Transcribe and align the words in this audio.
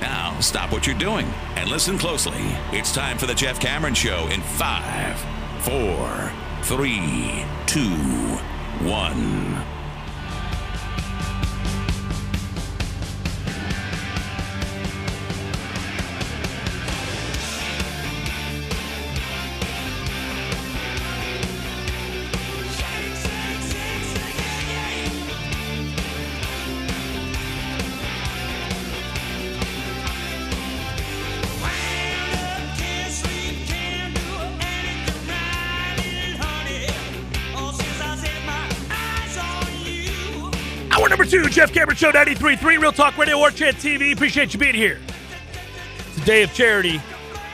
Now, 0.00 0.38
stop 0.40 0.72
what 0.72 0.86
you're 0.86 0.98
doing 0.98 1.26
and 1.56 1.68
listen 1.68 1.98
closely. 1.98 2.40
It's 2.72 2.92
time 2.92 3.18
for 3.18 3.26
the 3.26 3.34
Jeff 3.34 3.60
Cameron 3.60 3.94
Show 3.94 4.28
in 4.28 4.40
five, 4.40 5.18
four, 5.60 6.32
three, 6.62 7.44
two, 7.66 7.90
one. 8.86 9.79
Jeff 41.60 41.74
Cameron 41.74 41.94
Show 41.94 42.10
93.3, 42.10 42.80
Real 42.80 42.90
Talk 42.90 43.18
Radio, 43.18 43.36
War 43.36 43.50
Chant 43.50 43.76
TV. 43.76 44.14
Appreciate 44.14 44.54
you 44.54 44.58
being 44.58 44.74
here. 44.74 44.98
It's 46.08 46.16
a 46.16 46.24
day 46.24 46.42
of 46.42 46.54
charity, 46.54 47.02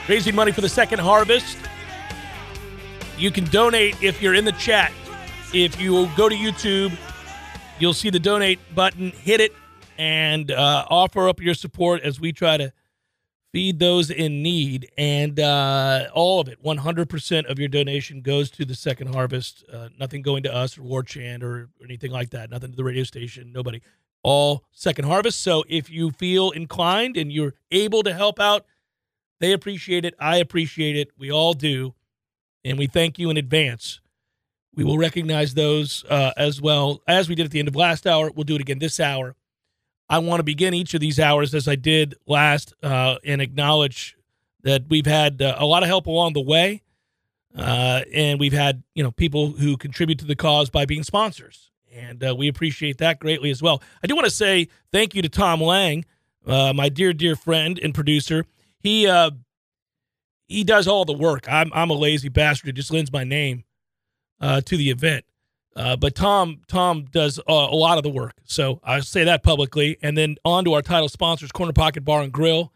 raising 0.07 0.33
money 0.33 0.53
for 0.53 0.61
the 0.61 0.69
second 0.69 0.99
harvest. 0.99 1.57
You 3.17 3.31
can 3.31 3.43
donate 3.47 4.01
if 4.01 4.21
you're 4.21 4.33
in 4.33 4.45
the 4.45 4.53
chat. 4.53 4.93
If 5.53 5.81
you 5.81 6.09
go 6.15 6.29
to 6.29 6.35
YouTube, 6.35 6.97
you'll 7.79 7.93
see 7.93 8.09
the 8.09 8.17
donate 8.17 8.59
button. 8.73 9.11
Hit 9.11 9.41
it 9.41 9.53
and 9.97 10.51
uh, 10.51 10.85
offer 10.89 11.27
up 11.27 11.41
your 11.41 11.53
support 11.53 12.01
as 12.03 12.17
we 12.17 12.31
try 12.31 12.55
to 12.55 12.71
feed 13.57 13.79
those 13.79 14.11
in 14.11 14.43
need. 14.43 14.87
And 14.99 15.39
uh, 15.39 16.09
all 16.13 16.39
of 16.39 16.47
it, 16.47 16.63
100% 16.63 17.49
of 17.49 17.57
your 17.57 17.67
donation 17.67 18.21
goes 18.21 18.51
to 18.51 18.65
the 18.65 18.75
second 18.75 19.15
harvest. 19.15 19.63
Uh, 19.73 19.89
nothing 19.99 20.21
going 20.21 20.43
to 20.43 20.53
us 20.53 20.77
or 20.77 20.83
War 20.83 21.01
Chant 21.01 21.41
or 21.43 21.67
anything 21.83 22.11
like 22.11 22.29
that. 22.29 22.51
Nothing 22.51 22.69
to 22.69 22.77
the 22.77 22.83
radio 22.83 23.03
station. 23.03 23.51
Nobody. 23.51 23.81
All 24.21 24.63
second 24.71 25.05
harvest. 25.05 25.41
So 25.41 25.63
if 25.67 25.89
you 25.89 26.11
feel 26.11 26.51
inclined 26.51 27.17
and 27.17 27.31
you're 27.31 27.55
able 27.71 28.03
to 28.03 28.13
help 28.13 28.39
out, 28.39 28.63
they 29.39 29.53
appreciate 29.53 30.05
it. 30.05 30.13
I 30.19 30.37
appreciate 30.37 30.95
it. 30.95 31.09
We 31.17 31.31
all 31.31 31.55
do. 31.55 31.95
And 32.63 32.77
we 32.77 32.85
thank 32.85 33.17
you 33.17 33.31
in 33.31 33.37
advance. 33.37 34.01
We 34.75 34.83
will 34.83 34.99
recognize 34.99 35.55
those 35.55 36.05
uh, 36.11 36.31
as 36.37 36.61
well 36.61 37.01
as 37.07 37.27
we 37.27 37.33
did 37.33 37.47
at 37.47 37.51
the 37.51 37.57
end 37.57 37.69
of 37.69 37.75
last 37.75 38.05
hour. 38.05 38.29
We'll 38.29 38.43
do 38.43 38.53
it 38.53 38.61
again 38.61 38.77
this 38.77 38.99
hour. 38.99 39.35
I 40.09 40.19
want 40.19 40.39
to 40.39 40.43
begin 40.43 40.73
each 40.73 40.93
of 40.93 41.01
these 41.01 41.19
hours 41.19 41.53
as 41.53 41.67
I 41.67 41.75
did 41.75 42.15
last 42.25 42.73
uh, 42.81 43.17
and 43.25 43.41
acknowledge 43.41 44.15
that 44.63 44.85
we've 44.89 45.05
had 45.05 45.41
uh, 45.41 45.55
a 45.57 45.65
lot 45.65 45.83
of 45.83 45.87
help 45.87 46.07
along 46.07 46.33
the 46.33 46.41
way. 46.41 46.81
Uh, 47.55 48.01
and 48.13 48.39
we've 48.39 48.53
had, 48.53 48.83
you 48.93 49.03
know, 49.03 49.11
people 49.11 49.51
who 49.51 49.75
contribute 49.77 50.19
to 50.19 50.25
the 50.25 50.35
cause 50.35 50.69
by 50.69 50.85
being 50.85 51.03
sponsors. 51.03 51.71
And 51.93 52.23
uh, 52.23 52.35
we 52.37 52.47
appreciate 52.47 52.99
that 52.99 53.19
greatly 53.19 53.49
as 53.49 53.61
well. 53.61 53.81
I 54.03 54.07
do 54.07 54.15
want 54.15 54.25
to 54.25 54.31
say 54.31 54.67
thank 54.91 55.15
you 55.15 55.21
to 55.23 55.29
Tom 55.29 55.61
Lang, 55.61 56.05
uh, 56.45 56.71
my 56.73 56.89
dear, 56.89 57.13
dear 57.13 57.35
friend 57.35 57.79
and 57.81 57.93
producer. 57.93 58.45
He 58.79 59.07
uh, 59.07 59.31
he 60.47 60.63
does 60.63 60.87
all 60.87 61.03
the 61.05 61.13
work. 61.13 61.45
I'm, 61.49 61.71
I'm 61.73 61.89
a 61.89 61.95
lazy 61.95 62.29
bastard 62.29 62.67
who 62.67 62.71
just 62.73 62.91
lends 62.91 63.11
my 63.11 63.23
name 63.23 63.63
to 64.39 64.77
the 64.77 64.91
event. 64.91 65.25
Uh, 65.77 65.95
but 65.95 66.15
Tom 66.15 66.61
Tom 66.67 67.05
does 67.11 67.37
uh, 67.39 67.43
a 67.47 67.75
lot 67.75 67.97
of 67.99 68.03
the 68.03 68.09
work, 68.09 68.33
so 68.45 68.79
I 68.83 68.99
say 69.01 69.23
that 69.25 69.43
publicly. 69.43 69.97
And 70.01 70.17
then 70.17 70.37
on 70.43 70.65
to 70.65 70.73
our 70.73 70.81
title 70.81 71.07
sponsors, 71.07 71.51
Corner 71.51 71.71
Pocket 71.71 72.03
Bar 72.03 72.23
and 72.23 72.33
Grill. 72.33 72.73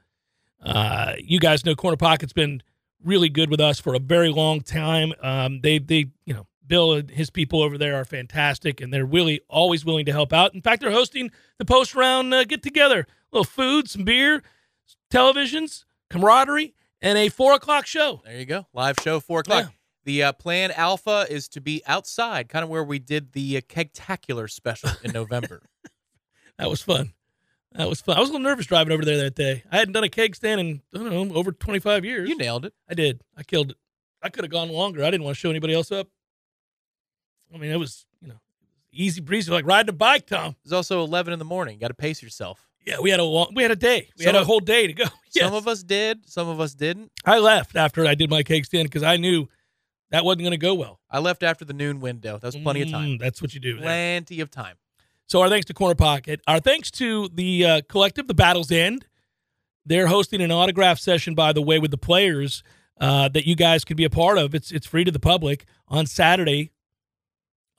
Uh, 0.62 1.14
you 1.18 1.40
guys 1.40 1.66
know 1.66 1.74
Corner 1.74 1.98
Pocket's 1.98 2.34
been 2.34 2.62
really 3.04 3.28
good 3.30 3.50
with 3.50 3.60
us 3.60 3.80
for 3.80 3.96
a 3.96 4.00
very 4.00 4.30
long 4.30 4.62
time. 4.62 5.14
Um, 5.22 5.62
they 5.62 5.80
they 5.80 6.12
you 6.26 6.34
know 6.36 6.46
Bill 6.68 6.94
and 6.94 7.10
his 7.10 7.32
people 7.32 7.64
over 7.64 7.76
there 7.76 7.96
are 7.96 8.06
fantastic, 8.06 8.80
and 8.80 8.94
they're 8.94 9.04
really 9.04 9.42
always 9.50 9.84
willing 9.84 10.06
to 10.06 10.12
help 10.12 10.32
out. 10.32 10.54
In 10.54 10.62
fact, 10.62 10.82
they're 10.82 10.92
hosting 10.92 11.32
the 11.58 11.66
post 11.66 11.96
round 11.96 12.32
uh, 12.36 12.44
get 12.44 12.62
together, 12.62 13.00
a 13.00 13.36
little 13.36 13.46
food, 13.46 13.90
some 13.90 14.04
beer, 14.04 14.44
televisions, 15.10 15.86
camaraderie, 16.12 16.76
and 17.02 17.18
a 17.18 17.30
four 17.30 17.54
o'clock 17.54 17.88
show. 17.88 18.22
There 18.26 18.38
you 18.38 18.46
go, 18.46 18.68
live 18.74 18.98
show 19.02 19.20
four 19.20 19.40
o'clock. 19.40 19.64
Yeah. 19.64 19.70
The 20.04 20.24
uh, 20.24 20.32
plan 20.34 20.72
Alpha 20.72 21.26
is 21.30 21.48
to 21.50 21.62
be 21.62 21.82
outside, 21.86 22.50
kind 22.50 22.64
of 22.64 22.70
where 22.70 22.84
we 22.84 22.98
did 23.00 23.34
the 23.34 23.58
uh, 23.58 23.62
Kegtacular 23.62 24.50
special 24.50 24.90
in 25.04 25.12
November. 25.12 25.62
That 26.58 26.70
was 26.70 26.82
fun. 26.84 27.14
That 27.72 27.90
was 27.90 28.02
fun. 28.02 28.18
I 28.18 28.20
was 28.20 28.30
a 28.30 28.34
little 28.34 28.44
nervous 28.44 28.68
driving 28.68 28.94
over 28.94 29.04
there 29.04 29.18
that 29.18 29.34
day. 29.34 29.64
I 29.72 29.78
hadn't 29.78 29.94
done 29.94 30.04
a 30.04 30.10
keg 30.10 30.36
stand 30.36 30.62
in 30.62 30.82
I 30.94 30.98
don't 31.00 31.30
know 31.30 31.36
over 31.36 31.52
twenty 31.52 31.80
five 31.80 32.06
years. 32.06 32.30
you 32.30 32.38
nailed 32.38 32.66
it. 32.66 32.74
I 32.88 32.94
did. 32.94 33.22
I 33.36 33.42
killed 33.42 33.72
it. 33.72 33.78
I 34.22 34.30
could 34.30 34.44
have 34.44 34.52
gone 34.52 34.70
longer. 34.70 35.04
I 35.04 35.10
didn't 35.10 35.24
want 35.24 35.36
to 35.36 35.40
show 35.40 35.50
anybody 35.50 35.74
else 35.74 35.92
up. 35.92 36.08
I 37.52 37.58
mean, 37.58 37.72
it 37.72 37.80
was 37.80 38.06
you 38.22 38.28
know 38.28 38.40
easy 38.92 39.22
breezy, 39.22 39.52
like 39.52 39.66
riding 39.66 39.90
a 39.90 39.94
bike, 39.94 40.28
Tom. 40.28 40.56
It's 40.64 40.74
also 40.74 41.04
11 41.04 41.34
in 41.34 41.40
the 41.40 41.46
morning. 41.46 41.76
You 41.76 41.80
got 41.82 41.88
to 41.88 41.94
pace 41.96 42.22
yourself. 42.22 42.68
Yeah, 42.86 43.00
we 43.02 43.10
had 43.10 43.20
a 43.20 43.24
long, 43.24 43.54
we 43.56 43.64
had 43.64 43.72
a 43.72 43.76
day. 43.76 44.10
We 44.20 44.26
Some 44.26 44.36
had 44.36 44.42
a 44.44 44.46
whole 44.46 44.60
day 44.60 44.86
to 44.88 44.94
go. 44.94 45.06
Yes. 45.34 45.46
Some 45.46 45.54
of 45.54 45.66
us 45.66 45.82
did, 45.82 46.30
some 46.30 46.50
of 46.50 46.60
us 46.60 46.74
didn't. 46.76 47.10
I 47.24 47.40
left 47.40 47.78
after 47.78 48.06
I 48.06 48.16
did 48.16 48.30
my 48.30 48.44
keg 48.44 48.66
stand 48.66 48.88
because 48.90 49.02
I 49.02 49.16
knew 49.16 49.48
that 50.12 50.24
wasn't 50.24 50.42
going 50.42 50.52
to 50.52 50.58
go 50.58 50.74
well. 50.74 51.00
I 51.10 51.20
left 51.20 51.44
after 51.44 51.66
the 51.66 51.74
noon 51.74 52.00
window. 52.00 52.38
That 52.38 52.48
was 52.48 52.56
plenty 52.58 52.82
of 52.84 52.92
time. 52.92 53.10
Mm, 53.10 53.20
that's 53.20 53.42
what 53.42 53.54
you 53.54 53.60
do. 53.60 53.74
there. 53.76 53.84
Plenty 53.84 54.40
of 54.42 54.52
time. 54.52 54.76
So 55.26 55.42
our 55.42 55.50
thanks 55.50 55.66
to 55.68 55.74
Corner 55.74 55.96
Pocket. 55.96 56.42
Our 56.48 56.60
thanks 56.60 56.92
to 56.92 57.30
the 57.34 57.66
uh, 57.66 57.82
collective, 57.88 58.28
The 58.28 58.34
Battle's 58.34 58.72
End. 58.72 59.06
They're 59.86 60.08
hosting 60.08 60.42
an 60.42 60.52
autograph 60.52 61.00
session, 61.00 61.34
by 61.34 61.54
the 61.54 61.62
way, 61.62 61.80
with 61.80 61.90
the 61.92 61.98
players 61.98 62.64
uh, 63.00 63.30
that 63.30 63.48
you 63.48 63.56
guys 63.56 63.84
could 63.84 63.98
be 63.98 64.04
a 64.04 64.10
part 64.10 64.38
of. 64.38 64.54
It's 64.54 64.72
it's 64.72 64.86
free 64.86 65.04
to 65.06 65.12
the 65.12 65.20
public 65.20 65.66
on 65.88 66.06
Saturday. 66.06 66.72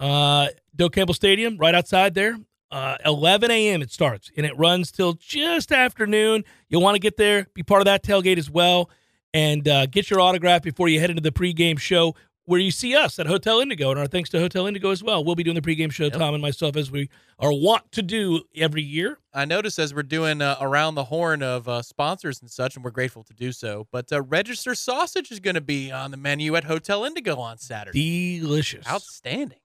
Uh, 0.00 0.48
Doak 0.74 0.94
Campbell 0.94 1.14
Stadium, 1.14 1.58
right 1.58 1.74
outside 1.74 2.14
there. 2.14 2.38
Uh, 2.70 2.96
11 3.04 3.50
a.m. 3.50 3.82
it 3.82 3.92
starts, 3.92 4.30
and 4.36 4.46
it 4.46 4.56
runs 4.56 4.90
till 4.90 5.12
just 5.12 5.70
afternoon. 5.70 6.42
You'll 6.70 6.80
want 6.80 6.94
to 6.94 6.98
get 7.00 7.18
there, 7.18 7.46
be 7.52 7.62
part 7.62 7.82
of 7.82 7.84
that 7.84 8.02
tailgate 8.02 8.38
as 8.38 8.50
well, 8.50 8.88
and 9.34 9.66
uh, 9.68 9.86
get 9.86 10.10
your 10.10 10.20
autograph 10.20 10.62
before 10.62 10.88
you 10.88 11.00
head 11.00 11.10
into 11.10 11.22
the 11.22 11.32
pregame 11.32 11.78
show 11.78 12.14
where 12.44 12.58
you 12.58 12.72
see 12.72 12.94
us 12.96 13.18
at 13.20 13.26
Hotel 13.26 13.60
Indigo. 13.60 13.90
And 13.90 14.00
our 14.00 14.06
thanks 14.06 14.28
to 14.30 14.38
Hotel 14.40 14.66
Indigo 14.66 14.90
as 14.90 15.02
well. 15.02 15.24
We'll 15.24 15.36
be 15.36 15.44
doing 15.44 15.54
the 15.54 15.62
pregame 15.62 15.92
show, 15.92 16.04
Yep. 16.04 16.14
Tom 16.14 16.34
and 16.34 16.42
myself, 16.42 16.76
as 16.76 16.90
we 16.90 17.08
are 17.38 17.52
wont 17.52 17.90
to 17.92 18.02
do 18.02 18.42
every 18.56 18.82
year. 18.82 19.18
I 19.32 19.44
notice 19.44 19.78
as 19.78 19.94
we're 19.94 20.02
doing 20.02 20.42
uh, 20.42 20.56
around 20.60 20.96
the 20.96 21.04
horn 21.04 21.42
of 21.42 21.68
uh, 21.68 21.82
sponsors 21.82 22.40
and 22.42 22.50
such, 22.50 22.74
and 22.74 22.84
we're 22.84 22.90
grateful 22.90 23.22
to 23.24 23.32
do 23.32 23.52
so. 23.52 23.86
But 23.92 24.12
uh, 24.12 24.22
Register 24.22 24.74
Sausage 24.74 25.30
is 25.30 25.38
going 25.40 25.54
to 25.54 25.60
be 25.60 25.92
on 25.92 26.10
the 26.10 26.16
menu 26.16 26.56
at 26.56 26.64
Hotel 26.64 27.04
Indigo 27.04 27.36
on 27.36 27.58
Saturday. 27.58 28.40
Delicious. 28.40 28.86
Outstanding. 28.88 29.58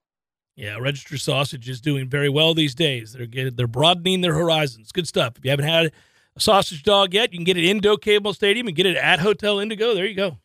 Yeah, 0.55 0.77
Register 0.77 1.17
Sausage 1.17 1.69
is 1.69 1.81
doing 1.81 2.09
very 2.09 2.29
well 2.29 2.53
these 2.53 2.73
days. 2.73 3.13
They're 3.13 3.27
getting, 3.27 3.55
they're 3.55 3.67
broadening 3.67 4.21
their 4.21 4.33
horizons. 4.33 4.91
Good 4.91 5.07
stuff. 5.07 5.33
If 5.37 5.45
you 5.45 5.51
haven't 5.51 5.67
had 5.67 5.91
a 6.37 6.39
sausage 6.39 6.83
dog 6.83 7.13
yet, 7.13 7.33
you 7.33 7.39
can 7.39 7.45
get 7.45 7.57
it 7.57 7.65
in 7.65 7.79
Doak 7.79 8.01
Campbell 8.03 8.33
Stadium 8.33 8.67
and 8.67 8.75
get 8.75 8.85
it 8.85 8.95
at 8.95 9.19
Hotel 9.19 9.59
Indigo. 9.59 9.93
There 9.93 10.05
you 10.05 10.15
go. 10.15 10.37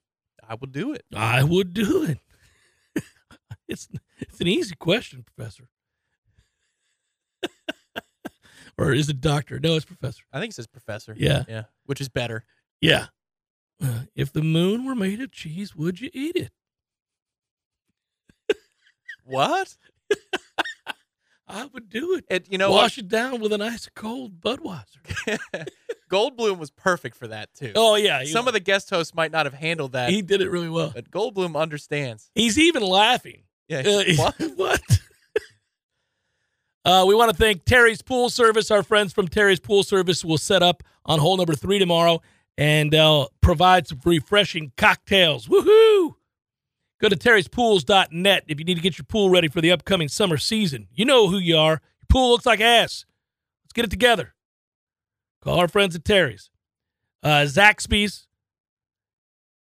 I 0.46 0.54
will 0.54 0.68
do 0.68 0.92
it. 0.92 1.04
I 1.14 1.44
would 1.44 1.72
do 1.72 2.04
it. 2.04 2.18
it's 3.68 3.88
it's 4.18 4.40
an 4.40 4.48
easy 4.48 4.74
question, 4.74 5.24
Professor. 5.24 5.68
or 8.78 8.92
is 8.92 9.08
it 9.08 9.20
Doctor? 9.20 9.60
No, 9.60 9.76
it's 9.76 9.84
Professor. 9.84 10.24
I 10.32 10.40
think 10.40 10.52
it 10.52 10.54
says 10.56 10.66
Professor. 10.66 11.14
Yeah. 11.16 11.44
Yeah. 11.48 11.64
Which 11.86 12.00
is 12.00 12.08
better. 12.08 12.44
Yeah. 12.80 13.06
Uh, 13.82 14.02
if 14.14 14.32
the 14.32 14.42
moon 14.42 14.84
were 14.84 14.94
made 14.94 15.20
of 15.20 15.30
cheese, 15.30 15.74
would 15.76 16.00
you 16.00 16.10
eat 16.12 16.36
it? 16.36 16.52
What? 19.24 19.76
I 21.48 21.66
would 21.66 21.88
do 21.88 22.14
it. 22.14 22.24
It, 22.28 22.50
you 22.50 22.58
know 22.58 22.70
Wash 22.70 22.98
it 22.98 23.08
down 23.08 23.40
with 23.40 23.52
an 23.52 23.60
ice 23.60 23.88
cold 23.94 24.40
Budweiser. 24.40 25.66
Goldblum 26.12 26.58
was 26.58 26.70
perfect 26.70 27.16
for 27.16 27.26
that 27.28 27.54
too. 27.54 27.72
Oh 27.74 27.94
yeah, 27.94 28.24
Some 28.24 28.46
of 28.46 28.52
the 28.52 28.60
guest 28.60 28.90
hosts 28.90 29.14
might 29.14 29.32
not 29.32 29.46
have 29.46 29.54
handled 29.54 29.92
that, 29.92 30.10
he 30.10 30.20
did 30.20 30.42
it 30.42 30.50
really 30.50 30.68
well. 30.68 30.92
but 30.94 31.10
Goldblum 31.10 31.56
understands. 31.56 32.30
He's 32.34 32.58
even 32.58 32.82
laughing. 32.82 33.44
Yeah. 33.66 33.78
Uh, 33.78 34.02
what? 34.16 34.34
what? 34.56 34.82
uh, 36.84 37.04
we 37.08 37.14
want 37.14 37.30
to 37.30 37.36
thank 37.36 37.64
Terry's 37.64 38.02
Pool 38.02 38.28
Service. 38.28 38.70
Our 38.70 38.82
friends 38.82 39.12
from 39.14 39.28
Terry's 39.28 39.60
Pool 39.60 39.82
Service 39.82 40.22
will 40.22 40.38
set 40.38 40.62
up 40.62 40.82
on 41.06 41.18
hole 41.18 41.38
number 41.38 41.54
three 41.54 41.78
tomorrow 41.78 42.20
and 42.58 42.92
they'll 42.92 43.30
provide 43.40 43.88
some 43.88 44.00
refreshing 44.04 44.72
cocktails. 44.76 45.48
Woohoo! 45.48 46.14
Go 47.00 47.08
to 47.08 47.16
terryspools.net 47.16 48.44
if 48.46 48.58
you 48.58 48.64
need 48.64 48.74
to 48.74 48.80
get 48.82 48.98
your 48.98 49.06
pool 49.06 49.30
ready 49.30 49.48
for 49.48 49.60
the 49.60 49.72
upcoming 49.72 50.08
summer 50.08 50.36
season. 50.36 50.88
You 50.92 51.04
know 51.06 51.28
who 51.28 51.38
you 51.38 51.56
are. 51.56 51.70
Your 51.70 51.80
pool 52.08 52.30
looks 52.30 52.46
like 52.46 52.60
ass. 52.60 53.06
Let's 53.64 53.72
get 53.72 53.84
it 53.86 53.90
together. 53.90 54.34
Call 55.42 55.58
our 55.58 55.68
friends 55.68 55.96
at 55.96 56.04
Terry's. 56.04 56.50
Uh, 57.22 57.44
Zaxby's, 57.46 58.26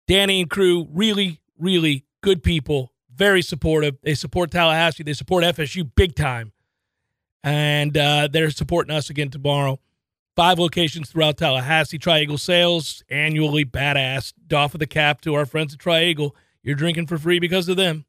Danny 0.08 0.42
and 0.42 0.50
crew, 0.50 0.88
really, 0.92 1.42
really 1.58 2.06
good 2.22 2.44
people, 2.44 2.92
very 3.14 3.42
supportive. 3.42 3.98
They 4.04 4.14
support 4.14 4.52
Tallahassee. 4.52 5.04
They 5.04 5.14
support 5.14 5.44
FSU 5.44 5.90
big 5.96 6.16
time. 6.16 6.52
And 7.44 7.98
uh, 7.98 8.28
they're 8.32 8.52
supporting 8.52 8.96
us 8.96 9.10
again 9.10 9.30
tomorrow. 9.30 9.80
Five 10.36 10.60
locations 10.60 11.10
throughout 11.10 11.38
Tallahassee. 11.38 11.98
Tri-Eagle 11.98 12.38
sales 12.38 13.04
annually 13.10 13.66
badass. 13.66 14.34
Doff 14.48 14.74
of 14.74 14.80
the 14.80 14.88
cap 14.88 15.22
to 15.22 15.34
our 15.34 15.46
friends 15.46 15.74
at 15.74 15.80
Tri-Eagle. 15.80 16.36
You're 16.64 16.76
drinking 16.76 17.08
for 17.08 17.18
free 17.18 17.40
because 17.40 17.68
of 17.68 17.78
them. 17.78 18.06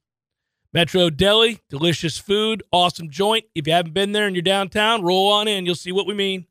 Metro 0.72 1.10
Deli, 1.10 1.60
delicious 1.68 2.16
food, 2.16 2.62
awesome 2.72 3.10
joint. 3.10 3.44
If 3.54 3.66
you 3.66 3.74
haven't 3.74 3.92
been 3.92 4.12
there 4.12 4.26
and 4.26 4.34
you're 4.34 4.42
downtown, 4.42 5.02
roll 5.02 5.30
on 5.30 5.46
in. 5.46 5.66
You'll 5.66 5.74
see 5.74 5.92
what 5.92 6.06
we 6.06 6.14
mean. 6.14 6.46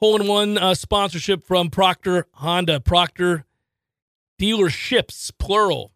Hole 0.00 0.20
in 0.20 0.28
one 0.28 0.58
uh, 0.58 0.74
sponsorship 0.74 1.42
from 1.42 1.70
Proctor 1.70 2.26
Honda. 2.34 2.80
Proctor 2.80 3.44
dealerships, 4.40 5.32
plural. 5.38 5.92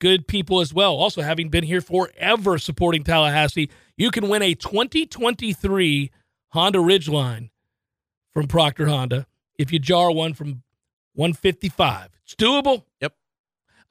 Good 0.00 0.26
people 0.26 0.60
as 0.60 0.72
well. 0.72 0.94
Also, 0.96 1.22
having 1.22 1.48
been 1.48 1.64
here 1.64 1.80
forever 1.80 2.58
supporting 2.58 3.04
Tallahassee, 3.04 3.70
you 3.96 4.10
can 4.10 4.28
win 4.28 4.42
a 4.42 4.54
2023 4.54 6.10
Honda 6.48 6.78
Ridgeline 6.78 7.50
from 8.32 8.46
Proctor 8.46 8.86
Honda 8.86 9.26
if 9.58 9.72
you 9.72 9.78
jar 9.78 10.10
one 10.10 10.32
from 10.34 10.62
155. 11.14 12.08
It's 12.24 12.34
doable. 12.34 12.84
Yep. 13.00 13.14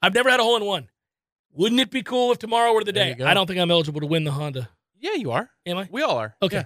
I've 0.02 0.14
never 0.14 0.30
had 0.30 0.40
a 0.40 0.42
hole 0.42 0.56
in 0.56 0.64
one. 0.64 0.88
Wouldn't 1.52 1.80
it 1.80 1.90
be 1.90 2.02
cool 2.02 2.32
if 2.32 2.38
tomorrow 2.38 2.72
were 2.72 2.84
the 2.84 2.92
There 2.92 3.14
day? 3.14 3.24
I 3.24 3.34
don't 3.34 3.46
think 3.46 3.58
I'm 3.60 3.70
eligible 3.70 4.00
to 4.00 4.06
win 4.06 4.24
the 4.24 4.32
Honda. 4.32 4.68
Yeah, 4.98 5.14
you 5.14 5.30
are. 5.32 5.50
Am 5.66 5.78
I? 5.78 5.88
We 5.90 6.02
all 6.02 6.16
are. 6.16 6.36
Okay, 6.42 6.58
Yeah. 6.58 6.64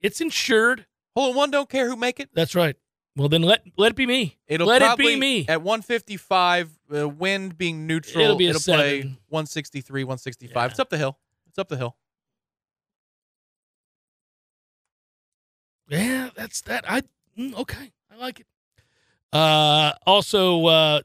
It's 0.00 0.20
insured. 0.20 0.86
Hole 1.14 1.30
in 1.30 1.36
one, 1.36 1.50
don't 1.50 1.68
care 1.68 1.88
who 1.88 1.96
make 1.96 2.20
it. 2.20 2.30
That's 2.34 2.54
right. 2.54 2.76
Well, 3.16 3.28
then 3.28 3.42
let 3.42 3.64
let 3.76 3.92
it 3.92 3.96
be 3.96 4.06
me. 4.06 4.38
It'll 4.46 4.68
let 4.68 4.80
probably, 4.80 5.14
it 5.14 5.16
be 5.16 5.20
me. 5.20 5.46
At 5.48 5.62
155, 5.62 6.78
uh, 6.94 7.08
wind 7.08 7.58
being 7.58 7.86
neutral, 7.86 8.22
It'll 8.22 8.36
be 8.36 8.46
a 8.46 8.52
play 8.52 9.00
seven. 9.00 9.18
163, 9.28 10.04
165. 10.04 10.54
Yeah. 10.54 10.66
It's 10.70 10.78
up 10.78 10.88
the 10.88 10.98
hill. 10.98 11.18
It's 11.48 11.58
up 11.58 11.68
the 11.68 11.76
hill. 11.76 11.96
Yeah, 15.88 16.30
that's 16.36 16.60
that. 16.62 16.84
I 16.88 17.02
mm, 17.36 17.54
okay. 17.54 17.92
I 18.12 18.16
like 18.16 18.40
it. 18.40 18.46
Uh, 19.32 19.92
also, 20.06 20.66
uh, 20.66 21.00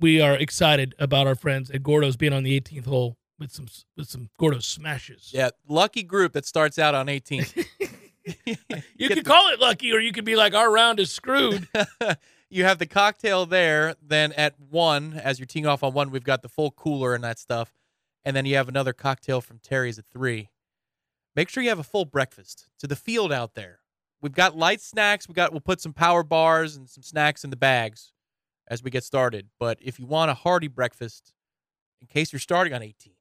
we 0.00 0.20
are 0.20 0.34
excited 0.34 0.94
about 0.98 1.26
our 1.26 1.34
friends 1.34 1.70
at 1.70 1.82
Gordo's 1.82 2.16
being 2.16 2.32
on 2.32 2.42
the 2.42 2.58
18th 2.60 2.86
hole 2.86 3.16
with 3.38 3.52
some 3.52 3.66
with 3.96 4.08
some 4.08 4.30
Gordo's 4.38 4.66
smashes. 4.66 5.30
Yeah, 5.32 5.50
lucky 5.68 6.02
group 6.02 6.32
that 6.32 6.46
starts 6.46 6.78
out 6.78 6.94
on 6.94 7.08
18. 7.08 7.44
you 8.46 8.56
Get 8.98 9.10
could 9.14 9.24
call 9.24 9.48
it 9.52 9.60
lucky, 9.60 9.92
or 9.92 10.00
you 10.00 10.12
could 10.12 10.24
be 10.24 10.36
like, 10.36 10.54
our 10.54 10.70
round 10.70 11.00
is 11.00 11.10
screwed. 11.10 11.68
you 12.50 12.64
have 12.64 12.78
the 12.78 12.86
cocktail 12.86 13.46
there. 13.46 13.94
Then 14.02 14.32
at 14.32 14.54
one, 14.58 15.14
as 15.14 15.38
you're 15.38 15.46
teeing 15.46 15.66
off 15.66 15.82
on 15.82 15.92
one, 15.92 16.10
we've 16.10 16.24
got 16.24 16.42
the 16.42 16.48
full 16.48 16.70
cooler 16.70 17.14
and 17.14 17.24
that 17.24 17.38
stuff. 17.38 17.72
And 18.24 18.36
then 18.36 18.44
you 18.44 18.56
have 18.56 18.68
another 18.68 18.92
cocktail 18.92 19.40
from 19.40 19.58
Terry's 19.58 19.98
at 19.98 20.06
three. 20.12 20.50
Make 21.34 21.48
sure 21.48 21.62
you 21.62 21.68
have 21.68 21.78
a 21.78 21.84
full 21.84 22.04
breakfast 22.04 22.66
to 22.80 22.86
the 22.86 22.96
field 22.96 23.32
out 23.32 23.54
there. 23.54 23.80
We've 24.20 24.32
got 24.32 24.56
light 24.56 24.80
snacks. 24.80 25.28
We 25.28 25.34
got 25.34 25.52
we'll 25.52 25.60
put 25.60 25.80
some 25.80 25.92
power 25.92 26.22
bars 26.22 26.76
and 26.76 26.88
some 26.90 27.02
snacks 27.02 27.44
in 27.44 27.50
the 27.50 27.56
bags 27.56 28.12
as 28.66 28.82
we 28.82 28.90
get 28.90 29.04
started. 29.04 29.48
But 29.58 29.78
if 29.80 29.98
you 29.98 30.06
want 30.06 30.30
a 30.30 30.34
hearty 30.34 30.68
breakfast, 30.68 31.32
in 32.00 32.08
case 32.08 32.32
you're 32.32 32.40
starting 32.40 32.74
on 32.74 32.82
18, 32.82 33.14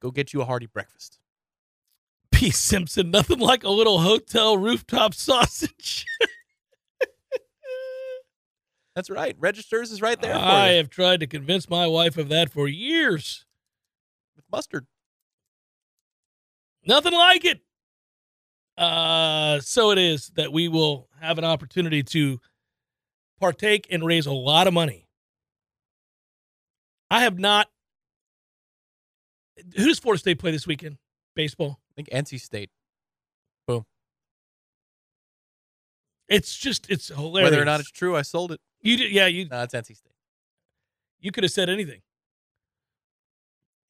go 0.00 0.10
get 0.10 0.32
you 0.32 0.42
a 0.42 0.44
hearty 0.44 0.66
breakfast. 0.66 1.18
P. 2.32 2.50
Simpson, 2.50 3.10
nothing 3.10 3.38
like 3.38 3.64
a 3.64 3.70
little 3.70 4.00
hotel 4.00 4.56
rooftop 4.56 5.14
sausage. 5.14 6.06
That's 8.96 9.08
right. 9.10 9.36
Registers 9.38 9.92
is 9.92 10.02
right 10.02 10.20
there 10.20 10.34
I 10.34 10.68
have 10.72 10.90
tried 10.90 11.20
to 11.20 11.26
convince 11.26 11.70
my 11.70 11.86
wife 11.86 12.16
of 12.18 12.28
that 12.30 12.50
for 12.50 12.66
years. 12.66 13.44
with 14.36 14.44
mustard. 14.50 14.86
Nothing 16.84 17.12
like 17.12 17.44
it. 17.44 17.60
Uh, 18.76 19.60
so 19.60 19.90
it 19.90 19.98
is 19.98 20.28
that 20.36 20.52
we 20.52 20.66
will 20.68 21.08
have 21.20 21.38
an 21.38 21.44
opportunity 21.44 22.02
to 22.02 22.40
partake 23.38 23.86
and 23.90 24.04
raise 24.04 24.26
a 24.26 24.32
lot 24.32 24.66
of 24.66 24.72
money. 24.74 25.06
I 27.10 27.20
have 27.20 27.38
not. 27.38 27.68
Who 29.76 29.86
does 29.86 29.98
Florida 29.98 30.18
State 30.20 30.38
play 30.38 30.50
this 30.50 30.66
weekend? 30.66 30.98
Baseball. 31.34 31.78
I 31.90 32.02
think 32.02 32.08
NC 32.10 32.40
State. 32.40 32.70
Boom. 33.66 33.84
It's 36.28 36.56
just 36.56 36.88
it's 36.90 37.08
hilarious. 37.08 37.50
Whether 37.50 37.62
or 37.62 37.64
not 37.64 37.80
it's 37.80 37.90
true, 37.90 38.16
I 38.16 38.22
sold 38.22 38.52
it. 38.52 38.60
you 38.80 38.96
did, 38.96 39.10
yeah 39.12 39.26
you 39.26 39.48
No, 39.48 39.62
it's 39.62 39.74
NC 39.74 39.96
State. 39.96 40.12
you 41.20 41.32
could 41.32 41.44
have 41.44 41.52
said 41.52 41.68
anything. 41.68 42.02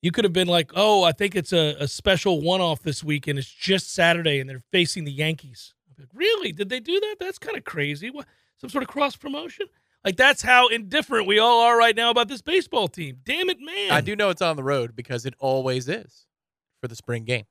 You 0.02 0.10
could 0.12 0.24
have 0.24 0.32
been 0.32 0.48
like, 0.48 0.70
"Oh, 0.74 1.02
I 1.04 1.12
think 1.12 1.36
it's 1.36 1.52
a, 1.52 1.76
a 1.78 1.86
special 1.86 2.40
one-off 2.40 2.82
this 2.82 3.04
weekend. 3.04 3.38
It's 3.38 3.50
just 3.50 3.92
Saturday, 3.92 4.40
and 4.40 4.48
they're 4.48 4.62
facing 4.72 5.04
the 5.04 5.12
Yankees." 5.12 5.74
Like, 5.98 6.08
really? 6.14 6.52
Did 6.52 6.70
they 6.70 6.80
do 6.80 6.98
that? 6.98 7.16
That's 7.20 7.38
kind 7.38 7.58
of 7.58 7.64
crazy. 7.64 8.08
What? 8.08 8.26
Some 8.56 8.70
sort 8.70 8.82
of 8.82 8.88
cross 8.88 9.16
promotion? 9.16 9.66
Like 10.04 10.16
that's 10.16 10.42
how 10.42 10.68
indifferent 10.68 11.26
we 11.26 11.38
all 11.38 11.60
are 11.60 11.76
right 11.76 11.94
now 11.94 12.10
about 12.10 12.28
this 12.28 12.40
baseball 12.40 12.88
team. 12.88 13.18
Damn 13.24 13.50
it, 13.50 13.60
man! 13.60 13.90
I 13.90 14.00
do 14.00 14.16
know 14.16 14.30
it's 14.30 14.40
on 14.40 14.56
the 14.56 14.62
road 14.62 14.96
because 14.96 15.26
it 15.26 15.34
always 15.38 15.88
is 15.88 16.26
for 16.80 16.88
the 16.88 16.96
spring 16.96 17.24
game. 17.24 17.44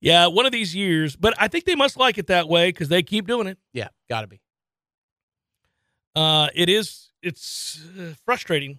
Yeah, 0.00 0.28
one 0.28 0.46
of 0.46 0.52
these 0.52 0.74
years, 0.74 1.16
but 1.16 1.34
I 1.38 1.48
think 1.48 1.66
they 1.66 1.74
must 1.74 1.98
like 1.98 2.16
it 2.16 2.28
that 2.28 2.48
way 2.48 2.70
because 2.70 2.88
they 2.88 3.02
keep 3.02 3.26
doing 3.26 3.46
it. 3.46 3.58
Yeah, 3.74 3.88
got 4.08 4.22
to 4.22 4.26
be. 4.26 4.40
Uh, 6.16 6.48
it 6.54 6.70
is. 6.70 7.10
It's 7.22 7.82
uh, 7.98 8.14
frustrating, 8.24 8.78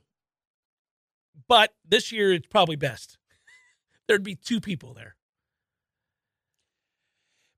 but 1.47 1.71
this 1.87 2.11
year 2.11 2.33
it's 2.33 2.47
probably 2.47 2.75
best. 2.75 3.19
There'd 4.07 4.23
be 4.23 4.33
two 4.33 4.59
people 4.59 4.95
there. 4.95 5.15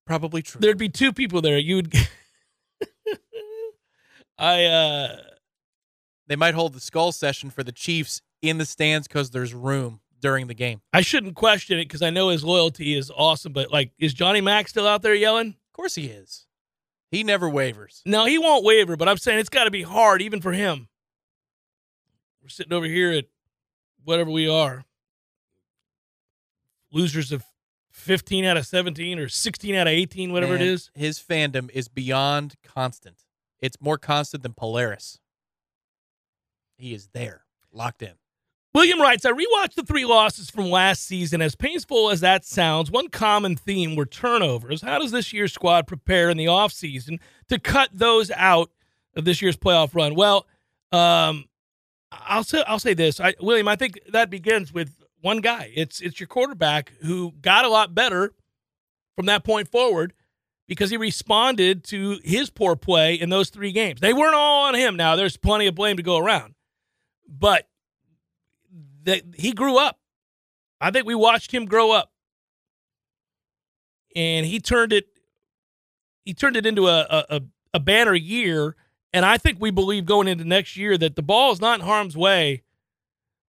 Probably 0.06 0.42
true. 0.42 0.60
There'd 0.60 0.78
be 0.78 0.90
two 0.90 1.14
people 1.14 1.42
there. 1.42 1.58
You'd. 1.58 1.94
I 4.44 4.66
uh 4.66 5.18
they 6.28 6.36
might 6.36 6.54
hold 6.54 6.74
the 6.74 6.82
skull 6.82 7.12
session 7.14 7.50
for 7.50 7.64
the 7.64 7.72
Chiefs 7.72 8.22
in 8.42 8.58
the 8.58 8.66
stands 8.66 9.08
because 9.08 9.30
there's 9.32 9.54
room 9.54 10.02
during 10.20 10.48
the 10.48 10.54
game. 10.54 10.82
I 10.92 11.02
shouldn't 11.02 11.36
question 11.36 11.80
it 11.80 11.86
because 11.86 12.02
I 12.02 12.10
know 12.10 12.30
his 12.30 12.44
loyalty 12.44 12.96
is 12.96 13.10
awesome. 13.16 13.54
But 13.54 13.72
like, 13.72 13.92
is 13.98 14.14
Johnny 14.14 14.42
Mack 14.42 14.68
still 14.68 14.88
out 14.88 15.02
there 15.02 15.16
yelling? 15.16 15.50
Of 15.50 15.74
course 15.74 15.96
he 15.96 16.08
is. 16.08 16.46
He 17.10 17.24
never 17.24 17.48
wavers. 17.48 18.02
No, 18.06 18.26
he 18.26 18.38
won't 18.38 18.66
waver. 18.66 18.98
But 18.98 19.08
I'm 19.08 19.18
saying 19.18 19.40
it's 19.40 19.50
got 19.50 19.66
to 19.66 19.72
be 19.72 19.84
hard 19.84 20.22
even 20.22 20.42
for 20.42 20.52
him. 20.52 20.90
We're 22.42 22.50
sitting 22.50 22.74
over 22.74 22.86
here 22.86 23.12
at 23.12 23.26
whatever 24.04 24.30
we 24.30 24.50
are, 24.50 24.84
losers 26.92 27.32
of 27.32 27.46
15 27.92 28.44
out 28.44 28.58
of 28.58 28.66
17 28.66 29.20
or 29.20 29.30
16 29.30 29.76
out 29.76 29.88
of 29.88 29.94
18, 29.94 30.34
whatever 30.34 30.56
it 30.56 30.60
Man, 30.60 30.68
is. 30.68 30.90
His 30.94 31.20
fandom 31.20 31.70
is 31.72 31.88
beyond 31.88 32.56
constant. 32.64 33.23
It's 33.64 33.78
more 33.80 33.98
constant 33.98 34.44
than 34.44 34.52
Polaris. 34.52 35.20
He 36.76 36.94
is 36.94 37.08
there, 37.14 37.46
locked 37.72 38.02
in. 38.02 38.12
William 38.74 39.02
writes, 39.02 39.24
I 39.24 39.32
rewatched 39.32 39.76
the 39.76 39.84
three 39.84 40.04
losses 40.04 40.50
from 40.50 40.70
last 40.70 41.06
season. 41.06 41.42
As 41.42 41.56
painful 41.56 42.10
as 42.10 42.20
that 42.20 42.44
sounds, 42.44 42.92
one 42.92 43.08
common 43.08 43.56
theme 43.56 43.96
were 43.96 44.06
turnovers. 44.06 44.82
How 44.82 45.00
does 45.00 45.12
this 45.12 45.32
year's 45.32 45.54
squad 45.54 45.88
prepare 45.88 46.30
in 46.30 46.36
the 46.36 46.48
offseason 46.48 47.20
to 47.48 47.58
cut 47.58 47.90
those 47.94 48.32
out 48.32 48.70
of 49.16 49.24
this 49.24 49.42
year's 49.42 49.56
playoff 49.56 49.96
run? 49.96 50.14
Well, 50.14 50.46
um, 50.92 51.46
I'll 52.12 52.44
say 52.44 52.66
I'll 52.68 52.80
say 52.80 52.94
this, 52.94 53.22
I, 53.22 53.34
William. 53.40 53.70
I 53.70 53.78
think 53.78 53.98
that 54.12 54.30
begins 54.30 54.74
with 54.74 54.92
one 55.22 55.38
guy. 55.38 55.72
It's 55.74 56.02
it's 56.02 56.20
your 56.20 56.28
quarterback 56.28 56.92
who 57.04 57.32
got 57.42 57.64
a 57.64 57.70
lot 57.70 57.96
better 57.96 58.34
from 59.16 59.28
that 59.28 59.46
point 59.46 59.70
forward 59.70 60.14
because 60.68 60.90
he 60.90 60.98
responded 60.98 61.84
to 61.86 62.20
his 62.24 62.50
poor 62.50 62.76
play 62.76 63.16
in 63.16 63.30
those 63.30 63.50
three 63.50 63.72
games. 63.72 64.00
They 64.00 64.14
weren't 64.14 64.36
all 64.36 64.66
on 64.66 64.76
him. 64.76 64.96
Now 64.96 65.16
there's 65.16 65.38
plenty 65.38 65.68
of 65.68 65.76
blame 65.76 65.98
to 65.98 66.04
go 66.04 66.18
around, 66.18 66.56
but 67.28 67.68
he 69.36 69.52
grew 69.54 69.78
up. 69.78 70.00
I 70.80 70.92
think 70.92 71.06
we 71.06 71.16
watched 71.16 71.52
him 71.54 71.66
grow 71.66 71.92
up, 71.92 72.12
and 74.16 74.46
he 74.46 74.60
turned 74.60 74.94
it. 74.94 75.08
He 76.26 76.34
turned 76.34 76.56
it 76.56 76.66
into 76.66 76.88
a 76.88 77.06
a, 77.30 77.42
a 77.74 77.80
banner 77.80 78.14
year, 78.14 78.76
and 79.14 79.26
I 79.26 79.38
think 79.38 79.58
we 79.60 79.72
believe 79.72 80.06
going 80.06 80.28
into 80.28 80.46
next 80.46 80.78
year 80.78 80.98
that 80.98 81.16
the 81.16 81.22
ball 81.22 81.52
is 81.52 81.62
not 81.62 81.80
in 81.80 81.86
harm's 81.86 82.18
way 82.18 82.64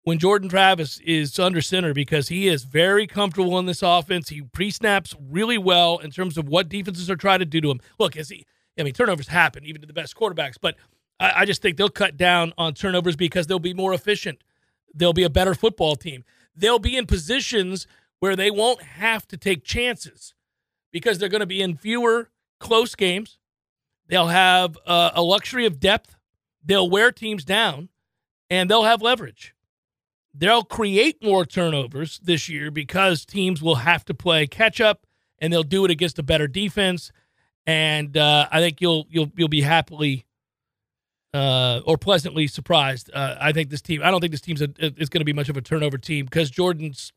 when 0.07 0.19
Jordan 0.19 0.47
Travis 0.47 1.01
is 1.01 1.37
under 1.37 1.59
center 1.59 1.93
because 1.93 2.29
he 2.29 2.47
is 2.47 2.63
very 2.63 3.07
comfortable 3.07 3.59
in 3.59 3.65
this 3.65 3.81
offense. 3.81 4.29
He 4.29 4.41
pre 4.41 4.71
snaps 4.71 5.13
really 5.19 5.57
well 5.57 5.97
in 5.97 6.11
terms 6.11 6.37
of 6.37 6.47
what 6.47 6.69
defenses 6.69 7.09
are 7.09 7.17
trying 7.17 7.39
to 7.39 7.45
do 7.45 7.59
to 7.59 7.71
him. 7.71 7.81
Look, 7.99 8.15
as 8.15 8.29
he, 8.29 8.45
I 8.79 8.83
mean, 8.83 8.93
turnovers 8.93 9.27
happen 9.27 9.65
even 9.65 9.81
to 9.81 9.85
the 9.85 9.91
best 9.91 10.15
quarterbacks, 10.15 10.55
but 10.61 10.77
I, 11.19 11.41
I 11.41 11.45
just 11.45 11.61
think 11.61 11.75
they'll 11.75 11.89
cut 11.89 12.15
down 12.15 12.53
on 12.57 12.73
turnovers 12.73 13.17
because 13.17 13.47
they'll 13.47 13.59
be 13.59 13.73
more 13.73 13.93
efficient. 13.93 14.45
They'll 14.95 15.11
be 15.11 15.25
a 15.25 15.29
better 15.29 15.53
football 15.53 15.97
team. 15.97 16.23
They'll 16.55 16.79
be 16.79 16.95
in 16.95 17.05
positions 17.05 17.85
where 18.21 18.37
they 18.37 18.49
won't 18.49 18.81
have 18.83 19.27
to 19.27 19.35
take 19.35 19.65
chances 19.65 20.33
because 20.93 21.17
they're 21.17 21.27
going 21.27 21.41
to 21.41 21.45
be 21.45 21.61
in 21.61 21.75
fewer 21.75 22.29
close 22.61 22.95
games. 22.95 23.39
They'll 24.07 24.27
have 24.27 24.77
uh, 24.85 25.11
a 25.13 25.21
luxury 25.21 25.65
of 25.65 25.81
depth. 25.81 26.15
They'll 26.63 26.89
wear 26.89 27.11
teams 27.11 27.43
down 27.43 27.89
and 28.49 28.71
they'll 28.71 28.85
have 28.85 29.01
leverage. 29.01 29.53
They'll 30.37 30.63
create 30.63 31.23
more 31.23 31.45
turnovers 31.45 32.19
this 32.23 32.47
year 32.47 32.69
because 32.69 33.25
teams 33.25 33.61
will 33.61 33.75
have 33.75 34.05
to 34.05 34.13
play 34.13 34.45
catch 34.45 34.79
up 34.79 35.07
and 35.39 35.51
they'll 35.51 35.63
do 35.63 35.83
it 35.85 35.91
against 35.91 36.19
a 36.19 36.23
better 36.23 36.47
defense. 36.47 37.11
And 37.65 38.15
uh, 38.15 38.47
I 38.51 38.59
think 38.59 38.79
you'll 38.79 39.07
you'll 39.09 39.31
you'll 39.35 39.49
be 39.49 39.61
happily 39.61 40.25
uh, 41.33 41.81
or 41.85 41.97
pleasantly 41.97 42.47
surprised. 42.47 43.09
Uh, 43.13 43.35
I 43.39 43.51
think 43.51 43.69
this 43.69 43.81
team. 43.81 44.01
I 44.03 44.11
don't 44.11 44.21
think 44.21 44.31
this 44.31 44.41
team's 44.41 44.61
a, 44.61 44.69
is 44.79 45.09
going 45.09 45.21
to 45.21 45.25
be 45.25 45.33
much 45.33 45.49
of 45.49 45.57
a 45.57 45.61
turnover 45.61 45.97
team 45.97 46.25
because 46.25 46.49
Jordan's 46.49 47.13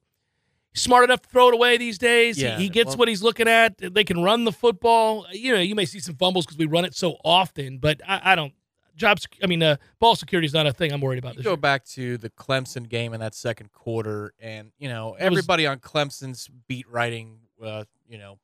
smart 0.73 1.05
enough 1.05 1.23
to 1.23 1.29
throw 1.29 1.49
it 1.49 1.55
away 1.55 1.77
these 1.77 1.99
days. 1.99 2.41
Yeah, 2.41 2.57
he, 2.57 2.65
he 2.65 2.69
gets 2.69 2.89
well- 2.89 2.99
what 2.99 3.09
he's 3.09 3.23
looking 3.23 3.49
at. 3.49 3.79
They 3.79 4.05
can 4.05 4.23
run 4.23 4.45
the 4.45 4.53
football. 4.53 5.27
You 5.33 5.55
know, 5.55 5.61
you 5.61 5.75
may 5.75 5.85
see 5.85 6.01
some 6.01 6.17
fumbles 6.17 6.47
because 6.47 6.59
we 6.59 6.67
run 6.67 6.85
it 6.85 6.95
so 6.95 7.17
often, 7.25 7.79
but 7.79 8.01
I, 8.07 8.33
I 8.33 8.35
don't. 8.35 8.53
Jobs. 9.01 9.27
I 9.43 9.47
mean, 9.47 9.63
uh, 9.63 9.77
ball 9.99 10.15
security 10.15 10.47
is 10.47 10.53
not 10.55 10.67
a 10.67 10.73
thing 10.73 10.93
I'm 10.93 11.01
worried 11.01 11.19
about. 11.19 11.33
You 11.35 11.39
This 11.39 11.45
go 11.45 11.51
year. 11.53 11.57
back 11.57 11.85
to 11.87 12.19
the 12.19 12.31
Clemson 12.31 12.89
game 12.89 13.13
in 13.15 13.21
that 13.21 13.35
second 13.35 13.73
quarter, 13.73 14.35
and 14.39 14.73
you 14.79 14.89
know 14.89 15.09
It 15.15 15.25
was- 15.31 15.39
everybody 15.39 15.67
on 15.67 15.81
Clemson's 15.81 16.49
beat 16.69 16.87
writing, 16.89 17.41
uh, 17.63 17.85
you 18.09 18.19
know, 18.19 18.39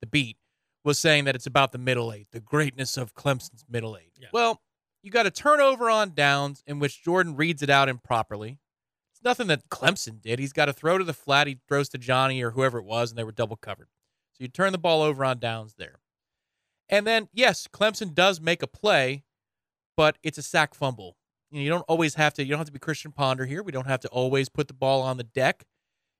the 0.00 0.06
beat 0.06 0.36
was 0.84 0.98
saying 0.98 1.24
that 1.24 1.34
it's 1.34 1.46
about 1.46 1.72
the 1.72 1.78
middle 1.78 2.12
eight, 2.12 2.28
the 2.32 2.40
greatness 2.40 2.96
of 2.96 3.14
Clemson's 3.14 3.64
middle 3.68 3.96
eight. 3.96 4.12
Yeah. 4.20 4.28
Well, 4.32 4.60
you 5.02 5.10
got 5.10 5.26
a 5.26 5.30
turnover 5.30 5.88
on 5.88 6.14
downs 6.14 6.62
in 6.66 6.78
which 6.80 7.02
Jordan 7.02 7.36
reads 7.36 7.62
it 7.62 7.70
out 7.70 7.88
improperly. 7.88 8.58
It's 9.12 9.22
nothing 9.22 9.46
that 9.46 9.68
Clemson 9.68 10.20
did. 10.20 10.38
He's 10.38 10.52
got 10.52 10.66
to 10.66 10.72
throw 10.72 10.98
to 10.98 11.04
the 11.04 11.14
flat. 11.14 11.46
He 11.46 11.58
throws 11.68 11.88
to 11.90 11.98
Johnny 11.98 12.42
or 12.42 12.50
whoever 12.50 12.78
it 12.78 12.84
was, 12.84 13.10
and 13.10 13.18
they 13.18 13.24
were 13.24 13.32
double 13.32 13.56
covered. 13.56 13.88
So 14.32 14.38
you 14.44 14.48
turn 14.48 14.72
the 14.72 14.78
ball 14.78 15.00
over 15.02 15.24
on 15.24 15.38
downs 15.38 15.74
there. 15.78 16.00
And 16.88 17.06
then, 17.06 17.28
yes, 17.32 17.66
Clemson 17.66 18.14
does 18.14 18.40
make 18.40 18.62
a 18.62 18.66
play, 18.66 19.24
but 19.96 20.18
it's 20.22 20.38
a 20.38 20.42
sack 20.42 20.74
fumble. 20.74 21.16
You, 21.50 21.58
know, 21.58 21.64
you 21.64 21.70
don't 21.70 21.84
always 21.88 22.14
have 22.14 22.34
to. 22.34 22.44
You 22.44 22.50
don't 22.50 22.58
have 22.58 22.66
to 22.66 22.72
be 22.72 22.78
Christian 22.78 23.12
Ponder 23.12 23.46
here. 23.46 23.62
We 23.62 23.72
don't 23.72 23.86
have 23.86 24.00
to 24.00 24.08
always 24.08 24.48
put 24.48 24.68
the 24.68 24.74
ball 24.74 25.02
on 25.02 25.16
the 25.16 25.24
deck. 25.24 25.64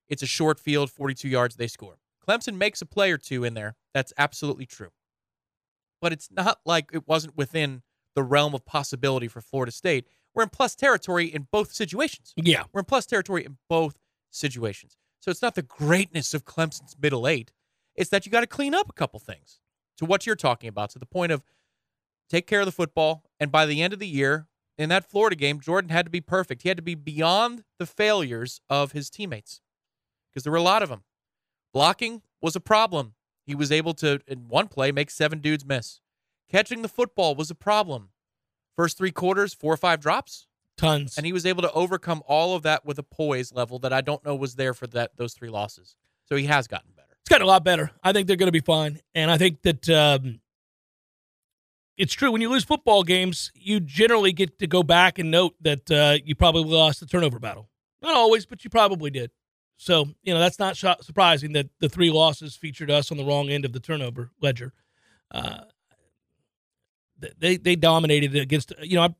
It's 0.08 0.22
a 0.22 0.26
short 0.26 0.60
field, 0.60 0.90
42 0.90 1.28
yards. 1.28 1.56
They 1.56 1.66
score. 1.66 1.98
Clemson 2.26 2.56
makes 2.56 2.80
a 2.82 2.86
play 2.86 3.12
or 3.12 3.18
two 3.18 3.44
in 3.44 3.54
there. 3.54 3.76
That's 3.94 4.12
absolutely 4.18 4.66
true. 4.66 4.90
But 6.00 6.12
it's 6.12 6.28
not 6.30 6.58
like 6.64 6.90
it 6.92 7.06
wasn't 7.06 7.36
within 7.36 7.82
the 8.14 8.22
realm 8.22 8.54
of 8.54 8.64
possibility 8.64 9.28
for 9.28 9.40
Florida 9.40 9.72
State. 9.72 10.06
We're 10.34 10.42
in 10.42 10.48
plus 10.50 10.74
territory 10.74 11.26
in 11.26 11.48
both 11.50 11.72
situations. 11.72 12.34
Yeah, 12.36 12.64
We're 12.72 12.80
in 12.80 12.84
plus 12.84 13.06
territory 13.06 13.44
in 13.44 13.56
both 13.68 13.96
situations. 14.30 14.96
So 15.20 15.30
it's 15.30 15.42
not 15.42 15.54
the 15.54 15.62
greatness 15.62 16.34
of 16.34 16.44
Clemson's 16.44 16.94
middle 17.00 17.26
eight. 17.26 17.52
It's 17.94 18.10
that 18.10 18.26
you 18.26 18.32
got 18.32 18.40
to 18.40 18.46
clean 18.46 18.74
up 18.74 18.88
a 18.88 18.92
couple 18.92 19.18
things 19.18 19.60
to 19.96 20.04
what 20.04 20.26
you're 20.26 20.36
talking 20.36 20.68
about, 20.68 20.90
to 20.90 20.98
the 20.98 21.06
point 21.06 21.32
of 21.32 21.42
take 22.28 22.46
care 22.46 22.60
of 22.60 22.66
the 22.66 22.72
football. 22.72 23.24
And 23.38 23.52
by 23.52 23.66
the 23.66 23.82
end 23.82 23.92
of 23.92 23.98
the 23.98 24.06
year, 24.06 24.46
in 24.78 24.88
that 24.88 25.08
Florida 25.08 25.36
game, 25.36 25.60
Jordan 25.60 25.90
had 25.90 26.06
to 26.06 26.10
be 26.10 26.20
perfect. 26.20 26.62
He 26.62 26.68
had 26.68 26.76
to 26.76 26.82
be 26.82 26.94
beyond 26.94 27.64
the 27.78 27.86
failures 27.86 28.60
of 28.68 28.92
his 28.92 29.10
teammates 29.10 29.60
because 30.30 30.44
there 30.44 30.50
were 30.52 30.58
a 30.58 30.62
lot 30.62 30.82
of 30.82 30.88
them. 30.88 31.04
Blocking 31.72 32.22
was 32.40 32.56
a 32.56 32.60
problem. 32.60 33.14
He 33.46 33.54
was 33.54 33.70
able 33.70 33.94
to, 33.94 34.20
in 34.26 34.48
one 34.48 34.68
play, 34.68 34.92
make 34.92 35.10
seven 35.10 35.40
dudes 35.40 35.64
miss. 35.64 36.00
Catching 36.50 36.82
the 36.82 36.88
football 36.88 37.34
was 37.34 37.50
a 37.50 37.54
problem. 37.54 38.10
First 38.76 38.98
three 38.98 39.12
quarters, 39.12 39.54
four 39.54 39.72
or 39.72 39.78
five 39.78 40.00
drops 40.00 40.46
tons. 40.76 41.16
and 41.16 41.26
he 41.26 41.32
was 41.32 41.46
able 41.46 41.62
to 41.62 41.72
overcome 41.72 42.22
all 42.26 42.54
of 42.54 42.62
that 42.62 42.84
with 42.84 42.98
a 42.98 43.02
poise 43.02 43.52
level 43.52 43.78
that 43.80 43.92
I 43.92 44.00
don't 44.00 44.24
know 44.24 44.34
was 44.34 44.54
there 44.56 44.74
for 44.74 44.86
that 44.88 45.16
those 45.16 45.32
three 45.34 45.48
losses. 45.48 45.96
So 46.26 46.36
he 46.36 46.44
has 46.46 46.66
gotten 46.66 46.90
better. 46.94 47.08
it's 47.20 47.28
gotten 47.28 47.44
a 47.44 47.48
lot 47.48 47.64
better. 47.64 47.90
I 48.02 48.12
think 48.12 48.26
they're 48.26 48.36
going 48.36 48.48
to 48.48 48.52
be 48.52 48.60
fine, 48.60 49.00
and 49.14 49.30
I 49.30 49.38
think 49.38 49.62
that 49.62 49.88
um, 49.88 50.40
it's 51.96 52.12
true. 52.12 52.30
When 52.30 52.40
you 52.40 52.50
lose 52.50 52.64
football 52.64 53.02
games, 53.02 53.50
you 53.54 53.80
generally 53.80 54.32
get 54.32 54.58
to 54.58 54.66
go 54.66 54.82
back 54.82 55.18
and 55.18 55.30
note 55.30 55.54
that 55.62 55.90
uh, 55.90 56.18
you 56.24 56.34
probably 56.34 56.64
lost 56.64 57.00
the 57.00 57.06
turnover 57.06 57.38
battle. 57.38 57.68
Not 58.02 58.14
always, 58.14 58.46
but 58.46 58.64
you 58.64 58.70
probably 58.70 59.10
did. 59.10 59.30
So 59.76 60.08
you 60.22 60.32
know 60.32 60.40
that's 60.40 60.58
not 60.58 60.76
surprising 60.76 61.52
that 61.52 61.68
the 61.80 61.88
three 61.88 62.10
losses 62.10 62.56
featured 62.56 62.90
us 62.90 63.10
on 63.10 63.18
the 63.18 63.24
wrong 63.24 63.50
end 63.50 63.64
of 63.64 63.72
the 63.72 63.80
turnover 63.80 64.30
ledger. 64.40 64.72
Uh, 65.30 65.60
they 67.38 67.56
they 67.56 67.76
dominated 67.76 68.34
against 68.36 68.72
you 68.82 68.96
know 68.96 69.14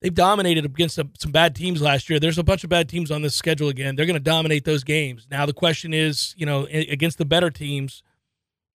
they've 0.00 0.14
dominated 0.14 0.64
against 0.64 0.96
some 0.96 1.32
bad 1.32 1.54
teams 1.54 1.82
last 1.82 2.08
year. 2.08 2.20
There's 2.20 2.38
a 2.38 2.44
bunch 2.44 2.64
of 2.64 2.70
bad 2.70 2.88
teams 2.88 3.10
on 3.10 3.22
this 3.22 3.34
schedule 3.34 3.68
again. 3.68 3.96
They're 3.96 4.06
going 4.06 4.14
to 4.14 4.20
dominate 4.20 4.64
those 4.64 4.84
games. 4.84 5.26
Now 5.30 5.46
the 5.46 5.52
question 5.52 5.92
is, 5.94 6.34
you 6.36 6.46
know, 6.46 6.66
against 6.70 7.18
the 7.18 7.24
better 7.24 7.50
teams, 7.50 8.02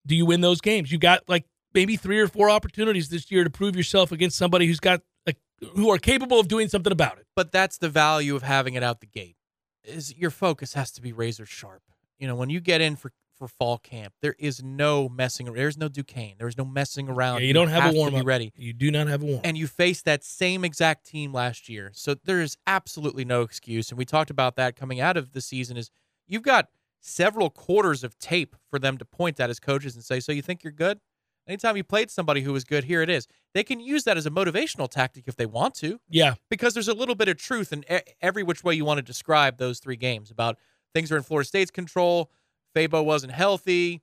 do 0.05 0.15
you 0.15 0.25
win 0.25 0.41
those 0.41 0.61
games? 0.61 0.91
You 0.91 0.97
got 0.97 1.27
like 1.27 1.45
maybe 1.73 1.95
three 1.95 2.19
or 2.19 2.27
four 2.27 2.49
opportunities 2.49 3.09
this 3.09 3.31
year 3.31 3.43
to 3.43 3.49
prove 3.49 3.75
yourself 3.75 4.11
against 4.11 4.37
somebody 4.37 4.67
who's 4.67 4.79
got 4.79 5.01
like 5.25 5.37
who 5.75 5.89
are 5.89 5.97
capable 5.97 6.39
of 6.39 6.47
doing 6.47 6.67
something 6.67 6.91
about 6.91 7.17
it. 7.17 7.25
But 7.35 7.51
that's 7.51 7.77
the 7.77 7.89
value 7.89 8.35
of 8.35 8.43
having 8.43 8.73
it 8.75 8.83
out 8.83 8.99
the 8.99 9.07
gate. 9.07 9.35
Is 9.83 10.15
your 10.17 10.31
focus 10.31 10.73
has 10.73 10.91
to 10.93 11.01
be 11.01 11.13
razor 11.13 11.45
sharp. 11.45 11.81
You 12.19 12.27
know, 12.27 12.35
when 12.35 12.49
you 12.49 12.59
get 12.59 12.81
in 12.81 12.95
for 12.95 13.11
for 13.37 13.47
fall 13.47 13.77
camp, 13.77 14.13
there 14.21 14.35
is 14.39 14.63
no 14.63 15.07
messing. 15.07 15.45
There's 15.53 15.77
no 15.77 15.87
Duquesne. 15.87 16.33
There's 16.39 16.57
no 16.57 16.65
messing 16.65 17.07
around. 17.07 17.41
Yeah, 17.41 17.47
you 17.47 17.53
don't 17.53 17.67
have, 17.67 17.85
a 17.85 17.91
to 17.91 17.97
warm 17.97 18.15
up. 18.15 18.25
ready. 18.25 18.51
You 18.55 18.73
do 18.73 18.89
not 18.89 19.07
have 19.07 19.21
a 19.21 19.25
warm. 19.25 19.41
and 19.43 19.55
you 19.55 19.67
face 19.67 20.01
that 20.01 20.23
same 20.23 20.65
exact 20.65 21.05
team 21.05 21.31
last 21.33 21.69
year. 21.69 21.91
So 21.93 22.15
there 22.15 22.41
is 22.41 22.57
absolutely 22.65 23.25
no 23.25 23.43
excuse. 23.43 23.89
And 23.89 23.97
we 23.97 24.05
talked 24.05 24.31
about 24.31 24.55
that 24.55 24.75
coming 24.75 24.99
out 24.99 25.17
of 25.17 25.33
the 25.33 25.41
season 25.41 25.77
is 25.77 25.91
you've 26.25 26.41
got 26.41 26.69
several 26.99 27.51
quarters 27.51 28.03
of 28.03 28.17
tape 28.17 28.55
for 28.69 28.79
them 28.79 28.97
to 28.97 29.05
point 29.05 29.39
at 29.39 29.51
as 29.51 29.59
coaches 29.59 29.93
and 29.93 30.03
say, 30.03 30.19
"So 30.19 30.31
you 30.31 30.41
think 30.41 30.63
you're 30.63 30.73
good?" 30.73 30.99
Anytime 31.47 31.77
you 31.77 31.83
played 31.83 32.11
somebody 32.11 32.41
who 32.41 32.51
was 32.51 32.63
good, 32.63 32.83
here 32.83 33.01
it 33.01 33.09
is. 33.09 33.27
They 33.53 33.63
can 33.63 33.79
use 33.79 34.03
that 34.03 34.17
as 34.17 34.25
a 34.25 34.31
motivational 34.31 34.89
tactic 34.89 35.23
if 35.27 35.35
they 35.35 35.45
want 35.45 35.75
to, 35.75 35.99
yeah, 36.09 36.35
because 36.49 36.73
there's 36.73 36.87
a 36.87 36.93
little 36.93 37.15
bit 37.15 37.27
of 37.27 37.37
truth 37.37 37.71
in 37.71 37.85
every 38.21 38.43
which 38.43 38.63
way 38.63 38.75
you 38.75 38.85
want 38.85 38.97
to 38.97 39.01
describe 39.03 39.57
those 39.57 39.79
three 39.79 39.95
games 39.95 40.29
about 40.29 40.57
things 40.93 41.11
are 41.11 41.17
in 41.17 41.23
Florida 41.23 41.47
State's 41.47 41.71
control. 41.71 42.31
Fabo 42.75 43.03
wasn't 43.03 43.31
healthy. 43.31 44.01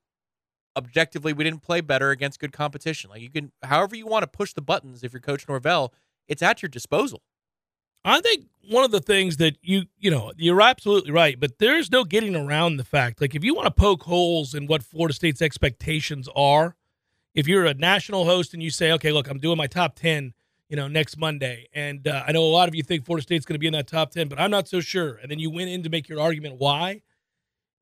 Objectively, 0.76 1.32
we 1.32 1.44
didn't 1.44 1.62
play 1.62 1.80
better 1.80 2.10
against 2.10 2.40
good 2.40 2.52
competition. 2.52 3.10
Like 3.10 3.20
you 3.20 3.30
can, 3.30 3.52
however 3.62 3.94
you 3.94 4.06
want 4.06 4.22
to 4.22 4.26
push 4.26 4.52
the 4.52 4.62
buttons. 4.62 5.04
If 5.04 5.12
you're 5.12 5.20
Coach 5.20 5.46
Norvell, 5.48 5.92
it's 6.26 6.42
at 6.42 6.62
your 6.62 6.68
disposal. 6.68 7.22
I 8.04 8.20
think 8.20 8.46
one 8.70 8.84
of 8.84 8.90
the 8.90 9.00
things 9.00 9.38
that 9.38 9.56
you 9.62 9.84
you 9.98 10.10
know 10.10 10.32
you're 10.36 10.60
absolutely 10.60 11.10
right, 11.10 11.38
but 11.38 11.58
there's 11.58 11.90
no 11.90 12.04
getting 12.04 12.36
around 12.36 12.76
the 12.76 12.84
fact. 12.84 13.20
Like 13.20 13.34
if 13.34 13.44
you 13.44 13.54
want 13.54 13.66
to 13.66 13.70
poke 13.70 14.02
holes 14.02 14.54
in 14.54 14.66
what 14.66 14.82
Florida 14.82 15.14
State's 15.14 15.40
expectations 15.40 16.28
are, 16.36 16.76
if 17.34 17.48
you're 17.48 17.66
a 17.66 17.74
national 17.74 18.24
host 18.24 18.54
and 18.54 18.62
you 18.62 18.70
say, 18.70 18.92
okay, 18.92 19.12
look, 19.12 19.28
I'm 19.28 19.38
doing 19.38 19.58
my 19.58 19.66
top 19.66 19.96
ten, 19.96 20.32
you 20.68 20.76
know, 20.76 20.88
next 20.88 21.16
Monday, 21.16 21.68
and 21.74 22.06
uh, 22.06 22.24
I 22.26 22.32
know 22.32 22.44
a 22.44 22.46
lot 22.46 22.68
of 22.68 22.74
you 22.74 22.82
think 22.82 23.04
Florida 23.04 23.22
State's 23.22 23.44
going 23.44 23.54
to 23.54 23.58
be 23.60 23.66
in 23.66 23.72
that 23.72 23.86
top 23.86 24.10
ten, 24.10 24.28
but 24.28 24.40
I'm 24.40 24.50
not 24.50 24.68
so 24.68 24.80
sure. 24.80 25.16
And 25.16 25.30
then 25.30 25.38
you 25.38 25.50
went 25.50 25.70
in 25.70 25.82
to 25.82 25.88
make 25.88 26.08
your 26.08 26.20
argument 26.20 26.56
why. 26.58 27.02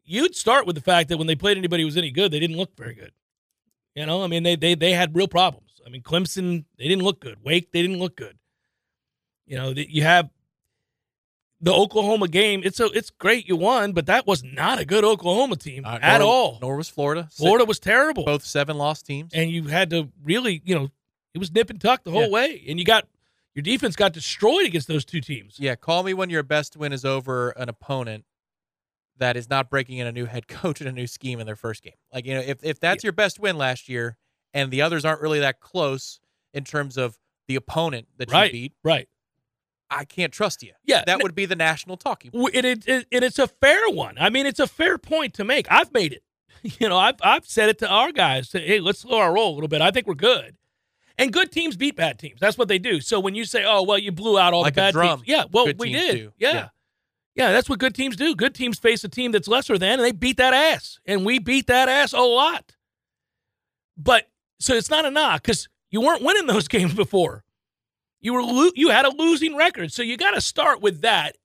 You'd 0.04 0.34
start 0.34 0.66
with 0.66 0.74
the 0.74 0.82
fact 0.82 1.08
that 1.10 1.18
when 1.18 1.28
they 1.28 1.36
played 1.36 1.58
anybody 1.58 1.82
who 1.82 1.86
was 1.86 1.96
any 1.96 2.10
good, 2.10 2.32
they 2.32 2.40
didn't 2.40 2.56
look 2.56 2.76
very 2.76 2.94
good. 2.94 3.12
You 3.94 4.06
know, 4.06 4.24
I 4.24 4.26
mean, 4.26 4.42
they 4.42 4.56
they 4.56 4.74
they 4.74 4.92
had 4.92 5.14
real 5.14 5.28
problems. 5.28 5.80
I 5.86 5.90
mean, 5.90 6.02
Clemson, 6.02 6.64
they 6.78 6.88
didn't 6.88 7.04
look 7.04 7.20
good. 7.20 7.38
Wake, 7.44 7.72
they 7.72 7.82
didn't 7.82 7.98
look 7.98 8.16
good. 8.16 8.38
You 9.46 9.56
know, 9.58 9.74
you 9.76 10.02
have 10.02 10.30
the 11.62 11.72
Oklahoma 11.72 12.28
game. 12.28 12.62
It's 12.64 12.80
a 12.80 12.86
it's 12.86 13.10
great 13.10 13.48
you 13.48 13.56
won, 13.56 13.92
but 13.92 14.06
that 14.06 14.26
was 14.26 14.42
not 14.42 14.78
a 14.80 14.84
good 14.84 15.04
Oklahoma 15.04 15.56
team 15.56 15.84
Uh, 15.86 15.98
at 16.02 16.18
nor- 16.18 16.28
all. 16.28 16.58
Nor 16.60 16.76
was 16.76 16.88
Florida. 16.88 17.28
Florida 17.32 17.64
was 17.64 17.78
terrible, 17.78 18.24
both 18.24 18.44
seven 18.44 18.76
lost 18.76 19.06
teams. 19.06 19.32
and 19.32 19.50
you 19.50 19.64
had 19.68 19.88
to 19.90 20.08
really, 20.22 20.60
you 20.64 20.74
know, 20.74 20.88
it 21.34 21.38
was 21.38 21.50
nip 21.52 21.70
and 21.70 21.80
tuck 21.80 22.04
the 22.04 22.10
whole 22.10 22.22
Yeah. 22.24 22.28
way, 22.28 22.64
and 22.68 22.78
you 22.78 22.84
got 22.84 23.06
your 23.54 23.62
defense 23.62 23.96
got 23.96 24.12
destroyed 24.12 24.66
against 24.66 24.88
those 24.88 25.04
two 25.04 25.20
teams. 25.20 25.56
yeah, 25.58 25.74
call 25.76 26.02
me 26.02 26.12
when 26.14 26.30
your 26.30 26.42
best 26.42 26.76
win 26.76 26.92
is 26.92 27.04
over 27.04 27.50
an 27.50 27.68
opponent 27.68 28.24
that 29.18 29.36
is 29.36 29.48
not 29.48 29.68
breaking 29.70 29.98
in 29.98 30.06
a 30.06 30.12
new 30.12 30.24
head 30.26 30.48
coach 30.48 30.80
and 30.80 30.88
a 30.88 30.92
new 30.92 31.06
scheme 31.06 31.38
in 31.38 31.46
their 31.46 31.56
first 31.56 31.82
game. 31.82 31.94
Like 32.12 32.26
you 32.26 32.34
know, 32.34 32.40
if 32.40 32.64
if 32.64 32.80
that's 32.80 33.04
your 33.04 33.12
best 33.12 33.38
win 33.38 33.56
last 33.56 33.88
year, 33.88 34.16
and 34.52 34.70
the 34.70 34.82
others 34.82 35.04
aren't 35.04 35.20
really 35.20 35.38
that 35.40 35.60
close 35.60 36.18
in 36.52 36.64
terms 36.64 36.96
of 36.98 37.18
the 37.48 37.54
opponent 37.56 38.08
that 38.18 38.30
you 38.30 38.50
beat, 38.52 38.72
right. 38.82 39.08
I 39.92 40.04
can't 40.04 40.32
trust 40.32 40.62
you. 40.62 40.72
Yeah, 40.84 41.04
that 41.06 41.22
would 41.22 41.34
be 41.34 41.46
the 41.46 41.56
national 41.56 41.96
talking. 41.96 42.30
point. 42.30 42.54
It, 42.54 42.64
it, 42.64 43.06
and 43.12 43.24
it's 43.24 43.38
a 43.38 43.46
fair 43.46 43.90
one. 43.90 44.16
I 44.18 44.30
mean, 44.30 44.46
it's 44.46 44.60
a 44.60 44.66
fair 44.66 44.98
point 44.98 45.34
to 45.34 45.44
make. 45.44 45.66
I've 45.70 45.92
made 45.92 46.12
it. 46.12 46.22
You 46.78 46.88
know, 46.88 46.96
I've 46.96 47.16
I've 47.22 47.44
said 47.44 47.70
it 47.70 47.78
to 47.80 47.88
our 47.88 48.12
guys. 48.12 48.48
Say, 48.50 48.64
hey, 48.64 48.78
let's 48.78 49.00
slow 49.00 49.18
our 49.18 49.34
roll 49.34 49.52
a 49.52 49.54
little 49.54 49.66
bit. 49.66 49.80
I 49.80 49.90
think 49.90 50.06
we're 50.06 50.14
good. 50.14 50.56
And 51.18 51.32
good 51.32 51.50
teams 51.50 51.76
beat 51.76 51.96
bad 51.96 52.20
teams. 52.20 52.38
That's 52.38 52.56
what 52.56 52.68
they 52.68 52.78
do. 52.78 53.00
So 53.00 53.18
when 53.18 53.34
you 53.34 53.44
say, 53.44 53.64
"Oh, 53.66 53.82
well, 53.82 53.98
you 53.98 54.12
blew 54.12 54.38
out 54.38 54.54
all 54.54 54.62
Like 54.62 54.74
the 54.74 54.80
bad 54.80 54.94
teams," 54.94 55.22
yeah, 55.26 55.44
well, 55.50 55.66
good 55.66 55.78
we 55.80 55.92
did. 55.92 56.32
Yeah. 56.38 56.52
Yeah. 56.52 56.68
yeah, 57.34 57.52
that's 57.52 57.68
what 57.68 57.80
good 57.80 57.96
teams 57.96 58.14
do. 58.14 58.36
Good 58.36 58.54
teams 58.54 58.78
face 58.78 59.02
a 59.02 59.08
team 59.08 59.32
that's 59.32 59.48
lesser 59.48 59.76
than, 59.76 59.94
and 59.94 60.02
they 60.02 60.12
beat 60.12 60.36
that 60.36 60.54
ass, 60.54 61.00
and 61.04 61.24
we 61.26 61.40
beat 61.40 61.66
that 61.66 61.88
ass 61.88 62.12
a 62.12 62.20
lot. 62.20 62.76
But 63.96 64.28
so 64.60 64.74
it's 64.74 64.90
not 64.90 65.04
a 65.04 65.10
knock 65.10 65.42
because 65.42 65.68
you 65.90 66.00
weren't 66.00 66.22
winning 66.22 66.46
those 66.46 66.68
games 66.76 66.94
before. 66.94 67.44
You 68.22 68.32
were 68.32 68.42
lo- 68.42 68.70
you 68.74 68.88
had 68.88 69.04
a 69.04 69.14
losing 69.14 69.56
record, 69.56 69.92
so 69.92 70.02
you 70.02 70.16
got 70.16 70.30
to 70.30 70.40
start 70.40 70.80
with 70.80 71.02
that. 71.02 71.36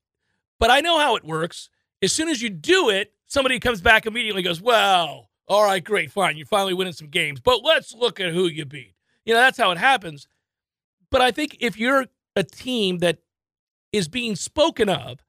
But 0.59 0.71
I 0.71 0.79
know 0.79 0.99
how 0.99 1.15
it 1.15 1.25
works. 1.25 1.69
As 2.01 2.13
soon 2.13 2.29
as 2.29 2.41
you 2.41 2.49
do 2.49 2.89
it, 2.89 3.13
somebody 3.25 3.59
comes 3.59 3.81
back 3.81 4.05
immediately 4.05 4.43
goes, 4.43 4.61
"Well, 4.61 5.29
all 5.47 5.65
right, 5.65 5.83
great, 5.83 6.11
fine. 6.11 6.37
You're 6.37 6.45
finally 6.45 6.75
winning 6.75 6.93
some 6.93 7.09
games, 7.09 7.39
but 7.39 7.63
let's 7.63 7.93
look 7.93 8.19
at 8.19 8.31
who 8.31 8.45
you 8.45 8.63
beat." 8.63 8.93
You 9.25 9.33
know, 9.33 9.41
that's 9.41 9.57
how 9.57 9.71
it 9.71 9.77
happens. 9.77 10.27
But 11.09 11.21
I 11.21 11.31
think 11.31 11.57
if 11.59 11.77
you're 11.77 12.05
a 12.35 12.43
team 12.43 12.99
that 12.99 13.19
is 13.91 14.07
being 14.07 14.35
spoken 14.35 14.87
of 14.87 15.19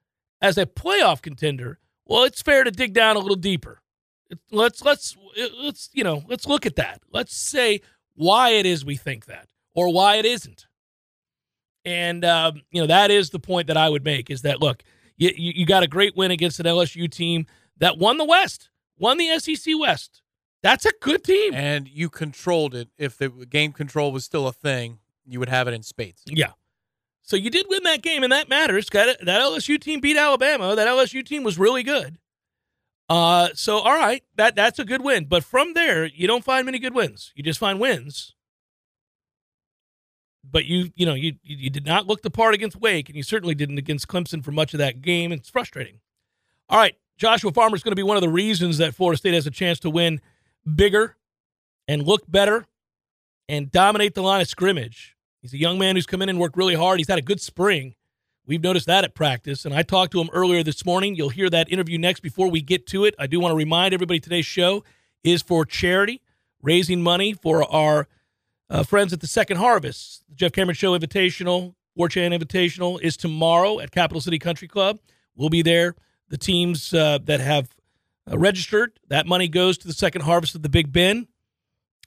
as 0.43 0.59
a 0.59 0.67
playoff 0.67 1.23
contender, 1.23 1.79
well, 2.05 2.25
it's 2.25 2.43
fair 2.43 2.65
to 2.65 2.71
dig 2.71 2.93
down 2.93 3.17
a 3.17 3.21
little 3.21 3.37
deeper. 3.37 3.81
Let's 4.51 4.85
let's 4.85 5.17
let's 5.59 5.89
you 5.95 6.05
know 6.05 6.23
let's 6.29 6.47
look 6.47 6.67
at 6.67 6.77
that. 6.77 7.01
Let's 7.11 7.35
say 7.35 7.81
why 8.15 8.51
it 8.51 8.67
is 8.67 8.85
we 8.85 8.97
think 8.97 9.25
that, 9.27 9.49
or 9.75 9.93
why 9.93 10.17
it 10.17 10.27
isn't. 10.27 10.68
And 11.89 12.23
um, 12.23 12.61
you 12.71 12.83
know 12.83 12.87
that 12.87 13.11
is 13.11 13.31
the 13.31 13.39
point 13.39 13.67
that 13.69 13.79
I 13.79 13.89
would 13.89 14.05
make 14.05 14.29
is 14.29 14.43
that 14.43 14.61
look, 14.61 14.83
you, 15.17 15.31
you 15.35 15.65
got 15.65 15.83
a 15.83 15.87
great 15.87 16.15
win 16.15 16.31
against 16.31 16.61
an 16.61 16.67
LSU 16.67 17.11
team 17.11 17.47
that 17.79 17.97
won 17.97 18.19
the 18.19 18.27
West, 18.27 18.69
won 18.99 19.17
the 19.17 19.39
SEC 19.39 19.73
West. 19.81 20.21
That's 20.63 20.85
a 20.85 20.93
good 21.01 21.25
team, 21.25 21.55
and 21.55 21.89
you 21.89 22.11
controlled 22.11 22.75
it. 22.75 22.89
If 22.99 23.17
the 23.17 23.31
game 23.31 23.73
control 23.73 24.13
was 24.13 24.27
still 24.27 24.47
a 24.47 24.53
thing, 24.53 24.99
you 25.25 25.39
would 25.39 25.49
have 25.49 25.67
it 25.67 25.73
in 25.73 25.83
spades. 25.83 26.25
Yeah. 26.27 26.53
So 27.23 27.37
you 27.37 27.49
did 27.49 27.65
win 27.71 27.85
that 27.85 28.03
game, 28.03 28.23
and 28.23 28.33
that 28.33 28.51
matters. 28.51 28.87
That 28.91 29.21
LSU 29.23 29.81
team 29.81 30.01
beat 30.01 30.19
Alabama. 30.19 30.77
That 30.77 30.89
LSU 30.89 31.25
team 31.25 31.43
was 31.43 31.59
really 31.59 31.83
good. 31.83 32.19
Uh, 33.09 33.49
so 33.55 33.79
all 33.79 33.97
right, 33.97 34.23
that 34.37 34.55
that's 34.57 34.79
a 34.79 34.85
good 34.85 35.01
win. 35.01 35.25
But 35.25 35.43
from 35.43 35.73
there, 35.73 36.05
you 36.05 36.27
don't 36.27 36.45
find 36.45 36.67
many 36.67 36.79
good 36.79 36.95
wins. 36.95 37.33
You 37.35 37.43
just 37.43 37.59
find 37.59 37.81
wins. 37.81 38.35
But 40.51 40.65
you, 40.65 40.91
you 40.95 41.05
know, 41.05 41.15
you 41.15 41.35
you 41.43 41.71
did 41.71 41.85
not 41.85 42.07
look 42.07 42.23
the 42.23 42.31
part 42.31 42.55
against 42.55 42.77
Wake, 42.81 43.09
and 43.09 43.17
you 43.17 43.23
certainly 43.23 43.55
didn't 43.55 43.79
against 43.79 44.09
Clemson 44.09 44.43
for 44.43 44.51
much 44.51 44.73
of 44.73 44.79
that 44.79 45.03
game. 45.03 45.33
It's 45.33 45.51
frustrating. 45.51 46.01
All 46.69 46.79
right, 46.79 46.97
Joshua 47.17 47.53
Farmer 47.53 47.77
is 47.77 47.83
going 47.83 47.93
to 47.93 47.97
be 47.97 48.03
one 48.03 48.17
of 48.17 48.23
the 48.23 48.29
reasons 48.29 48.79
that 48.79 48.95
Florida 48.95 49.19
State 49.19 49.35
has 49.35 49.47
a 49.47 49.51
chance 49.51 49.79
to 49.81 49.91
win 49.91 50.21
bigger 50.75 51.17
and 51.87 52.03
look 52.03 52.23
better 52.31 52.67
and 53.49 53.71
dominate 53.71 54.15
the 54.15 54.23
line 54.23 54.41
of 54.41 54.49
scrimmage. 54.49 55.17
He's 55.41 55.53
a 55.53 55.59
young 55.59 55.79
man 55.79 55.97
who's 55.97 56.07
come 56.07 56.23
in 56.23 56.29
and 56.29 56.39
worked 56.39 56.57
really 56.57 56.75
hard. 56.75 56.99
He's 56.99 57.09
had 57.09 57.19
a 57.19 57.23
good 57.23 57.41
spring. 57.41 57.95
We've 58.47 58.63
noticed 58.63 58.87
that 58.87 59.05
at 59.05 59.15
practice, 59.15 59.65
and 59.67 59.75
I 59.75 59.83
talked 59.83 60.13
to 60.13 60.21
him 60.21 60.31
earlier 60.33 60.63
this 60.63 60.85
morning. 60.85 61.15
You'll 61.15 61.29
hear 61.29 61.51
that 61.51 61.71
interview 61.71 61.99
next. 61.99 62.21
Before 62.21 62.49
we 62.49 62.63
get 62.63 62.87
to 62.89 63.05
it, 63.05 63.15
I 63.19 63.27
do 63.27 63.41
want 63.41 63.53
to 63.53 63.57
remind 63.57 63.93
everybody 63.93 64.21
today's 64.21 64.47
show 64.47 64.85
is 65.23 65.43
for 65.43 65.67
charity, 65.67 66.23
raising 66.63 67.03
money 67.03 67.35
for 67.35 67.71
our 67.71 68.09
uh, 68.71 68.83
friends 68.83 69.13
at 69.13 69.21
the 69.21 69.27
Second 69.27 69.59
Harvest. 69.59 70.25
The 70.29 70.35
Jeff 70.35 70.53
Cameron 70.53 70.75
Show 70.75 70.99
Invitational, 70.99 71.75
War 71.95 72.09
Chant 72.09 72.35
Invitational 72.35 73.01
is 73.01 73.17
tomorrow 73.17 73.81
at 73.81 73.91
Capital 73.91 74.21
City 74.21 74.39
Country 74.39 74.69
Club. 74.69 74.99
We'll 75.35 75.51
be 75.51 75.63
there. 75.63 75.95
The 76.29 76.39
teams 76.39 76.93
uh, 76.93 77.19
that 77.25 77.41
have 77.41 77.71
uh, 78.31 78.39
registered, 78.39 78.99
that 79.09 79.27
money 79.27 79.49
goes 79.49 79.79
to 79.79 79.87
the 79.87 79.95
Second 79.95 80.23
Harvest 80.23 80.55
of 80.55 80.63
the 80.63 80.69
Big 80.69 80.93
Bend, 80.93 81.29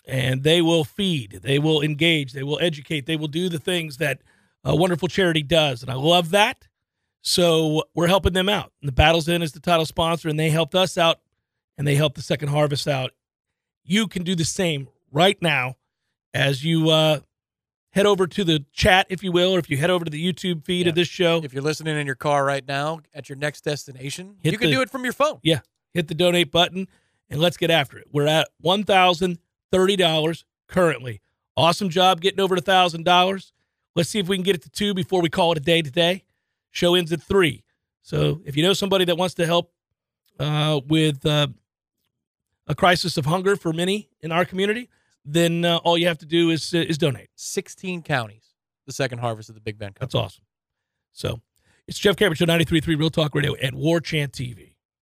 and 0.06 0.44
they 0.44 0.62
will 0.62 0.84
feed, 0.84 1.40
they 1.44 1.60
will 1.60 1.82
engage, 1.82 2.34
they 2.34 2.44
will 2.44 2.60
educate, 2.62 3.06
they 3.06 3.16
will 3.16 3.28
do 3.28 3.50
the 3.50 3.60
things 3.60 3.98
that– 3.98 4.22
a 4.64 4.76
wonderful 4.76 5.08
charity 5.08 5.44
does. 5.44 5.82
And 5.82 5.92
I 5.92 5.96
love 5.96 6.32
that. 6.32 6.68
So 7.22 7.84
we're 7.94 8.08
helping 8.08 8.34
them 8.34 8.50
out. 8.50 8.72
And 8.82 8.88
the 8.88 8.94
Battle's 8.94 9.30
End 9.30 9.44
is 9.44 9.52
the 9.52 9.60
title 9.60 9.86
sponsor, 9.86 10.30
and 10.30 10.40
they 10.40 10.50
helped 10.50 10.76
us 10.76 10.98
out 10.98 11.20
and 11.78 11.88
they 11.88 11.96
helped 11.96 12.16
the 12.16 12.22
Second 12.22 12.50
Harvest 12.50 12.88
out. 12.88 13.12
You 13.84 14.08
can 14.08 14.24
do 14.24 14.36
the 14.36 14.46
same 14.46 14.88
right 15.12 15.42
now 15.42 15.78
as 16.34 16.64
you 16.64 16.90
uh, 16.90 17.20
head 17.92 18.06
over 18.06 18.28
to 18.28 18.44
the 18.44 18.66
chat, 18.72 19.08
if 19.10 19.24
you 19.24 19.32
will, 19.32 19.56
or 19.56 19.60
if 19.60 19.70
you 19.70 19.78
head 19.78 19.90
over 19.90 20.06
to 20.06 20.12
the 20.12 20.24
YouTube 20.34 20.64
feed 20.66 20.86
Yeah. 20.86 20.90
of 20.90 20.96
this 20.96 21.08
show. 21.08 21.42
If 21.44 21.54
you're 21.54 21.64
listening 21.64 21.98
in 21.98 22.06
your 22.06 22.16
car 22.16 22.46
right 22.46 22.66
now 22.68 23.02
at 23.14 23.30
your 23.30 23.38
next 23.38 23.62
destination, 23.62 24.38
Hit 24.42 24.54
you 24.54 24.58
can 24.58 24.70
the- 24.70 24.76
do 24.78 24.82
it 24.82 24.90
from 24.90 25.04
your 25.04 25.14
phone. 25.14 25.40
Yeah, 25.44 25.60
hit 25.94 26.08
the 26.08 26.16
donate 26.16 26.52
button 26.52 26.88
and 27.30 27.40
let's 27.40 27.58
get 27.58 27.70
after 27.72 27.98
it. 27.98 28.08
We're 28.12 28.28
at 28.28 28.50
one 28.60 28.84
thousand 28.84 29.40
thirty 29.72 29.96
dollars 29.96 30.46
currently. 30.68 31.22
Awesome 31.58 31.90
job 31.90 32.22
getting 32.22 32.40
over 32.40 32.56
a 32.56 32.62
thousand 32.62 33.04
dollars. 33.04 33.52
Let's 33.96 34.10
see 34.10 34.20
if 34.20 34.28
we 34.30 34.38
can 34.38 34.44
get 34.44 34.56
it 34.56 34.62
to 34.64 34.70
two 34.70 34.94
before 34.94 35.22
we 35.22 35.30
call 35.30 35.52
it 35.52 35.58
a 35.58 35.62
day 35.62 35.82
today. 35.82 36.24
Show 36.72 36.96
ends 36.96 37.12
at 37.12 37.22
three. 37.22 37.64
So 38.02 38.42
if 38.46 38.56
you 38.56 38.64
know 38.64 38.72
somebody 38.74 39.04
that 39.06 39.18
wants 39.18 39.36
to 39.36 39.46
help 39.46 39.74
uh, 40.40 40.80
with 40.88 41.26
uh, 41.26 41.48
a 42.68 42.74
crisis 42.76 43.18
of 43.18 43.26
hunger 43.26 43.56
for 43.58 43.74
many 43.74 44.10
in 44.22 44.32
our 44.32 44.46
community, 44.46 44.90
then 45.26 45.66
uh, 45.66 45.78
all 45.78 45.98
you 45.98 46.08
have 46.08 46.18
to 46.20 46.26
do 46.26 46.50
is 46.50 46.74
uh, 46.74 46.80
is 46.80 46.98
donate. 46.98 47.30
16 47.36 48.02
counties, 48.04 48.54
the 48.86 48.94
second 48.94 49.20
harvest 49.20 49.50
of 49.50 49.56
the 49.56 49.62
Big 49.62 49.78
Bend 49.78 49.96
Cup. 49.96 50.02
That's 50.02 50.16
awesome. 50.16 50.46
So 51.14 51.42
it's 51.88 52.00
Jeff 52.00 52.16
Cameron 52.16 52.36
Show 52.36 52.46
93.3 52.46 52.98
Real 52.98 53.10
Talk 53.10 53.36
Radio 53.36 53.54
and 53.56 53.76
War 53.76 54.00
Chant 54.00 54.32
TV. 54.32 54.71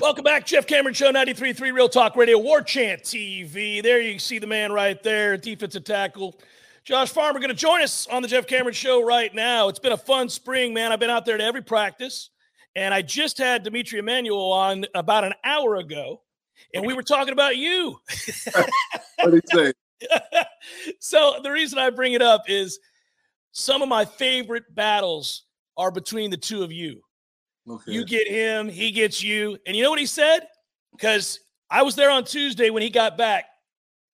Welcome 0.00 0.24
back, 0.24 0.44
Jeff 0.44 0.66
Cameron 0.66 0.94
Show, 0.94 1.10
93.3 1.10 1.72
Real 1.72 1.88
Talk 1.88 2.16
Radio, 2.16 2.38
War 2.38 2.60
Chant 2.60 3.02
TV. 3.02 3.82
There 3.82 4.00
you 4.00 4.18
see 4.18 4.38
the 4.38 4.46
man 4.46 4.70
right 4.70 5.02
there, 5.02 5.38
defensive 5.38 5.84
tackle. 5.84 6.38
Josh 6.84 7.08
Farmer 7.10 7.38
going 7.38 7.48
to 7.48 7.54
join 7.54 7.82
us 7.82 8.06
on 8.08 8.20
the 8.20 8.28
Jeff 8.28 8.46
Cameron 8.46 8.74
Show 8.74 9.02
right 9.02 9.34
now. 9.34 9.68
It's 9.68 9.78
been 9.78 9.92
a 9.92 9.96
fun 9.96 10.28
spring, 10.28 10.74
man. 10.74 10.92
I've 10.92 11.00
been 11.00 11.08
out 11.08 11.24
there 11.24 11.38
to 11.38 11.42
every 11.42 11.62
practice, 11.62 12.30
and 12.74 12.92
I 12.92 13.00
just 13.00 13.38
had 13.38 13.64
D'Mitri 13.64 13.98
Emmanuel 13.98 14.52
on 14.52 14.84
about 14.94 15.24
an 15.24 15.32
hour 15.42 15.76
ago, 15.76 16.20
and 16.74 16.84
we 16.84 16.92
were 16.92 17.02
talking 17.02 17.32
about 17.32 17.56
you. 17.56 17.98
What 19.20 19.30
did 19.30 19.44
he 19.50 19.56
say? 19.56 19.72
so 21.00 21.40
the 21.42 21.50
reason 21.50 21.78
I 21.78 21.88
bring 21.88 22.12
it 22.12 22.22
up 22.22 22.42
is 22.48 22.78
some 23.52 23.80
of 23.80 23.88
my 23.88 24.04
favorite 24.04 24.74
battles 24.74 25.44
are 25.78 25.90
between 25.90 26.30
the 26.30 26.36
two 26.36 26.62
of 26.62 26.70
you. 26.70 27.00
Okay. 27.68 27.92
You 27.92 28.04
get 28.04 28.28
him, 28.28 28.68
he 28.68 28.92
gets 28.92 29.22
you. 29.22 29.58
And 29.66 29.76
you 29.76 29.82
know 29.82 29.90
what 29.90 29.98
he 29.98 30.06
said? 30.06 30.40
Because 30.92 31.40
I 31.70 31.82
was 31.82 31.96
there 31.96 32.10
on 32.10 32.24
Tuesday 32.24 32.70
when 32.70 32.82
he 32.82 32.90
got 32.90 33.18
back 33.18 33.46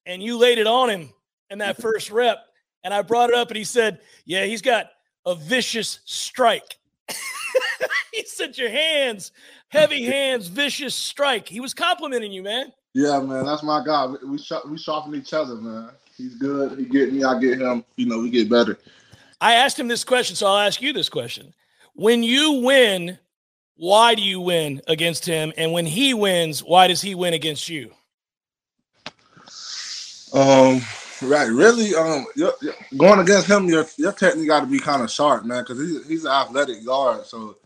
and 0.06 0.22
you 0.22 0.38
laid 0.38 0.58
it 0.58 0.66
on 0.66 0.88
him 0.88 1.10
in 1.50 1.58
that 1.58 1.76
first 1.82 2.10
rep. 2.10 2.38
And 2.84 2.94
I 2.94 3.02
brought 3.02 3.30
it 3.30 3.36
up 3.36 3.48
and 3.48 3.56
he 3.56 3.64
said, 3.64 4.00
Yeah, 4.24 4.44
he's 4.44 4.62
got 4.62 4.90
a 5.26 5.34
vicious 5.34 6.00
strike. 6.04 6.78
he 8.12 8.24
said, 8.24 8.56
Your 8.56 8.70
hands, 8.70 9.32
heavy 9.68 10.04
hands, 10.04 10.46
vicious 10.46 10.94
strike. 10.94 11.48
He 11.48 11.60
was 11.60 11.74
complimenting 11.74 12.32
you, 12.32 12.42
man. 12.42 12.72
yeah, 12.94 13.20
man, 13.20 13.44
that's 13.44 13.62
my 13.62 13.84
guy. 13.84 14.06
We 14.06 14.18
we, 14.30 14.38
we 14.70 14.78
sharpen 14.78 15.14
each 15.14 15.34
other, 15.34 15.56
man. 15.56 15.90
He's 16.16 16.36
good. 16.36 16.78
He 16.78 16.84
get 16.84 17.12
me. 17.12 17.24
I 17.24 17.38
get 17.38 17.60
him. 17.60 17.84
You 17.96 18.06
know, 18.06 18.20
we 18.20 18.30
get 18.30 18.48
better. 18.48 18.78
I 19.40 19.54
asked 19.54 19.78
him 19.78 19.88
this 19.88 20.04
question, 20.04 20.36
so 20.36 20.46
I'll 20.46 20.58
ask 20.58 20.82
you 20.82 20.92
this 20.92 21.08
question. 21.08 21.54
When 21.94 22.22
you 22.22 22.60
win, 22.62 23.18
why 23.80 24.14
do 24.14 24.22
you 24.22 24.40
win 24.42 24.82
against 24.88 25.26
him? 25.26 25.54
And 25.56 25.72
when 25.72 25.86
he 25.86 26.14
wins, 26.14 26.62
why 26.62 26.86
does 26.88 27.00
he 27.02 27.14
win 27.16 27.34
against 27.34 27.68
you? 27.70 27.92
Um, 30.34 30.82
right. 31.22 31.50
Really, 31.50 31.94
um, 31.94 32.26
you're, 32.36 32.54
you're- 32.62 32.76
going 32.98 33.20
against 33.20 33.48
him, 33.48 33.66
your 33.68 33.86
your 33.98 34.12
technique 34.12 34.48
got 34.48 34.60
to 34.60 34.66
be 34.66 34.78
kind 34.80 35.02
of 35.02 35.10
sharp, 35.10 35.44
man, 35.46 35.62
because 35.64 35.80
he's 35.80 36.06
he's 36.08 36.24
an 36.26 36.32
athletic 36.32 36.84
guard, 36.86 37.26
so 37.26 37.56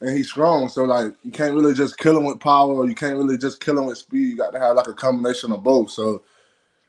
and 0.00 0.16
he's 0.16 0.28
strong. 0.30 0.68
So 0.68 0.84
like, 0.84 1.14
you 1.24 1.32
can't 1.32 1.54
really 1.54 1.74
just 1.74 1.98
kill 1.98 2.18
him 2.18 2.24
with 2.24 2.40
power, 2.40 2.86
you 2.88 2.94
can't 2.94 3.18
really 3.18 3.38
just 3.38 3.60
kill 3.60 3.78
him 3.78 3.86
with 3.86 3.98
speed. 3.98 4.30
You 4.30 4.36
got 4.38 4.52
to 4.52 4.60
have 4.60 4.76
like 4.76 4.88
a 4.88 4.94
combination 4.94 5.52
of 5.52 5.62
both. 5.64 5.90
So 5.90 6.22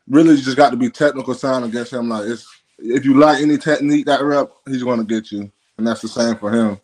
really, 0.09 0.35
you 0.35 0.41
just 0.43 0.57
got 0.57 0.71
to 0.71 0.77
be 0.77 0.89
technical 0.89 1.33
sound 1.35 1.65
against 1.65 1.93
him. 1.93 2.09
Like, 2.09 2.27
it's 2.27 2.47
if 2.79 3.05
you 3.05 3.19
like 3.19 3.41
any 3.41 3.57
technique 3.57 4.07
that 4.07 4.23
rep, 4.23 4.51
he's 4.67 4.83
going 4.83 4.99
to 4.99 5.05
get 5.05 5.31
you, 5.31 5.51
and 5.77 5.87
that's 5.87 6.01
the 6.01 6.09
same 6.09 6.37
for 6.37 6.51
him. 6.51 6.79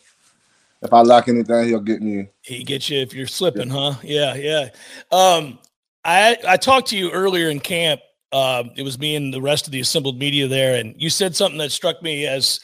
If 0.82 0.94
I 0.94 1.02
lack 1.02 1.28
anything, 1.28 1.68
he'll 1.68 1.80
get 1.80 2.02
me. 2.02 2.30
He 2.42 2.64
gets 2.64 2.90
you 2.90 3.00
if 3.00 3.14
you're 3.14 3.28
slipping, 3.28 3.70
huh? 3.70 3.94
Yeah, 4.04 4.36
yeah. 4.36 4.70
Um, 5.12 5.60
I 6.04 6.38
I 6.48 6.58
talked 6.58 6.90
to 6.90 6.98
you 6.98 7.12
earlier 7.12 7.50
in 7.50 7.60
camp. 7.60 8.02
Um, 8.32 8.72
it 8.76 8.84
was 8.84 9.00
me 9.00 9.16
and 9.16 9.34
the 9.34 9.42
rest 9.42 9.68
of 9.68 9.72
the 9.72 9.80
assembled 9.80 10.20
media 10.20 10.48
there, 10.48 10.80
and 10.80 10.94
you 10.98 11.10
said 11.10 11.36
something 11.36 11.58
that 11.60 11.72
struck 11.72 12.02
me 12.04 12.28
as 12.28 12.60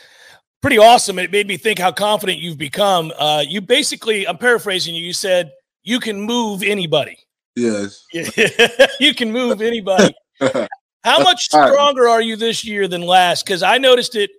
pretty 0.62 0.78
awesome. 0.78 1.20
It 1.20 1.32
made 1.32 1.48
me 1.48 1.58
think 1.58 1.80
how 1.80 1.92
confident 1.92 2.40
you've 2.40 2.58
become. 2.58 3.12
Uh, 3.18 3.44
you 3.48 3.62
basically, 3.62 4.28
I'm 4.28 4.38
paraphrasing 4.38 4.96
you. 4.96 5.04
You 5.04 5.14
said 5.14 5.52
you 5.84 6.00
can 6.00 6.22
move 6.22 6.64
anybody. 6.64 7.18
Yes. 7.56 8.06
you 9.00 9.14
can 9.14 9.32
move 9.32 9.62
anybody. 9.62 10.14
How 11.04 11.22
much 11.22 11.44
stronger 11.44 12.08
are 12.08 12.22
you 12.22 12.38
this 12.38 12.64
year 12.64 12.88
than 12.88 13.02
last? 13.02 13.46
Because 13.46 13.62
I 13.62 13.78
noticed 13.78 14.16
it 14.16 14.32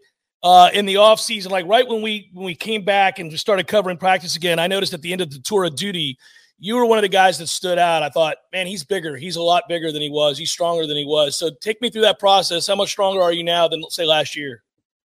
uh, 0.45 0.69
in 0.75 0.85
the 0.85 0.99
off 0.99 1.19
season, 1.19 1.51
like 1.51 1.67
right 1.67 1.89
when 1.89 2.03
we 2.03 2.31
when 2.35 2.45
we 2.45 2.55
came 2.55 2.85
back 2.85 3.19
and 3.19 3.31
we 3.31 3.37
started 3.39 3.67
covering 3.67 3.97
practice 3.97 4.37
again. 4.37 4.59
I 4.59 4.67
noticed 4.67 4.93
at 4.93 5.01
the 5.01 5.11
end 5.11 5.23
of 5.23 5.31
the 5.31 5.39
tour 5.39 5.65
of 5.65 5.75
duty, 5.75 6.19
you 6.59 6.77
were 6.77 6.85
one 6.85 6.99
of 6.99 7.03
the 7.03 7.09
guys 7.09 7.39
that 7.39 7.47
stood 7.47 7.79
out. 7.79 8.03
I 8.03 8.11
thought, 8.11 8.37
man, 8.53 8.67
he's 8.67 8.85
bigger. 8.85 9.17
He's 9.17 9.37
a 9.37 9.43
lot 9.43 9.65
bigger 9.69 9.91
than 9.91 10.03
he 10.03 10.11
was. 10.11 10.37
He's 10.37 10.51
stronger 10.51 10.87
than 10.87 10.99
he 10.99 11.07
was. 11.07 11.39
So 11.39 11.51
take 11.61 11.81
me 11.81 11.89
through 11.89 12.03
that 12.03 12.19
process. 12.19 12.67
How 12.67 12.77
much 12.77 12.91
stronger 12.91 13.23
are 13.23 13.33
you 13.33 13.43
now 13.43 13.69
than 13.69 13.83
say 13.89 14.05
last 14.05 14.37
year? 14.37 14.63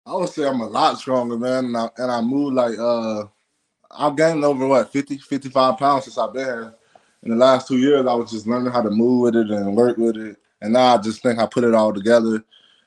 I 0.05 0.15
would 0.15 0.29
say 0.29 0.47
I'm 0.47 0.61
a 0.61 0.67
lot 0.67 0.99
stronger, 0.99 1.39
man. 1.39 1.65
And 1.65 1.77
I, 1.79 1.89
and 1.97 2.13
I 2.13 2.21
moved 2.21 2.55
like 2.55 2.79
uh 2.79 3.25
I've 3.91 4.17
gained 4.17 4.45
over 4.45 4.67
what 4.67 4.93
50, 4.93 5.19
55 5.19 5.79
pounds 5.79 6.05
since 6.05 6.19
I've 6.19 6.33
been 6.33 6.45
here. 6.45 6.75
In 7.23 7.31
the 7.31 7.37
last 7.37 7.69
two 7.69 7.79
years, 7.79 8.07
I 8.07 8.15
was 8.15 8.31
just 8.31 8.47
learning 8.47 8.73
how 8.73 8.83
to 8.83 8.91
move 8.91 9.23
with 9.23 9.37
it 9.37 9.51
and 9.51 9.77
work 9.77 9.97
with 9.97 10.17
it. 10.17 10.37
And 10.61 10.73
now 10.73 10.95
I 10.95 10.99
just 10.99 11.23
think 11.23 11.39
I 11.39 11.47
put 11.47 11.65
it 11.65 11.75
all 11.75 11.93
together, 11.93 12.43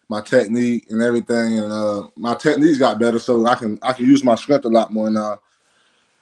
my 0.10 0.22
technique 0.22 0.88
and 0.90 1.02
everything. 1.02 1.60
And 1.60 1.72
uh, 1.72 2.08
my 2.16 2.36
techniques 2.36 2.78
got 2.78 3.00
better, 3.00 3.20
so 3.20 3.46
I 3.46 3.56
can 3.56 3.80
I 3.82 3.94
can 3.94 4.06
use 4.06 4.24
my 4.24 4.36
strength 4.36 4.66
a 4.66 4.70
lot 4.70 4.94
more 4.94 5.10
now. 5.10 5.40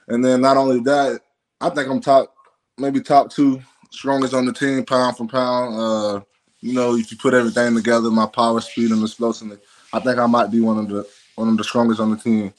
And 0.08 0.24
then 0.24 0.40
not 0.40 0.56
only 0.56 0.80
that, 0.80 1.20
I 1.60 1.70
think 1.70 1.88
I'm 1.88 2.00
top, 2.00 2.34
maybe 2.78 3.00
top 3.00 3.30
two 3.30 3.62
strongest 3.90 4.34
on 4.34 4.44
the 4.44 4.52
team, 4.52 4.84
pound 4.84 5.16
for 5.16 5.26
pound. 5.26 5.78
Uh, 5.78 6.20
you 6.60 6.72
know, 6.72 6.96
if 6.96 7.10
you 7.10 7.16
put 7.16 7.34
everything 7.34 7.74
together, 7.74 8.10
my 8.10 8.26
power, 8.26 8.60
speed, 8.60 8.90
and 8.90 9.02
explosiveness, 9.02 9.60
I 9.92 10.00
think 10.00 10.18
I 10.18 10.26
might 10.26 10.50
be 10.50 10.60
one 10.60 10.78
of 10.78 10.88
the 10.88 11.08
one 11.36 11.48
of 11.48 11.56
the 11.56 11.64
strongest 11.64 12.00
on 12.00 12.10
the 12.10 12.16
team. 12.16 12.52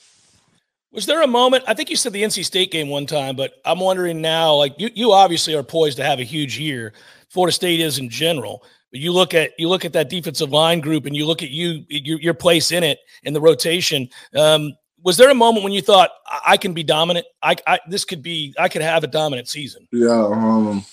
Was 0.91 1.05
there 1.05 1.21
a 1.21 1.27
moment? 1.27 1.65
I 1.67 1.73
think 1.73 1.89
you 1.89 1.97
said 1.97 2.13
the 2.13 2.23
NC 2.23 2.45
State 2.45 2.71
game 2.71 2.87
one 2.87 3.05
time, 3.05 3.35
but 3.35 3.61
I'm 3.65 3.79
wondering 3.79 4.21
now. 4.21 4.55
Like 4.55 4.79
you, 4.79 4.89
you 4.93 5.11
obviously 5.11 5.53
are 5.53 5.63
poised 5.63 5.97
to 5.97 6.05
have 6.05 6.19
a 6.19 6.23
huge 6.23 6.57
year. 6.57 6.93
Florida 7.29 7.51
State 7.51 7.81
is 7.81 7.99
in 7.99 8.09
general. 8.09 8.63
You 8.95 9.11
look 9.11 9.33
at 9.33 9.51
you 9.57 9.69
look 9.69 9.85
at 9.85 9.93
that 9.93 10.09
defensive 10.09 10.51
line 10.51 10.79
group, 10.79 11.05
and 11.05 11.15
you 11.15 11.25
look 11.25 11.43
at 11.43 11.49
you 11.49 11.83
your, 11.89 12.19
your 12.19 12.33
place 12.33 12.71
in 12.71 12.83
it 12.83 12.99
in 13.23 13.33
the 13.33 13.41
rotation. 13.41 14.09
Um, 14.35 14.73
was 15.03 15.17
there 15.17 15.29
a 15.29 15.35
moment 15.35 15.63
when 15.63 15.73
you 15.73 15.81
thought 15.81 16.09
I 16.45 16.57
can 16.57 16.73
be 16.73 16.83
dominant? 16.83 17.27
I, 17.43 17.55
I 17.67 17.79
this 17.87 18.05
could 18.05 18.23
be 18.23 18.55
I 18.57 18.69
could 18.69 18.81
have 18.81 19.03
a 19.03 19.07
dominant 19.07 19.47
season. 19.47 19.87
Yeah. 19.91 20.09
Um, 20.09 20.83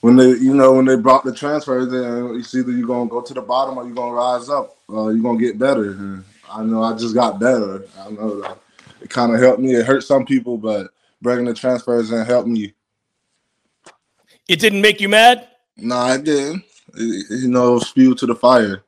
when 0.00 0.16
they 0.16 0.30
you 0.30 0.54
know 0.54 0.74
when 0.74 0.84
they 0.84 0.96
brought 0.96 1.24
the 1.24 1.32
transfers 1.32 1.92
in, 1.92 2.38
it's 2.38 2.54
either 2.54 2.72
you're 2.72 2.86
gonna 2.86 3.08
go 3.08 3.22
to 3.22 3.34
the 3.34 3.40
bottom 3.40 3.78
or 3.78 3.84
you're 3.84 3.94
gonna 3.94 4.12
rise 4.12 4.48
up. 4.48 4.76
Uh, 4.90 5.08
you're 5.08 5.22
gonna 5.22 5.38
get 5.38 5.58
better. 5.58 5.92
And 5.92 6.24
I 6.50 6.62
know 6.62 6.82
I 6.82 6.96
just 6.96 7.14
got 7.14 7.40
better. 7.40 7.84
I 7.98 8.10
know 8.10 8.40
that 8.40 8.58
it 9.00 9.10
kind 9.10 9.34
of 9.34 9.40
helped 9.40 9.60
me. 9.60 9.74
It 9.74 9.86
hurt 9.86 10.04
some 10.04 10.24
people, 10.24 10.58
but 10.58 10.90
bringing 11.22 11.46
the 11.46 11.54
transfers 11.54 12.12
in 12.12 12.24
helped 12.24 12.48
me. 12.48 12.74
It 14.48 14.60
didn't 14.60 14.80
make 14.80 15.00
you 15.00 15.08
mad? 15.08 15.48
No, 15.76 15.94
nah, 15.94 16.14
it 16.14 16.24
didn't. 16.24 16.64
You 16.98 17.48
know, 17.48 17.78
spew 17.78 18.14
to 18.14 18.26
the 18.26 18.34
fire. 18.34 18.84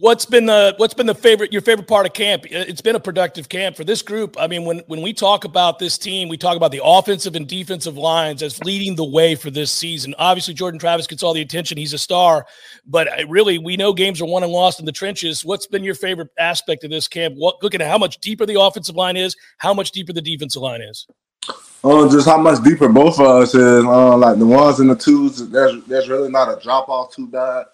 What's 0.00 0.24
been 0.24 0.46
the 0.46 0.74
what's 0.78 0.94
been 0.94 1.06
the 1.06 1.14
favorite 1.14 1.52
your 1.52 1.60
favorite 1.60 1.86
part 1.86 2.06
of 2.06 2.14
camp? 2.14 2.46
It's 2.48 2.80
been 2.80 2.96
a 2.96 3.00
productive 3.00 3.50
camp 3.50 3.76
for 3.76 3.84
this 3.84 4.00
group. 4.00 4.34
I 4.40 4.46
mean, 4.46 4.64
when 4.64 4.78
when 4.86 5.02
we 5.02 5.12
talk 5.12 5.44
about 5.44 5.78
this 5.78 5.98
team, 5.98 6.30
we 6.30 6.38
talk 6.38 6.56
about 6.56 6.70
the 6.72 6.80
offensive 6.82 7.36
and 7.36 7.46
defensive 7.46 7.98
lines 7.98 8.42
as 8.42 8.58
leading 8.60 8.96
the 8.96 9.04
way 9.04 9.34
for 9.34 9.50
this 9.50 9.70
season. 9.70 10.14
Obviously, 10.16 10.54
Jordan 10.54 10.80
Travis 10.80 11.06
gets 11.06 11.22
all 11.22 11.34
the 11.34 11.42
attention; 11.42 11.76
he's 11.76 11.92
a 11.92 11.98
star. 11.98 12.46
But 12.86 13.08
really, 13.28 13.58
we 13.58 13.76
know 13.76 13.92
games 13.92 14.22
are 14.22 14.26
won 14.26 14.42
and 14.42 14.52
lost 14.52 14.80
in 14.80 14.86
the 14.86 14.92
trenches. 14.92 15.44
What's 15.44 15.66
been 15.66 15.84
your 15.84 15.94
favorite 15.94 16.30
aspect 16.38 16.82
of 16.82 16.90
this 16.90 17.06
camp? 17.06 17.34
What 17.36 17.62
looking 17.62 17.82
at 17.82 17.88
how 17.90 17.98
much 17.98 18.18
deeper 18.20 18.46
the 18.46 18.58
offensive 18.58 18.96
line 18.96 19.18
is, 19.18 19.36
how 19.58 19.74
much 19.74 19.90
deeper 19.90 20.14
the 20.14 20.22
defensive 20.22 20.62
line 20.62 20.80
is. 20.80 21.06
Oh, 21.82 22.10
just 22.10 22.26
how 22.26 22.36
much 22.36 22.62
deeper 22.62 22.88
both 22.88 23.18
of 23.18 23.26
us 23.26 23.54
is. 23.54 23.84
Uh, 23.84 24.16
like 24.16 24.38
the 24.38 24.46
ones 24.46 24.80
and 24.80 24.90
the 24.90 24.96
twos, 24.96 25.48
there's 25.50 25.82
there's 25.84 26.08
really 26.08 26.30
not 26.30 26.48
a 26.48 26.62
drop 26.62 26.88
off 26.88 27.14
too 27.14 27.26
bad 27.26 27.66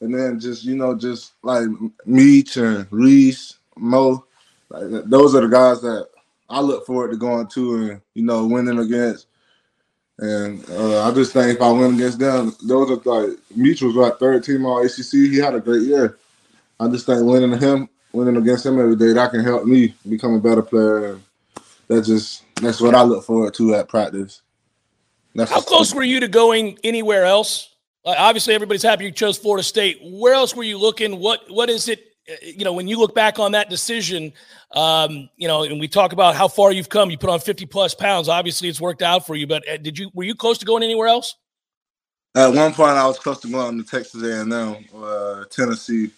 and 0.00 0.14
then 0.14 0.40
just 0.40 0.64
you 0.64 0.76
know 0.76 0.96
just 0.96 1.32
like 1.42 1.64
Meach 2.06 2.56
and 2.56 2.86
Reese, 2.90 3.58
Mo, 3.76 4.24
like 4.68 5.04
those 5.04 5.34
are 5.34 5.42
the 5.42 5.48
guys 5.48 5.80
that 5.82 6.08
I 6.48 6.60
look 6.60 6.86
forward 6.86 7.10
to 7.12 7.16
going 7.16 7.46
to 7.48 7.76
and 7.76 8.00
you 8.14 8.24
know 8.24 8.46
winning 8.46 8.78
against. 8.78 9.26
And 10.18 10.68
uh, 10.68 11.08
I 11.08 11.14
just 11.14 11.32
think 11.32 11.56
if 11.56 11.62
I 11.62 11.70
win 11.70 11.94
against 11.94 12.18
them, 12.18 12.54
those 12.62 12.90
are 12.90 12.96
like 12.96 13.38
Meach 13.56 13.82
was 13.82 13.94
like 13.94 14.18
third 14.18 14.44
team 14.44 14.66
all 14.66 14.84
ACC. 14.84 15.12
He 15.12 15.38
had 15.38 15.54
a 15.54 15.60
great 15.60 15.82
year. 15.82 16.18
I 16.78 16.88
just 16.88 17.06
think 17.06 17.22
winning 17.22 17.58
him, 17.58 17.88
winning 18.12 18.36
against 18.36 18.66
him 18.66 18.78
every 18.78 18.96
day, 18.96 19.12
that 19.12 19.30
can 19.30 19.44
help 19.44 19.64
me 19.64 19.94
become 20.08 20.34
a 20.34 20.40
better 20.40 20.62
player. 20.62 21.12
And 21.12 21.22
that's 21.88 22.06
just 22.06 22.44
that's 22.60 22.80
what 22.80 22.94
I 22.94 23.02
look 23.02 23.24
forward 23.24 23.54
to 23.54 23.74
at 23.74 23.88
practice. 23.88 24.42
That's 25.34 25.50
How 25.50 25.60
close 25.60 25.94
were 25.94 26.02
you 26.02 26.20
to 26.20 26.28
going 26.28 26.78
anywhere 26.82 27.24
else 27.24 27.70
obviously, 28.04 28.54
everybody's 28.54 28.82
happy 28.82 29.04
you 29.04 29.12
chose 29.12 29.38
Florida 29.38 29.62
State. 29.62 29.98
Where 30.02 30.34
else 30.34 30.54
were 30.54 30.62
you 30.62 30.78
looking? 30.78 31.18
What 31.18 31.50
What 31.50 31.70
is 31.70 31.88
it? 31.88 32.06
Uh, 32.30 32.34
you 32.42 32.64
know, 32.64 32.72
when 32.72 32.88
you 32.88 32.98
look 32.98 33.14
back 33.14 33.38
on 33.38 33.52
that 33.52 33.70
decision, 33.70 34.32
um, 34.72 35.28
you 35.36 35.48
know, 35.48 35.64
and 35.64 35.80
we 35.80 35.88
talk 35.88 36.12
about 36.12 36.34
how 36.34 36.48
far 36.48 36.72
you've 36.72 36.88
come. 36.88 37.10
You 37.10 37.18
put 37.18 37.30
on 37.30 37.40
fifty 37.40 37.66
plus 37.66 37.94
pounds. 37.94 38.28
Obviously, 38.28 38.68
it's 38.68 38.80
worked 38.80 39.02
out 39.02 39.26
for 39.26 39.34
you. 39.34 39.46
But 39.46 39.68
uh, 39.68 39.76
did 39.78 39.98
you 39.98 40.10
were 40.14 40.24
you 40.24 40.34
close 40.34 40.58
to 40.58 40.66
going 40.66 40.82
anywhere 40.82 41.08
else? 41.08 41.36
At 42.36 42.48
one 42.52 42.72
point, 42.72 42.90
I 42.90 43.06
was 43.06 43.18
close 43.18 43.40
to 43.40 43.50
going 43.50 43.82
to 43.82 43.90
Texas 43.90 44.22
A&M, 44.22 44.52
uh, 44.96 45.44
Tennessee. 45.50 46.10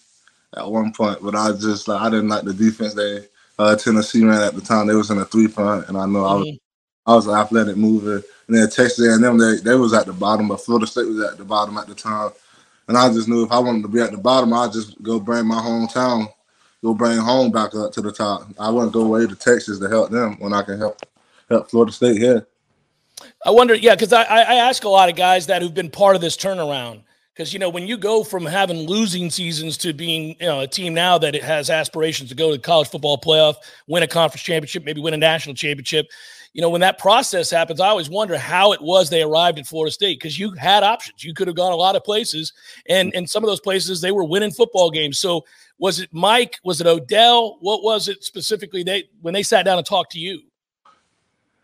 At 0.54 0.70
one 0.70 0.92
point, 0.92 1.22
but 1.22 1.34
I 1.34 1.50
just 1.52 1.88
like 1.88 2.02
I 2.02 2.10
didn't 2.10 2.28
like 2.28 2.44
the 2.44 2.52
defense 2.52 2.92
they 2.92 3.26
uh, 3.58 3.76
Tennessee 3.76 4.24
ran 4.24 4.42
at 4.42 4.54
the 4.54 4.60
time. 4.60 4.86
They 4.86 4.94
was 4.94 5.10
in 5.10 5.18
a 5.18 5.24
three 5.24 5.46
front, 5.46 5.88
and 5.88 5.96
I 5.96 6.06
know 6.06 6.20
mm-hmm. 6.20 6.32
I 6.32 6.34
was. 6.36 6.58
I 7.06 7.14
was 7.14 7.26
an 7.26 7.34
athletic 7.34 7.76
mover. 7.76 8.22
And 8.46 8.56
then 8.56 8.68
Texas 8.70 9.00
A&M, 9.00 9.38
they, 9.38 9.56
they 9.56 9.74
was 9.74 9.92
at 9.92 10.06
the 10.06 10.12
bottom, 10.12 10.48
but 10.48 10.60
Florida 10.60 10.86
State 10.86 11.08
was 11.08 11.20
at 11.20 11.38
the 11.38 11.44
bottom 11.44 11.76
at 11.78 11.86
the 11.86 11.94
time. 11.94 12.30
And 12.88 12.96
I 12.96 13.12
just 13.12 13.28
knew 13.28 13.44
if 13.44 13.52
I 13.52 13.58
wanted 13.58 13.82
to 13.82 13.88
be 13.88 14.00
at 14.00 14.10
the 14.10 14.18
bottom, 14.18 14.52
I'd 14.52 14.72
just 14.72 15.00
go 15.02 15.18
bring 15.18 15.46
my 15.46 15.60
hometown, 15.60 16.28
go 16.82 16.94
bring 16.94 17.18
home 17.18 17.50
back 17.50 17.74
up 17.74 17.92
to 17.92 18.00
the 18.00 18.12
top. 18.12 18.46
I 18.58 18.70
wouldn't 18.70 18.92
go 18.92 19.02
away 19.02 19.26
to 19.26 19.34
Texas 19.34 19.78
to 19.78 19.88
help 19.88 20.10
them 20.10 20.36
when 20.38 20.52
I 20.52 20.62
can 20.62 20.78
help 20.78 21.00
help 21.48 21.70
Florida 21.70 21.92
State 21.92 22.18
here. 22.18 22.46
I 23.46 23.50
wonder, 23.50 23.74
yeah, 23.74 23.94
because 23.94 24.12
I, 24.12 24.24
I 24.24 24.54
ask 24.54 24.84
a 24.84 24.88
lot 24.88 25.08
of 25.08 25.16
guys 25.16 25.46
that 25.46 25.62
who've 25.62 25.74
been 25.74 25.90
part 25.90 26.16
of 26.16 26.22
this 26.22 26.36
turnaround. 26.36 27.02
Because 27.34 27.52
you 27.52 27.58
know, 27.58 27.70
when 27.70 27.86
you 27.86 27.96
go 27.96 28.24
from 28.24 28.44
having 28.44 28.86
losing 28.86 29.30
seasons 29.30 29.76
to 29.78 29.92
being 29.92 30.36
you 30.40 30.46
know 30.46 30.60
a 30.60 30.66
team 30.66 30.92
now 30.92 31.18
that 31.18 31.34
it 31.34 31.42
has 31.42 31.70
aspirations 31.70 32.28
to 32.28 32.34
go 32.34 32.50
to 32.50 32.56
the 32.56 32.62
college 32.62 32.88
football 32.88 33.18
playoff, 33.18 33.56
win 33.86 34.02
a 34.02 34.06
conference 34.06 34.42
championship, 34.42 34.84
maybe 34.84 35.00
win 35.00 35.14
a 35.14 35.18
national 35.18 35.54
championship, 35.54 36.08
you 36.52 36.60
know, 36.60 36.68
when 36.68 36.82
that 36.82 36.98
process 36.98 37.50
happens, 37.50 37.80
I 37.80 37.88
always 37.88 38.10
wonder 38.10 38.36
how 38.36 38.72
it 38.72 38.82
was 38.82 39.08
they 39.08 39.22
arrived 39.22 39.58
at 39.58 39.66
Florida 39.66 39.90
State 39.90 40.18
because 40.18 40.38
you 40.38 40.50
had 40.52 40.82
options. 40.82 41.24
You 41.24 41.32
could 41.32 41.46
have 41.46 41.56
gone 41.56 41.72
a 41.72 41.76
lot 41.76 41.96
of 41.96 42.04
places, 42.04 42.52
and 42.88 43.14
and 43.14 43.28
some 43.28 43.42
of 43.42 43.48
those 43.48 43.60
places 43.60 44.00
they 44.00 44.12
were 44.12 44.24
winning 44.24 44.50
football 44.50 44.90
games. 44.90 45.18
So 45.18 45.44
was 45.78 45.98
it 45.98 46.10
Mike? 46.12 46.58
Was 46.62 46.80
it 46.80 46.86
Odell? 46.86 47.56
What 47.60 47.82
was 47.82 48.08
it 48.08 48.22
specifically? 48.22 48.82
They 48.82 49.04
when 49.22 49.32
they 49.32 49.42
sat 49.42 49.64
down 49.64 49.78
and 49.78 49.86
talked 49.86 50.12
to 50.12 50.18
you. 50.18 50.42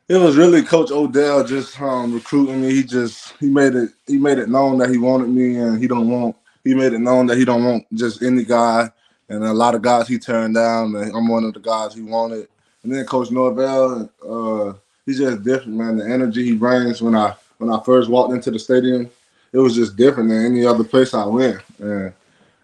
It 0.08 0.16
was 0.16 0.38
really 0.38 0.62
Coach 0.62 0.90
Odell 0.90 1.44
just 1.44 1.78
um, 1.82 2.14
recruiting 2.14 2.62
me. 2.62 2.70
He 2.74 2.82
just 2.82 3.34
he 3.38 3.46
made 3.46 3.74
it 3.74 3.90
he 4.06 4.16
made 4.16 4.38
it 4.38 4.48
known 4.48 4.78
that 4.78 4.88
he 4.88 4.96
wanted 4.96 5.28
me, 5.28 5.58
and 5.58 5.78
he 5.78 5.86
don't 5.86 6.08
want 6.08 6.34
he 6.64 6.74
made 6.74 6.94
it 6.94 7.00
known 7.00 7.26
that 7.26 7.36
he 7.36 7.44
don't 7.44 7.62
want 7.62 7.86
just 7.92 8.22
any 8.22 8.44
guy. 8.44 8.90
And 9.28 9.44
a 9.44 9.52
lot 9.52 9.74
of 9.74 9.82
guys 9.82 10.08
he 10.08 10.18
turned 10.18 10.54
down, 10.54 10.96
I'm 10.96 11.28
one 11.28 11.44
of 11.44 11.52
the 11.52 11.60
guys 11.60 11.94
he 11.94 12.00
wanted. 12.00 12.48
And 12.82 12.94
then 12.94 13.04
Coach 13.04 13.30
Norvell, 13.30 14.10
uh, 14.26 14.72
he's 15.04 15.18
just 15.18 15.42
different, 15.42 15.76
man. 15.76 15.98
The 15.98 16.06
energy 16.08 16.42
he 16.42 16.54
brings 16.54 17.02
when 17.02 17.14
I 17.14 17.34
when 17.58 17.70
I 17.70 17.78
first 17.84 18.08
walked 18.08 18.32
into 18.32 18.50
the 18.50 18.58
stadium, 18.58 19.10
it 19.52 19.58
was 19.58 19.74
just 19.74 19.96
different 19.96 20.30
than 20.30 20.46
any 20.46 20.64
other 20.64 20.84
place 20.84 21.12
I 21.12 21.26
went. 21.26 21.60
And 21.80 22.14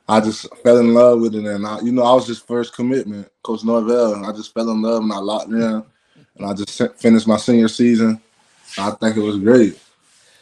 I 0.09 0.21
just 0.21 0.47
fell 0.63 0.79
in 0.79 0.95
love 0.95 1.21
with 1.21 1.35
it. 1.35 1.45
And 1.45 1.67
I, 1.67 1.81
you 1.81 1.93
know, 1.93 2.05
I 2.05 2.15
was 2.15 2.27
just 2.27 2.47
first 2.47 2.75
commitment, 2.75 3.29
Coach 3.43 3.65
Norvell, 3.65 4.25
I 4.25 4.33
just 4.33 4.55
fell 4.55 4.71
in 4.71 4.81
love 4.81 5.03
and 5.03 5.13
I 5.13 5.19
locked 5.19 5.53
in. 5.53 5.85
And 6.37 6.47
I 6.47 6.55
just 6.55 6.81
finished 6.97 7.27
my 7.27 7.37
senior 7.37 7.69
season. 7.69 8.21
I 8.79 8.91
think 8.93 9.17
it 9.17 9.21
was 9.21 9.39
great, 9.39 9.79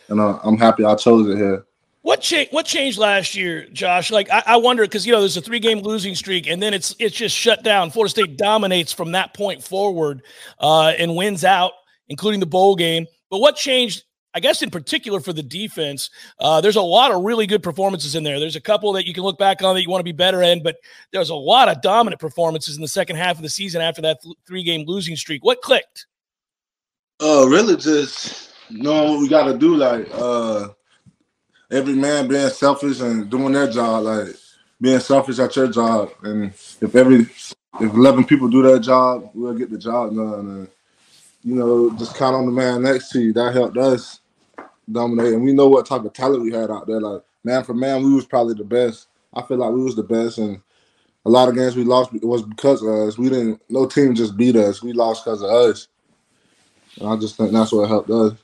and 0.09 0.20
uh, 0.20 0.38
I'm 0.42 0.57
happy 0.57 0.85
I 0.85 0.94
chose 0.94 1.28
it 1.28 1.37
here. 1.37 1.66
What 2.02 2.20
changed? 2.20 2.52
What 2.52 2.66
changed 2.66 2.98
last 2.98 3.35
year, 3.35 3.66
Josh? 3.66 4.11
Like 4.11 4.31
I, 4.31 4.42
I 4.46 4.57
wonder 4.57 4.83
because 4.85 5.07
you 5.07 5.12
know 5.12 5.20
there's 5.20 5.37
a 5.37 5.42
three 5.42 5.61
game 5.61 5.81
losing 5.81 6.14
streak, 6.14 6.48
and 6.48 6.62
then 6.62 6.74
it's 6.74 6.96
it's 6.98 7.14
just 7.14 7.37
shut 7.37 7.62
down. 7.62 7.90
Florida 7.90 8.11
State 8.11 8.37
dominates 8.37 8.92
from 8.92 9.12
that 9.12 9.35
point 9.35 9.62
forward 9.62 10.22
uh, 10.59 10.92
and 10.98 11.14
wins 11.14 11.44
out, 11.44 11.72
including 12.09 12.40
the 12.40 12.46
bowl 12.46 12.74
game. 12.74 13.07
But 13.31 13.38
what 13.38 13.57
changed? 13.57 14.05
I 14.35 14.40
guess 14.40 14.62
in 14.62 14.71
particular 14.71 15.21
for 15.21 15.33
the 15.33 15.42
defense, 15.42 16.11
uh, 16.38 16.61
there's 16.61 16.77
a 16.77 16.83
lot 16.83 17.11
of 17.11 17.23
really 17.23 17.47
good 17.47 17.62
performances 17.62 18.14
in 18.14 18.25
there. 18.25 18.40
There's 18.40 18.57
a 18.57 18.61
couple 18.61 18.92
that 18.95 19.07
you 19.07 19.12
can 19.12 19.25
look 19.25 19.38
back 19.38 19.62
on 19.62 19.75
that 19.75 19.83
you 19.83 19.90
want 19.90 20.01
to 20.01 20.05
be 20.05 20.12
better 20.12 20.42
in, 20.42 20.62
but 20.62 20.77
there's 21.12 21.31
a 21.31 21.35
lot 21.35 21.68
of 21.68 21.83
dominant 21.83 22.21
performances 22.21 22.77
in 22.77 22.83
the 22.83 22.88
second 22.88 23.16
half 23.16 23.37
of 23.37 23.42
the 23.42 23.49
season 23.49 23.83
after 23.83 24.01
that 24.03 24.23
th- 24.23 24.35
three 24.47 24.62
game 24.62 24.87
losing 24.87 25.16
streak. 25.16 25.45
What 25.45 25.61
clicked? 25.61 26.07
Uh, 27.21 27.47
really 27.47 27.77
just 27.77 28.53
knowing 28.71 29.11
what 29.11 29.21
we 29.21 29.29
got 29.29 29.45
to 29.45 29.59
do. 29.59 29.77
Like, 29.77 30.09
uh, 30.14 30.68
every 31.71 31.95
man 31.95 32.29
being 32.29 32.49
selfish 32.49 33.01
and 33.01 33.29
doing 33.29 33.53
their 33.53 33.71
job, 33.71 34.05
like 34.05 34.29
being 34.81 35.01
selfish 35.01 35.38
at 35.38 35.55
your 35.57 35.68
job. 35.68 36.11
And 36.23 36.53
if 36.81 36.95
every 36.95 37.27
if 37.81 37.92
eleven 37.95 38.25
people 38.25 38.49
do 38.49 38.62
their 38.62 38.79
job, 38.79 39.31
we'll 39.35 39.55
get 39.55 39.71
the 39.71 39.79
job 39.79 40.14
done. 40.14 40.33
And 40.33 40.68
you 41.45 41.55
know, 41.55 41.90
just 41.97 42.16
count 42.16 42.37
on 42.37 42.47
the 42.47 42.53
man 42.53 42.83
next 42.83 43.11
to 43.11 43.21
you. 43.21 43.33
That 43.33 43.53
helped 43.53 43.77
us 43.77 44.21
dominate, 44.90 45.35
and 45.35 45.42
we 45.42 45.53
know 45.53 45.68
what 45.68 45.87
type 45.87 46.05
of 46.05 46.12
talent 46.12 46.42
we 46.42 46.53
had 46.53 46.71
out 46.71 46.87
there. 46.87 47.01
Like 47.01 47.23
man 47.45 47.64
for 47.64 47.75
man, 47.75 48.03
we 48.03 48.12
was 48.12 48.27
probably 48.27 48.55
the 48.55 48.64
best. 48.64 49.09
I 49.35 49.42
feel 49.42 49.59
like 49.59 49.73
we 49.73 49.83
was 49.83 49.97
the 49.97 50.03
best, 50.03 50.38
and 50.38 50.61
a 51.25 51.31
lot 51.31 51.49
of 51.49 51.55
games 51.55 51.77
we 51.77 51.85
lost 51.85 52.12
was 52.23 52.42
because 52.42 52.83
of 52.83 52.88
us. 52.88 53.18
We 53.18 53.29
didn't. 53.29 53.62
No 53.68 53.87
team 53.87 54.14
just 54.14 54.37
beat 54.37 54.57
us. 54.57 54.83
We 54.83 54.92
lost 54.92 55.25
because 55.25 55.42
of 55.42 55.51
us. 55.51 55.88
And 56.99 57.09
I 57.09 57.16
just 57.16 57.37
think 57.37 57.53
that's 57.53 57.73
what 57.73 57.88
helped 57.88 58.11
us. 58.11 58.35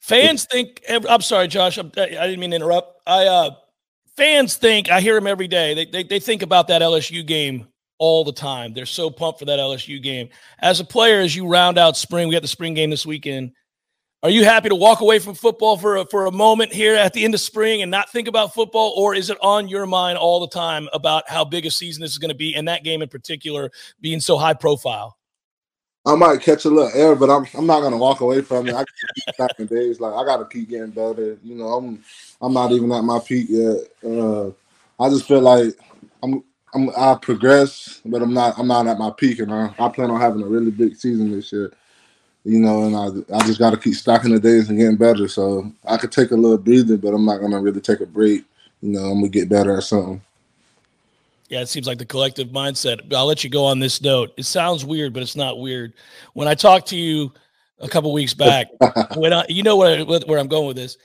Fans 0.00 0.44
think. 0.44 0.82
I'm 0.88 1.22
sorry, 1.22 1.48
Josh. 1.48 1.78
I'm, 1.78 1.90
I 1.96 2.06
didn't 2.06 2.40
mean 2.40 2.50
to 2.50 2.56
interrupt. 2.56 3.00
I 3.06 3.26
uh, 3.26 3.50
fans 4.16 4.56
think. 4.56 4.90
I 4.90 5.00
hear 5.00 5.14
them 5.14 5.26
every 5.26 5.48
day. 5.48 5.74
They, 5.74 5.86
they 5.86 6.02
they 6.04 6.20
think 6.20 6.42
about 6.42 6.68
that 6.68 6.82
LSU 6.82 7.26
game 7.26 7.66
all 7.98 8.24
the 8.24 8.32
time. 8.32 8.74
They're 8.74 8.86
so 8.86 9.10
pumped 9.10 9.38
for 9.38 9.46
that 9.46 9.58
LSU 9.58 10.02
game. 10.02 10.28
As 10.60 10.80
a 10.80 10.84
player, 10.84 11.20
as 11.20 11.34
you 11.34 11.48
round 11.48 11.78
out 11.78 11.96
spring, 11.96 12.28
we 12.28 12.34
got 12.34 12.42
the 12.42 12.48
spring 12.48 12.74
game 12.74 12.90
this 12.90 13.06
weekend. 13.06 13.52
Are 14.22 14.30
you 14.30 14.44
happy 14.44 14.70
to 14.70 14.74
walk 14.74 15.02
away 15.02 15.18
from 15.18 15.34
football 15.34 15.76
for 15.76 15.96
a, 15.96 16.06
for 16.06 16.24
a 16.24 16.32
moment 16.32 16.72
here 16.72 16.96
at 16.96 17.12
the 17.12 17.22
end 17.24 17.34
of 17.34 17.40
spring 17.40 17.82
and 17.82 17.90
not 17.90 18.10
think 18.10 18.28
about 18.28 18.54
football, 18.54 18.94
or 18.96 19.14
is 19.14 19.28
it 19.28 19.36
on 19.42 19.68
your 19.68 19.84
mind 19.84 20.16
all 20.16 20.40
the 20.40 20.48
time 20.48 20.88
about 20.94 21.28
how 21.28 21.44
big 21.44 21.66
a 21.66 21.70
season 21.70 22.00
this 22.00 22.12
is 22.12 22.18
going 22.18 22.30
to 22.30 22.34
be, 22.34 22.54
and 22.54 22.66
that 22.66 22.82
game 22.82 23.02
in 23.02 23.08
particular 23.10 23.70
being 24.00 24.18
so 24.18 24.38
high 24.38 24.54
profile? 24.54 25.18
I 26.06 26.14
might 26.14 26.40
catch 26.40 26.64
a 26.64 26.70
little 26.70 26.90
air, 26.94 27.14
but 27.14 27.28
I'm 27.28 27.46
I'm 27.54 27.66
not 27.66 27.80
gonna 27.80 27.96
walk 27.96 28.20
away 28.20 28.40
from 28.40 28.68
it. 28.68 28.74
I 28.74 28.84
keep 28.84 29.34
stacking 29.34 29.66
days. 29.66 30.00
Like 30.00 30.14
I 30.14 30.24
gotta 30.24 30.46
keep 30.46 30.70
getting 30.70 30.90
better. 30.90 31.36
You 31.42 31.56
know, 31.56 31.66
I'm 31.74 32.02
I'm 32.40 32.52
not 32.52 32.72
even 32.72 32.92
at 32.92 33.02
my 33.02 33.18
peak 33.18 33.48
yet. 33.50 33.78
Uh, 34.04 34.48
I 35.00 35.10
just 35.10 35.26
feel 35.26 35.40
like 35.40 35.74
I'm 36.22 36.44
I'm 36.74 36.90
I 36.96 37.16
progress, 37.20 38.00
but 38.04 38.22
I'm 38.22 38.32
not 38.32 38.56
I'm 38.56 38.68
not 38.68 38.86
at 38.86 38.98
my 38.98 39.10
peak, 39.10 39.40
and 39.40 39.52
I, 39.52 39.74
I 39.78 39.88
plan 39.88 40.10
on 40.10 40.20
having 40.20 40.42
a 40.42 40.46
really 40.46 40.70
big 40.70 40.96
season 40.96 41.32
this 41.32 41.52
year 41.52 41.72
you 42.46 42.60
know, 42.60 42.84
and 42.84 42.96
I 42.96 43.36
I 43.36 43.44
just 43.44 43.58
got 43.58 43.70
to 43.70 43.76
keep 43.76 43.94
stacking 43.94 44.32
the 44.32 44.38
days 44.38 44.68
and 44.68 44.78
getting 44.78 44.96
better. 44.96 45.26
So 45.26 45.70
I 45.84 45.96
could 45.96 46.12
take 46.12 46.30
a 46.30 46.36
little 46.36 46.56
breather, 46.56 46.96
but 46.96 47.12
I'm 47.12 47.24
not 47.24 47.40
gonna 47.40 47.60
really 47.60 47.80
take 47.80 48.00
a 48.00 48.06
break. 48.06 48.44
You 48.80 48.92
know, 48.92 49.06
I'm 49.06 49.18
gonna 49.18 49.28
get 49.28 49.48
better 49.48 49.76
at 49.76 49.82
something. 49.82 50.22
Yeah, 51.48 51.60
it 51.60 51.68
seems 51.68 51.88
like 51.88 51.98
the 51.98 52.06
collective 52.06 52.48
mindset. 52.48 53.12
I'll 53.12 53.26
let 53.26 53.42
you 53.42 53.50
go 53.50 53.64
on 53.64 53.80
this 53.80 54.00
note. 54.00 54.32
It 54.36 54.44
sounds 54.44 54.84
weird, 54.84 55.12
but 55.12 55.24
it's 55.24 55.34
not 55.34 55.58
weird. 55.58 55.92
When 56.34 56.46
I 56.46 56.54
talked 56.54 56.88
to 56.88 56.96
you 56.96 57.32
a 57.80 57.88
couple 57.88 58.12
weeks 58.12 58.34
back, 58.34 58.68
when 59.16 59.32
I, 59.32 59.44
you 59.48 59.64
know 59.64 59.76
where 59.76 60.04
where 60.04 60.38
I'm 60.38 60.48
going 60.48 60.68
with 60.68 60.76
this, 60.76 60.98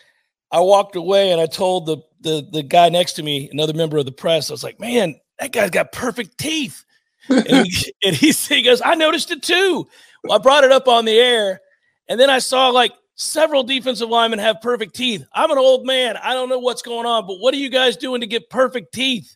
I 0.52 0.60
walked 0.60 0.96
away 0.96 1.32
and 1.32 1.42
I 1.42 1.48
told 1.48 1.88
the 1.88 1.98
the 2.22 2.48
the 2.52 2.62
guy 2.62 2.90
next 2.90 3.14
to 3.14 3.24
me, 3.24 3.50
another 3.52 3.74
member 3.74 3.98
of 3.98 4.06
the 4.06 4.12
press, 4.12 4.52
I 4.52 4.54
was 4.54 4.64
like, 4.64 4.80
"Man, 4.80 5.20
that 5.40 5.52
guy's 5.52 5.72
got 5.72 5.92
perfect 5.92 6.38
teeth." 6.38 6.86
and, 7.30 7.66
he, 7.66 7.94
and 8.04 8.16
he, 8.16 8.32
he 8.32 8.62
goes, 8.62 8.80
"I 8.86 8.94
noticed 8.94 9.32
it 9.32 9.42
too." 9.42 9.88
Well, 10.24 10.38
I 10.38 10.42
brought 10.42 10.64
it 10.64 10.72
up 10.72 10.88
on 10.88 11.06
the 11.06 11.18
air, 11.18 11.62
and 12.08 12.20
then 12.20 12.30
I 12.30 12.40
saw 12.40 12.70
like 12.70 12.94
several 13.16 13.64
defensive 13.64 14.10
linemen 14.10 14.40
have 14.40 14.62
perfect 14.62 14.96
teeth. 14.96 15.26
I'm 15.34 15.52
an 15.52 15.58
old 15.58 15.86
man. 15.86 16.18
I 16.18 16.34
don't 16.34 16.50
know 16.50 16.60
what's 16.60 16.82
going 16.82 17.06
on, 17.06 17.28
but 17.28 17.38
what 17.38 17.54
are 17.54 17.58
you 17.58 17.70
guys 17.70 17.98
doing 17.98 18.22
to 18.22 18.28
get 18.28 18.50
perfect 18.50 18.94
teeth? 18.94 19.36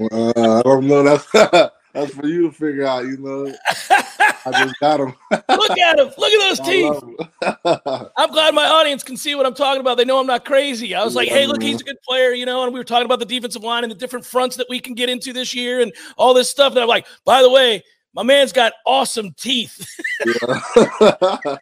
Uh, 0.00 0.32
I 0.36 0.62
don't 0.62 0.86
know. 0.86 1.02
That's 1.02 1.26
that's 1.92 2.14
for 2.14 2.26
you 2.26 2.48
to 2.48 2.52
figure 2.52 2.86
out. 2.86 3.04
You 3.04 3.18
know, 3.18 3.52
I 3.90 4.64
just 4.64 4.78
got 4.80 4.98
them. 4.98 5.14
Look 5.30 5.78
at 5.78 5.96
them. 5.96 6.10
Look 6.16 6.32
at 6.32 6.48
those 6.48 6.60
teeth. 6.66 8.10
I'm 8.16 8.30
glad 8.30 8.54
my 8.54 8.66
audience 8.66 9.02
can 9.02 9.16
see 9.16 9.34
what 9.34 9.44
I'm 9.44 9.54
talking 9.54 9.80
about. 9.80 9.98
They 9.98 10.04
know 10.04 10.18
I'm 10.18 10.26
not 10.26 10.44
crazy. 10.44 10.94
I 10.94 11.04
was 11.04 11.14
like, 11.14 11.28
hey, 11.28 11.46
look, 11.46 11.62
he's 11.62 11.80
a 11.80 11.84
good 11.84 12.00
player, 12.06 12.30
you 12.30 12.46
know. 12.46 12.64
And 12.64 12.72
we 12.72 12.80
were 12.80 12.84
talking 12.84 13.04
about 13.04 13.18
the 13.18 13.26
defensive 13.26 13.62
line 13.62 13.84
and 13.84 13.90
the 13.90 13.96
different 13.96 14.24
fronts 14.24 14.56
that 14.56 14.66
we 14.70 14.80
can 14.80 14.94
get 14.94 15.10
into 15.10 15.32
this 15.32 15.54
year 15.54 15.80
and 15.80 15.92
all 16.16 16.32
this 16.32 16.50
stuff. 16.50 16.72
And 16.72 16.80
I'm 16.80 16.88
like, 16.88 17.06
by 17.24 17.42
the 17.42 17.50
way, 17.50 17.82
my 18.14 18.22
man's 18.22 18.52
got 18.52 18.72
awesome 18.86 19.32
teeth. 19.34 19.86
yeah. 20.26 20.60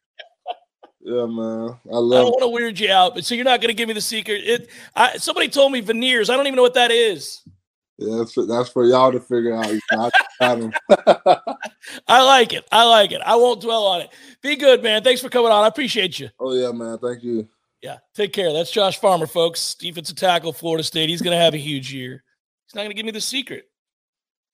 yeah, 1.01 1.27
man. 1.27 1.79
I 1.91 1.97
love. 1.97 2.13
I 2.13 2.23
don't 2.23 2.31
want 2.31 2.43
to 2.43 2.49
weird 2.49 2.81
you 2.81 2.91
out, 2.91 3.15
but 3.15 3.25
so 3.25 3.35
you're 3.35 3.45
not 3.45 3.61
going 3.61 3.69
to 3.69 3.75
give 3.75 3.89
me 3.89 3.95
the 3.95 4.01
secret. 4.01 4.43
It. 4.45 4.71
I, 4.95 5.17
somebody 5.19 5.49
told 5.49 5.73
me 5.73 5.81
veneers. 5.81 6.31
I 6.31 6.37
don't 6.37 6.47
even 6.47 6.57
know 6.57 6.63
what 6.63 6.75
that 6.75 6.91
is. 6.91 7.43
Yeah, 7.99 8.19
that's 8.19 8.33
for, 8.33 8.47
that's 8.47 8.69
for 8.69 8.85
y'all 8.85 9.11
to 9.11 9.19
figure 9.19 9.55
out. 9.55 9.67
I, 9.91 10.11
I 12.07 12.23
like 12.23 12.53
it. 12.53 12.65
I 12.71 12.85
like 12.85 13.11
it. 13.11 13.21
I 13.27 13.35
won't 13.35 13.61
dwell 13.61 13.87
on 13.87 14.03
it. 14.03 14.11
Be 14.41 14.55
good, 14.55 14.85
man. 14.85 15.03
Thanks 15.03 15.21
for 15.21 15.29
coming 15.29 15.51
on. 15.51 15.65
I 15.65 15.67
appreciate 15.67 16.19
you. 16.21 16.31
Oh 16.39 16.55
yeah, 16.55 16.71
man. 16.71 16.99
Thank 16.99 17.25
you. 17.25 17.49
Yeah, 17.83 17.99
take 18.15 18.33
care. 18.33 18.53
That's 18.53 18.71
Josh 18.71 19.01
Farmer, 19.01 19.27
folks. 19.27 19.75
Defensive 19.75 20.17
tackle, 20.17 20.53
Florida 20.53 20.85
State. 20.85 21.09
He's 21.09 21.23
going 21.23 21.37
to 21.37 21.43
have 21.43 21.55
a 21.55 21.59
huge 21.59 21.93
year. 21.93 22.23
He's 22.67 22.75
not 22.75 22.83
going 22.83 22.91
to 22.91 22.95
give 22.95 23.07
me 23.07 23.13
the 23.13 23.21
secret. 23.21 23.65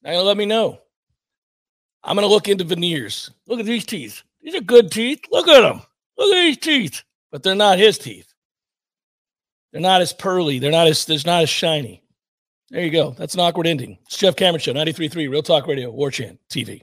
Not 0.03 0.11
going 0.11 0.23
to 0.23 0.27
let 0.27 0.37
me 0.37 0.47
know. 0.47 0.81
I'm 2.05 2.17
going 2.17 2.29
to 2.29 2.33
look 2.33 2.49
into 2.49 2.65
veneers. 2.65 3.31
Look 3.47 3.61
at 3.61 3.67
these 3.67 3.87
teeth. 3.87 4.23
These 4.43 4.55
are 4.55 4.61
good 4.61 4.91
teeth. 4.93 5.25
Look 5.31 5.49
at 5.49 5.63
them. 5.63 5.83
Look 6.19 6.35
at 6.35 6.43
these 6.43 6.59
teeth. 6.59 7.03
But 7.33 7.43
they're 7.43 7.55
not 7.55 7.79
his 7.79 7.99
teeth. 7.99 8.33
They're 9.73 9.81
not 9.81 10.03
as 10.03 10.13
pearly. 10.13 10.59
They're 10.59 10.71
not 10.71 10.87
as. 10.87 11.05
They're 11.05 11.19
not 11.27 11.43
as 11.43 11.51
shiny. 11.51 12.03
There 12.71 12.83
you 12.85 12.91
go. 12.91 13.11
That's 13.19 13.35
an 13.35 13.41
awkward 13.41 13.67
ending. 13.67 13.99
It's 14.07 14.19
Jeff 14.19 14.37
Cameron 14.37 14.61
Show, 14.61 14.73
93.3 14.73 15.29
Real 15.29 15.43
Talk 15.43 15.67
Radio, 15.67 15.91
War 15.91 16.11
Chant 16.11 16.39
TV. 16.49 16.83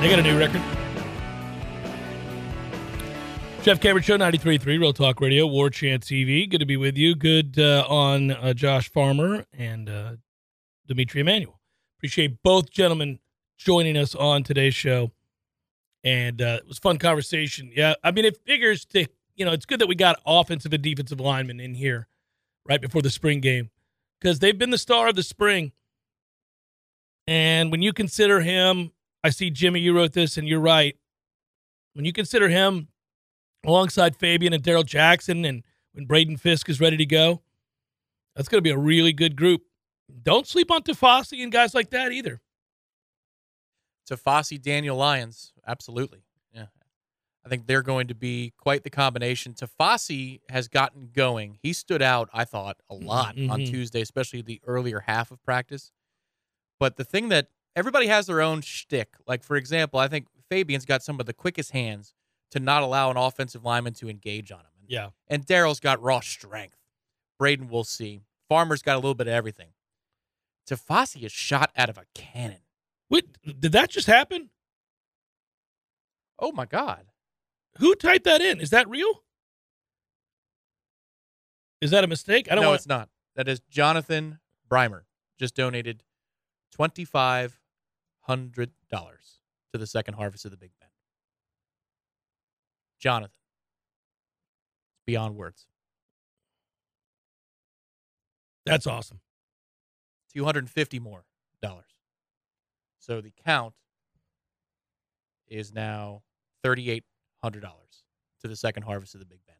They 0.00 0.08
got 0.08 0.20
a 0.20 0.22
new 0.22 0.38
record. 0.38 0.62
Jeff 3.64 3.80
Cameron 3.80 4.04
Show, 4.04 4.16
93.3 4.16 4.64
Real 4.66 4.92
Talk 4.92 5.20
Radio, 5.20 5.48
War 5.48 5.68
Chant 5.68 6.04
TV. 6.04 6.48
Good 6.48 6.60
to 6.60 6.64
be 6.64 6.76
with 6.76 6.96
you. 6.96 7.16
Good 7.16 7.58
uh, 7.58 7.86
on 7.88 8.30
uh, 8.30 8.54
Josh 8.54 8.88
Farmer 8.88 9.46
and 9.52 9.88
uh, 9.88 10.12
D'Mitri 10.86 11.22
Emmanuel. 11.22 11.58
Appreciate 11.98 12.40
both 12.44 12.70
gentlemen 12.70 13.18
joining 13.58 13.96
us 13.96 14.14
on 14.14 14.44
today's 14.44 14.76
show. 14.76 15.10
And 16.04 16.40
uh, 16.40 16.58
it 16.62 16.68
was 16.68 16.78
fun 16.78 16.98
conversation. 16.98 17.72
Yeah, 17.74 17.94
I 18.04 18.12
mean, 18.12 18.26
it 18.26 18.36
figures 18.46 18.84
to, 18.86 19.08
you 19.34 19.44
know, 19.44 19.50
it's 19.50 19.66
good 19.66 19.80
that 19.80 19.88
we 19.88 19.96
got 19.96 20.20
offensive 20.24 20.72
and 20.72 20.84
defensive 20.84 21.18
linemen 21.18 21.58
in 21.58 21.74
here 21.74 22.06
right 22.64 22.80
before 22.80 23.02
the 23.02 23.10
spring 23.10 23.40
game 23.40 23.70
because 24.24 24.38
they've 24.38 24.56
been 24.56 24.70
the 24.70 24.78
star 24.78 25.08
of 25.08 25.16
the 25.16 25.22
spring. 25.22 25.72
And 27.26 27.70
when 27.70 27.82
you 27.82 27.92
consider 27.92 28.40
him, 28.40 28.90
I 29.22 29.28
see 29.28 29.50
Jimmy, 29.50 29.80
you 29.80 29.94
wrote 29.94 30.14
this, 30.14 30.38
and 30.38 30.48
you're 30.48 30.60
right. 30.60 30.96
When 31.92 32.06
you 32.06 32.12
consider 32.12 32.48
him 32.48 32.88
alongside 33.66 34.16
Fabien 34.16 34.54
and 34.54 34.62
Darrell 34.62 34.82
Jackson, 34.82 35.44
and 35.44 35.62
when 35.92 36.06
Braden 36.06 36.38
Fisk 36.38 36.70
is 36.70 36.80
ready 36.80 36.96
to 36.96 37.04
go, 37.04 37.42
that's 38.34 38.48
going 38.48 38.58
to 38.58 38.62
be 38.62 38.70
a 38.70 38.78
really 38.78 39.12
good 39.12 39.36
group. 39.36 39.60
Don't 40.22 40.46
sleep 40.46 40.70
on 40.70 40.82
Tafasi 40.82 41.42
and 41.42 41.52
guys 41.52 41.74
like 41.74 41.90
that 41.90 42.10
either. 42.10 42.40
Tafasi, 44.10 44.60
Daniel 44.60 44.96
Lyons, 44.96 45.52
absolutely. 45.66 46.23
I 47.44 47.48
think 47.48 47.66
they're 47.66 47.82
going 47.82 48.06
to 48.08 48.14
be 48.14 48.52
quite 48.56 48.84
the 48.84 48.90
combination. 48.90 49.52
Tafasi 49.52 50.40
has 50.48 50.68
gotten 50.68 51.10
going. 51.12 51.58
He 51.62 51.72
stood 51.72 52.00
out, 52.00 52.30
I 52.32 52.44
thought, 52.44 52.78
a 52.88 52.94
lot 52.94 53.36
mm-hmm. 53.36 53.50
on 53.50 53.64
Tuesday, 53.64 54.00
especially 54.00 54.40
the 54.42 54.60
earlier 54.66 55.00
half 55.00 55.30
of 55.30 55.42
practice. 55.44 55.92
But 56.80 56.96
the 56.96 57.04
thing 57.04 57.28
that 57.28 57.48
everybody 57.76 58.06
has 58.06 58.26
their 58.26 58.40
own 58.40 58.60
shtick. 58.60 59.08
Like 59.26 59.42
for 59.42 59.56
example, 59.56 59.98
I 59.98 60.08
think 60.08 60.26
Fabien's 60.48 60.84
got 60.84 61.02
some 61.02 61.20
of 61.20 61.26
the 61.26 61.32
quickest 61.32 61.72
hands 61.72 62.14
to 62.50 62.60
not 62.60 62.82
allow 62.82 63.10
an 63.10 63.16
offensive 63.16 63.64
lineman 63.64 63.94
to 63.94 64.08
engage 64.08 64.52
on 64.52 64.60
him. 64.60 64.86
Yeah. 64.86 65.08
And 65.28 65.44
Darrell's 65.44 65.80
got 65.80 66.02
raw 66.02 66.20
strength. 66.20 66.76
Braden, 67.38 67.68
we'll 67.68 67.84
see. 67.84 68.20
Farmer's 68.48 68.82
got 68.82 68.94
a 68.94 68.98
little 68.98 69.14
bit 69.14 69.26
of 69.26 69.32
everything. 69.32 69.70
Tafasi 70.68 71.24
is 71.24 71.32
shot 71.32 71.70
out 71.76 71.90
of 71.90 71.98
a 71.98 72.04
cannon. 72.14 72.60
Wait, 73.10 73.26
did 73.60 73.72
that 73.72 73.90
just 73.90 74.06
happen? 74.06 74.50
Oh 76.38 76.52
my 76.52 76.64
God. 76.64 77.06
Who 77.78 77.94
typed 77.94 78.24
that 78.24 78.40
in? 78.40 78.60
Is 78.60 78.70
that 78.70 78.88
real? 78.88 79.22
Is 81.80 81.90
that 81.90 82.04
a 82.04 82.06
mistake? 82.06 82.48
I 82.50 82.54
don't 82.54 82.62
No, 82.62 82.70
want 82.70 82.80
it's 82.80 82.86
not. 82.86 83.08
That 83.36 83.48
is 83.48 83.60
Jonathan 83.68 84.38
Breimer. 84.70 85.02
Just 85.38 85.54
donated 85.56 86.02
twenty-five 86.72 87.60
hundred 88.20 88.70
dollars 88.90 89.40
to 89.72 89.78
the 89.78 89.86
second 89.86 90.14
harvest 90.14 90.44
of 90.44 90.50
the 90.52 90.56
Big 90.56 90.70
Bend. 90.80 90.90
Jonathan, 93.00 93.34
beyond 95.06 95.34
words. 95.34 95.66
That's 98.64 98.86
awesome. 98.86 99.20
Two 100.32 100.44
hundred 100.44 100.60
and 100.60 100.70
fifty 100.70 101.00
more 101.00 101.24
dollars. 101.60 101.90
So 103.00 103.20
the 103.20 103.32
count 103.44 103.74
is 105.48 105.72
now 105.74 106.22
thirty-eight 106.62 107.04
hundred 107.44 107.60
dollars 107.60 108.04
to 108.40 108.48
the 108.48 108.56
second 108.56 108.84
harvest 108.84 109.14
of 109.14 109.20
the 109.20 109.26
Big 109.26 109.40
Bend. 109.46 109.58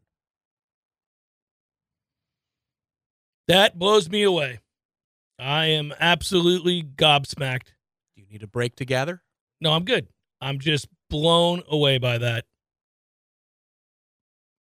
That 3.47 3.79
blows 3.79 4.09
me 4.09 4.23
away. 4.23 4.61
I 5.39 5.67
am 5.67 5.93
absolutely 6.01 6.83
gobsmacked. 6.83 7.75
Do 8.15 8.23
you 8.23 8.27
need 8.31 8.43
a 8.43 8.47
break 8.47 8.77
to 8.77 8.87
gather? 8.87 9.23
No, 9.61 9.73
I'm 9.73 9.85
good. 9.85 10.09
I'm 10.41 10.59
just 10.59 10.89
blown 11.11 11.63
away 11.69 11.99
by 11.99 12.19
that. 12.19 12.47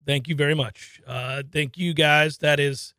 Thank 0.05 0.27
you 0.27 0.35
very 0.35 0.55
much. 0.55 0.99
Uh, 1.05 1.43
thank 1.51 1.77
you 1.77 1.93
guys. 1.93 2.39
That 2.39 2.59
is 2.59 2.95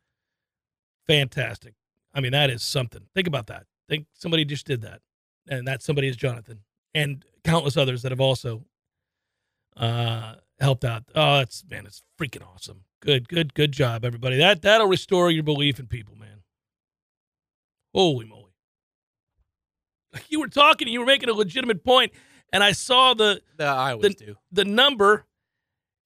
fantastic. 1.07 1.73
I 2.13 2.21
mean, 2.21 2.31
that 2.31 2.49
is 2.49 2.63
something. 2.63 3.01
Think 3.13 3.27
about 3.27 3.47
that. 3.47 3.65
Think 3.89 4.07
somebody 4.13 4.45
just 4.45 4.65
did 4.65 4.81
that, 4.81 5.01
and 5.47 5.67
that 5.67 5.83
somebody 5.83 6.07
is 6.07 6.15
Jonathan, 6.15 6.61
and 6.93 7.25
countless 7.43 7.75
others 7.75 8.01
that 8.03 8.11
have 8.11 8.21
also 8.21 8.63
uh, 9.77 10.35
helped 10.59 10.85
out. 10.85 11.03
Oh, 11.15 11.39
it's 11.39 11.63
man, 11.69 11.85
it's 11.85 12.03
freaking 12.19 12.45
awesome. 12.47 12.81
Good, 13.01 13.27
good, 13.29 13.53
good 13.53 13.71
job, 13.71 14.03
everybody. 14.05 14.37
That 14.37 14.61
that'll 14.61 14.87
restore 14.87 15.29
your 15.31 15.43
belief 15.43 15.79
in 15.79 15.87
people, 15.87 16.15
man. 16.15 16.41
Holy 17.93 18.25
moly! 18.25 18.41
You 20.29 20.39
were 20.39 20.47
talking, 20.47 20.87
you 20.87 20.99
were 20.99 21.05
making 21.05 21.29
a 21.29 21.33
legitimate 21.33 21.83
point, 21.83 22.11
and 22.53 22.63
I 22.63 22.71
saw 22.71 23.13
the 23.13 23.41
Uh, 23.59 23.63
I 23.65 23.91
always 23.91 24.15
The- 24.15 24.25
do. 24.25 24.35
the 24.51 24.65
number, 24.65 25.25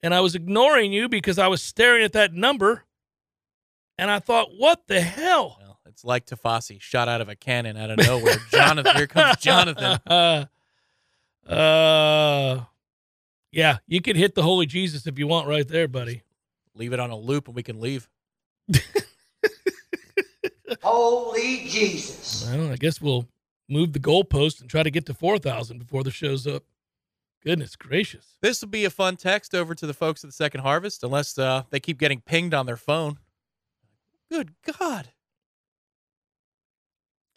and 0.04 0.14
I 0.14 0.22
was 0.22 0.36
ignoring 0.36 0.92
you 0.94 1.08
because 1.10 1.38
I 1.40 1.48
was 1.48 1.62
staring 1.62 2.04
at 2.04 2.14
that 2.14 2.34
number, 2.34 2.86
and 3.98 4.10
I 4.10 4.20
thought, 4.20 4.50
what 4.58 4.88
the 4.88 5.02
hell? 5.02 5.58
Well, 5.62 5.80
it's 5.86 6.04
like 6.04 6.26
Tafasi 6.26 6.82
shot 6.82 7.08
out 7.08 7.22
of 7.22 7.30
a 7.30 7.36
cannon 7.36 7.78
out 7.78 7.92
of 7.92 7.98
nowhere. 8.00 8.38
Jonathan, 8.52 8.96
here 8.96 9.08
comes 9.08 9.38
Jonathan. 9.42 10.00
uh, 10.08 10.46
uh, 11.48 12.66
yeah, 13.52 13.78
you 13.88 14.02
can 14.02 14.16
hit 14.16 14.36
the 14.36 14.44
holy 14.44 14.66
Jesus 14.66 15.08
if 15.08 15.18
you 15.18 15.28
want, 15.28 15.48
right 15.48 15.68
there, 15.68 15.88
buddy. 15.88 16.24
Leave 16.76 16.94
it 16.94 17.00
on 17.00 17.10
a 17.10 17.18
loop 17.18 17.48
and 17.48 17.56
we 17.56 17.64
can 17.64 17.80
leave. 17.80 18.08
Holy 20.82 21.68
Jesus. 21.68 22.48
Well, 22.48 22.72
I 22.72 22.76
guess 22.76 23.02
we'll 23.02 23.28
move 23.68 23.94
the 23.94 24.00
goalpost 24.00 24.62
and 24.62 24.70
try 24.70 24.84
to 24.84 24.92
get 24.92 25.06
to 25.08 25.14
four 25.14 25.40
thousand 25.40 25.80
before 25.80 26.04
the 26.04 26.12
show's 26.12 26.48
up. 26.48 26.64
Goodness 27.44 27.76
gracious! 27.76 28.38
This 28.42 28.62
will 28.62 28.70
be 28.70 28.86
a 28.86 28.90
fun 28.90 29.16
text 29.18 29.56
over 29.56 29.74
to 29.74 29.88
the 29.88 29.94
folks 29.94 30.24
at 30.24 30.30
the 30.30 30.34
Second 30.36 30.62
Harvest, 30.62 31.04
unless 31.04 31.38
uh, 31.38 31.64
they 31.70 31.80
keep 31.80 31.98
getting 31.98 32.22
pinged 32.22 32.54
on 32.54 32.66
their 32.66 32.78
phone. 32.78 33.18
Good 34.32 34.54
God. 34.80 35.10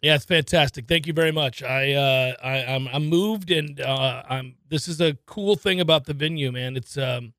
Yeah, 0.03 0.15
it's 0.15 0.25
fantastic. 0.25 0.87
Thank 0.87 1.07
you 1.07 1.13
very 1.13 1.31
much. 1.31 1.63
I, 1.63 1.93
uh, 1.93 2.35
I 2.43 2.65
I'm 2.75 2.89
I'm 2.89 3.07
moved, 3.07 3.51
and 3.51 3.79
uh, 3.79 4.23
I'm. 4.29 4.55
This 4.69 4.89
is 4.89 4.99
a 5.01 5.13
cool 5.25 5.55
thing 5.55 5.79
about 5.79 6.05
the 6.05 6.13
venue, 6.13 6.51
man. 6.51 6.75
It's 6.75 6.97
um, 6.97 7.33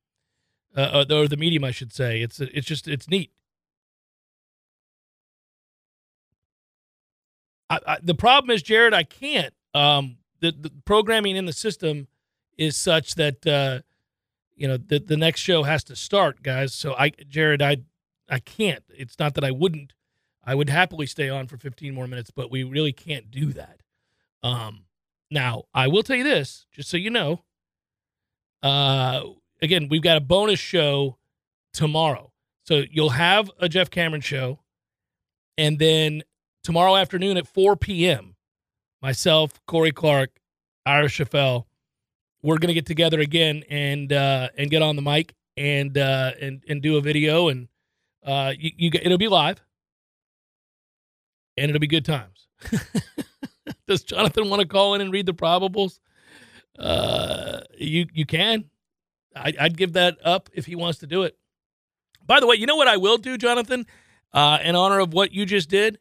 uh, 0.77 1.05
uh, 1.11 1.15
or 1.15 1.29
the 1.29 1.37
medium, 1.37 1.63
I 1.63 1.73
should 1.73 1.93
say. 1.93 2.23
It's 2.23 2.41
it's 2.41 2.67
just 2.67 2.89
it's 2.89 3.09
neat. 3.09 3.33
I, 7.71 7.81
I, 7.87 7.99
the 8.03 8.15
problem 8.15 8.51
is, 8.51 8.63
Jared, 8.63 8.95
I 8.95 9.05
can't. 9.05 9.55
Um, 9.75 10.19
the, 10.41 10.53
the 10.53 10.71
programming 10.87 11.37
in 11.37 11.47
the 11.47 11.53
system 11.53 12.09
is 12.57 12.79
such 12.79 13.15
that 13.17 13.47
uh, 13.47 13.81
you 14.57 14.69
know 14.69 14.79
the 14.79 15.01
the 15.01 15.19
next 15.19 15.41
show 15.41 15.65
has 15.65 15.85
to 15.85 15.97
start, 15.97 16.43
guys. 16.43 16.73
So 16.75 16.95
I, 16.95 17.11
Jared, 17.29 17.61
I 17.63 17.79
I 18.31 18.39
can't. 18.39 18.85
It's 18.89 19.19
not 19.19 19.35
that 19.35 19.45
I 19.45 19.51
wouldn't. 19.51 19.93
I 20.47 20.55
would 20.55 20.69
happily 20.69 21.07
stay 21.07 21.29
on 21.29 21.47
for 21.47 21.57
15 21.57 21.95
more 21.95 22.07
minutes, 22.07 22.31
but 22.31 22.51
we 22.51 22.63
really 22.63 22.93
can't 22.93 23.31
do 23.31 23.53
that. 23.53 23.81
Um, 24.43 24.85
now, 25.31 25.65
I 25.75 25.89
will 25.89 26.03
tell 26.03 26.17
you 26.17 26.25
this, 26.25 26.67
just 26.71 26.89
so 26.89 26.97
you 26.97 27.11
know. 27.11 27.43
Uh, 28.63 29.23
again, 29.63 29.89
we've 29.89 30.03
got 30.03 30.17
a 30.17 30.21
bonus 30.21 30.61
show 30.61 31.17
tomorrow. 31.73 32.33
So 32.65 32.83
you'll 32.91 33.11
have 33.11 33.51
a 33.59 33.69
Jeff 33.69 33.91
Cameron 33.91 34.23
show. 34.23 34.61
And 35.57 35.79
then 35.79 36.23
tomorrow 36.63 36.97
afternoon 36.97 37.37
at 37.37 37.47
4 37.47 37.77
p.m., 37.77 38.37
myself, 39.03 39.61
Corey 39.67 39.93
Clark, 39.93 40.31
Ira 40.87 41.07
Schoffel, 41.07 41.65
we're 42.43 42.59
going 42.59 42.69
to 42.69 42.75
get 42.75 42.87
together 42.87 43.21
again 43.21 43.65
and 43.71 44.13
uh, 44.13 44.49
and 44.59 44.71
get 44.71 44.83
on 44.83 44.97
the 44.97 45.03
mic 45.03 45.35
and 45.57 45.97
uh, 45.97 46.33
and 46.41 46.63
and 46.69 46.83
do 46.83 46.97
a 46.97 47.01
video 47.01 47.49
and 47.49 47.69
uh, 48.25 48.53
you, 48.59 48.71
you 48.77 48.91
it'll 49.03 49.19
be 49.19 49.29
live 49.29 49.63
and 51.57 51.71
it'll 51.71 51.81
be 51.81 51.87
good 51.87 52.05
times. 52.05 52.47
Does 53.87 54.03
Jonathan 54.03 54.49
want 54.49 54.61
to 54.61 54.69
call 54.69 54.95
in 54.95 55.01
and 55.01 55.13
read 55.13 55.27
the 55.27 55.35
probables? 55.35 56.01
Uh, 56.79 57.61
you 57.77 58.07
you 58.13 58.27
can. 58.27 58.65
I, 59.37 59.53
I'd 59.61 59.77
give 59.77 59.95
that 59.95 60.19
up 60.25 60.49
if 60.53 60.67
he 60.67 60.77
wants 60.77 61.01
to 61.01 61.07
do 61.07 61.23
it. 61.23 61.37
By 62.27 62.41
the 62.41 62.47
way, 62.47 62.57
you 62.57 62.67
know 62.67 62.77
what 62.77 62.89
I 62.89 62.97
will 62.97 63.19
do, 63.19 63.37
Jonathan, 63.37 63.87
uh, 64.33 64.59
in 64.63 64.77
honor 64.77 65.01
of 65.01 65.13
what 65.13 65.33
you 65.33 65.45
just 65.45 65.69
did. 65.69 65.99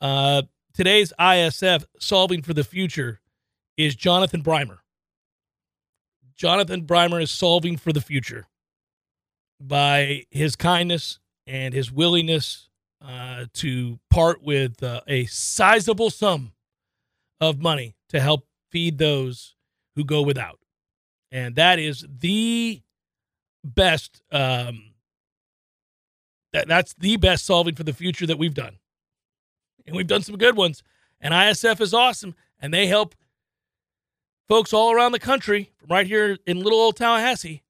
Uh, 0.00 0.42
today's 0.74 1.12
ISF 1.18 1.84
solving 1.98 2.42
for 2.42 2.54
the 2.54 2.64
future 2.64 3.20
is 3.76 3.94
Jonathan 3.94 4.42
Breimer. 4.42 4.78
Jonathan 6.34 6.84
Breimer 6.84 7.22
is 7.22 7.30
solving 7.30 7.76
for 7.76 7.92
the 7.92 8.00
future 8.00 8.48
by 9.60 10.24
his 10.30 10.56
kindness 10.56 11.20
and 11.46 11.72
his 11.72 11.92
willingness 11.92 12.68
uh, 13.04 13.46
to 13.54 13.98
part 14.10 14.42
with 14.42 14.82
uh, 14.82 15.00
a 15.06 15.24
sizable 15.26 16.10
sum 16.10 16.52
of 17.40 17.58
money 17.58 17.94
to 18.08 18.20
help 18.20 18.46
feed 18.70 18.98
those 18.98 19.56
who 19.96 20.04
go 20.04 20.22
without. 20.22 20.58
And 21.30 21.56
that 21.56 21.78
is 21.78 22.06
the 22.08 22.82
best. 23.64 24.22
Um, 24.30 24.92
that, 26.52 26.68
that's 26.68 26.94
the 26.94 27.16
best 27.16 27.46
solving 27.46 27.74
for 27.74 27.82
the 27.82 27.94
future 27.94 28.26
that 28.26 28.38
we've 28.38 28.54
done. 28.54 28.78
And 29.86 29.96
we've 29.96 30.06
done 30.06 30.22
some 30.22 30.36
good 30.36 30.56
ones. 30.56 30.82
And 31.20 31.32
ISF 31.32 31.80
is 31.80 31.94
awesome. 31.94 32.34
And 32.60 32.72
they 32.72 32.86
help 32.86 33.14
folks 34.48 34.72
all 34.72 34.92
around 34.92 35.12
the 35.12 35.18
country 35.18 35.70
from 35.78 35.88
right 35.88 36.06
here 36.06 36.36
in 36.46 36.60
little 36.60 36.78
old 36.78 36.96
Tallahassee. 36.96 37.62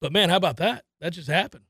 But 0.00 0.12
man, 0.12 0.28
how 0.28 0.36
about 0.36 0.58
that? 0.58 0.84
That 1.00 1.12
just 1.12 1.28
happened. 1.28 1.64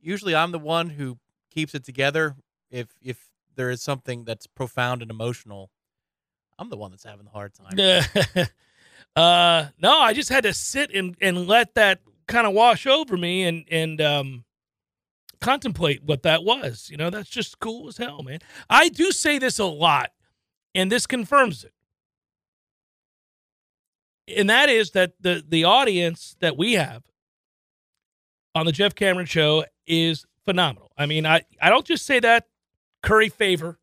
Usually 0.00 0.34
I'm 0.34 0.52
the 0.52 0.58
one 0.58 0.90
who 0.90 1.18
keeps 1.50 1.74
it 1.74 1.84
together. 1.84 2.36
If 2.74 2.88
if 3.00 3.28
there 3.54 3.70
is 3.70 3.82
something 3.82 4.24
that's 4.24 4.48
profound 4.48 5.00
and 5.00 5.10
emotional, 5.10 5.70
I'm 6.58 6.70
the 6.70 6.76
one 6.76 6.90
that's 6.90 7.04
having 7.04 7.24
the 7.24 7.30
hard 7.30 7.52
time. 7.54 7.76
uh, 9.16 9.66
no, 9.80 10.00
I 10.00 10.12
just 10.12 10.28
had 10.28 10.42
to 10.42 10.52
sit 10.52 10.90
and, 10.92 11.16
and 11.20 11.46
let 11.46 11.74
that 11.76 12.00
kind 12.26 12.48
of 12.48 12.52
wash 12.52 12.84
over 12.84 13.16
me 13.16 13.44
and 13.44 13.64
and 13.70 14.00
um, 14.00 14.44
contemplate 15.40 16.02
what 16.02 16.24
that 16.24 16.42
was. 16.42 16.88
You 16.90 16.96
know, 16.96 17.10
that's 17.10 17.30
just 17.30 17.60
cool 17.60 17.86
as 17.86 17.96
hell, 17.96 18.24
man. 18.24 18.40
I 18.68 18.88
do 18.88 19.12
say 19.12 19.38
this 19.38 19.60
a 19.60 19.66
lot, 19.66 20.10
and 20.74 20.90
this 20.90 21.06
confirms 21.06 21.62
it. 21.62 21.72
And 24.36 24.50
that 24.50 24.68
is 24.68 24.90
that 24.92 25.12
the 25.20 25.44
the 25.46 25.62
audience 25.62 26.34
that 26.40 26.56
we 26.56 26.72
have 26.72 27.04
on 28.52 28.66
the 28.66 28.72
Jeff 28.72 28.96
Cameron 28.96 29.26
show 29.26 29.64
is 29.86 30.26
phenomenal. 30.44 30.90
I 30.96 31.06
mean, 31.06 31.24
I, 31.26 31.42
I 31.60 31.70
don't 31.70 31.86
just 31.86 32.06
say 32.06 32.20
that 32.20 32.46
curry 33.04 33.28
favor. 33.28 33.78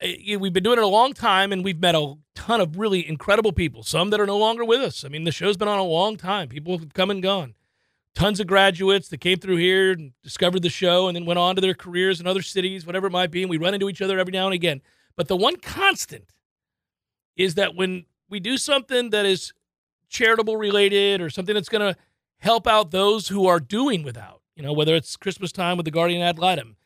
Eh, 0.00 0.36
We've 0.36 0.52
been 0.52 0.64
doing 0.64 0.78
it 0.78 0.84
a 0.84 0.88
long 0.88 1.12
time, 1.12 1.52
and 1.52 1.64
we've 1.64 1.80
met 1.80 1.94
a 1.94 2.14
ton 2.34 2.60
of 2.60 2.78
really 2.78 3.06
incredible 3.08 3.52
people. 3.52 3.82
Some 3.82 4.10
that 4.10 4.20
are 4.20 4.26
no 4.26 4.38
longer 4.38 4.64
with 4.64 4.80
us. 4.80 5.04
I 5.04 5.08
mean, 5.08 5.24
the 5.24 5.32
show's 5.32 5.56
been 5.56 5.68
on 5.68 5.78
a 5.78 5.84
long 5.84 6.16
time. 6.16 6.48
People 6.48 6.78
have 6.78 6.94
come 6.94 7.10
and 7.10 7.22
gone. 7.22 7.54
Tons 8.14 8.40
of 8.40 8.46
graduates 8.46 9.08
that 9.10 9.20
came 9.20 9.38
through 9.38 9.56
here 9.56 9.92
and 9.92 10.12
discovered 10.24 10.62
the 10.62 10.70
show, 10.70 11.06
and 11.08 11.14
then 11.14 11.26
went 11.26 11.38
on 11.38 11.54
to 11.54 11.60
their 11.60 11.74
careers 11.74 12.20
in 12.20 12.26
other 12.26 12.42
cities, 12.42 12.86
whatever 12.86 13.06
it 13.06 13.12
might 13.12 13.30
be. 13.30 13.42
And 13.42 13.50
we 13.50 13.58
run 13.58 13.74
into 13.74 13.88
each 13.88 14.02
other 14.02 14.18
every 14.18 14.32
now 14.32 14.46
and 14.46 14.54
again. 14.54 14.80
But 15.14 15.28
the 15.28 15.36
one 15.36 15.56
constant 15.56 16.32
is 17.36 17.54
that 17.54 17.74
when 17.74 18.06
we 18.28 18.40
do 18.40 18.56
something 18.56 19.10
that 19.10 19.26
is 19.26 19.52
charitable 20.08 20.56
related 20.56 21.20
or 21.20 21.30
something 21.30 21.54
that's 21.54 21.68
going 21.68 21.94
to 21.94 22.00
help 22.38 22.66
out 22.66 22.90
those 22.90 23.28
who 23.28 23.46
are 23.46 23.60
doing 23.60 24.02
without, 24.02 24.40
you 24.56 24.62
know, 24.62 24.72
whether 24.72 24.94
it's 24.94 25.16
Christmas 25.16 25.52
time 25.52 25.76
with 25.76 25.84
the 25.84 25.90
Guardian 25.90 26.22
ad 26.22 26.38
litem, 26.38 26.76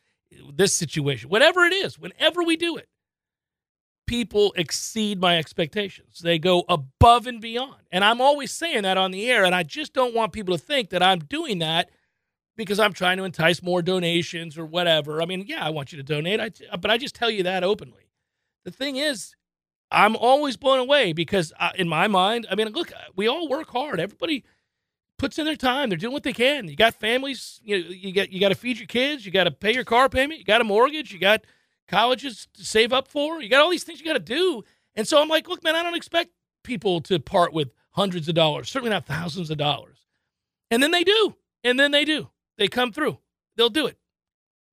this 0.53 0.73
situation, 0.73 1.29
whatever 1.29 1.63
it 1.65 1.73
is, 1.73 1.99
whenever 1.99 2.43
we 2.43 2.55
do 2.55 2.77
it, 2.77 2.87
people 4.05 4.53
exceed 4.55 5.19
my 5.19 5.37
expectations. 5.37 6.19
They 6.19 6.39
go 6.39 6.65
above 6.67 7.27
and 7.27 7.41
beyond. 7.41 7.81
And 7.91 8.03
I'm 8.03 8.21
always 8.21 8.51
saying 8.51 8.83
that 8.83 8.97
on 8.97 9.11
the 9.11 9.29
air. 9.29 9.45
And 9.45 9.55
I 9.55 9.63
just 9.63 9.93
don't 9.93 10.13
want 10.13 10.33
people 10.33 10.57
to 10.57 10.63
think 10.63 10.89
that 10.89 11.01
I'm 11.01 11.19
doing 11.19 11.59
that 11.59 11.89
because 12.55 12.79
I'm 12.79 12.93
trying 12.93 13.17
to 13.17 13.23
entice 13.23 13.63
more 13.63 13.81
donations 13.81 14.57
or 14.57 14.65
whatever. 14.65 15.21
I 15.21 15.25
mean, 15.25 15.45
yeah, 15.47 15.65
I 15.65 15.69
want 15.69 15.91
you 15.91 15.97
to 15.97 16.03
donate, 16.03 16.39
I, 16.39 16.77
but 16.77 16.91
I 16.91 16.97
just 16.97 17.15
tell 17.15 17.31
you 17.31 17.43
that 17.43 17.63
openly. 17.63 18.09
The 18.65 18.71
thing 18.71 18.97
is, 18.97 19.35
I'm 19.91 20.15
always 20.15 20.57
blown 20.57 20.79
away 20.79 21.13
because 21.13 21.53
uh, 21.59 21.71
in 21.75 21.87
my 21.87 22.07
mind, 22.07 22.47
I 22.49 22.55
mean, 22.55 22.69
look, 22.69 22.91
we 23.15 23.27
all 23.27 23.47
work 23.47 23.69
hard. 23.69 23.99
Everybody 23.99 24.43
puts 25.23 25.39
in 25.39 25.45
their 25.45 25.55
time. 25.55 25.87
They're 25.87 25.97
doing 25.97 26.11
what 26.11 26.23
they 26.23 26.33
can. 26.33 26.67
You 26.67 26.75
got 26.75 26.95
families. 26.95 27.61
You 27.63 27.81
know, 27.81 27.89
you 27.89 28.11
got 28.11 28.31
you 28.31 28.41
got 28.41 28.49
to 28.49 28.55
feed 28.55 28.77
your 28.77 28.87
kids. 28.87 29.25
You 29.25 29.31
got 29.31 29.45
to 29.45 29.51
pay 29.51 29.73
your 29.73 29.85
car 29.85 30.09
payment. 30.09 30.39
You 30.39 30.45
got 30.45 30.59
a 30.59 30.65
mortgage. 30.65 31.13
You 31.13 31.19
got 31.19 31.45
colleges 31.87 32.49
to 32.55 32.65
save 32.65 32.91
up 32.91 33.07
for. 33.07 33.41
You 33.41 33.47
got 33.47 33.61
all 33.61 33.69
these 33.69 33.85
things 33.85 34.01
you 34.01 34.05
got 34.05 34.13
to 34.13 34.19
do. 34.19 34.63
And 34.95 35.07
so 35.07 35.21
I'm 35.21 35.29
like, 35.29 35.47
look, 35.47 35.63
man, 35.63 35.77
I 35.77 35.83
don't 35.83 35.95
expect 35.95 36.31
people 36.63 36.99
to 37.01 37.19
part 37.19 37.53
with 37.53 37.71
hundreds 37.91 38.27
of 38.27 38.35
dollars, 38.35 38.69
certainly 38.69 38.89
not 38.89 39.05
thousands 39.05 39.49
of 39.49 39.57
dollars. 39.57 39.97
And 40.69 40.83
then 40.83 40.91
they 40.91 41.03
do. 41.03 41.35
And 41.63 41.79
then 41.79 41.91
they 41.91 42.03
do. 42.03 42.29
They 42.57 42.67
come 42.67 42.91
through. 42.91 43.19
They'll 43.55 43.69
do 43.69 43.87
it. 43.87 43.97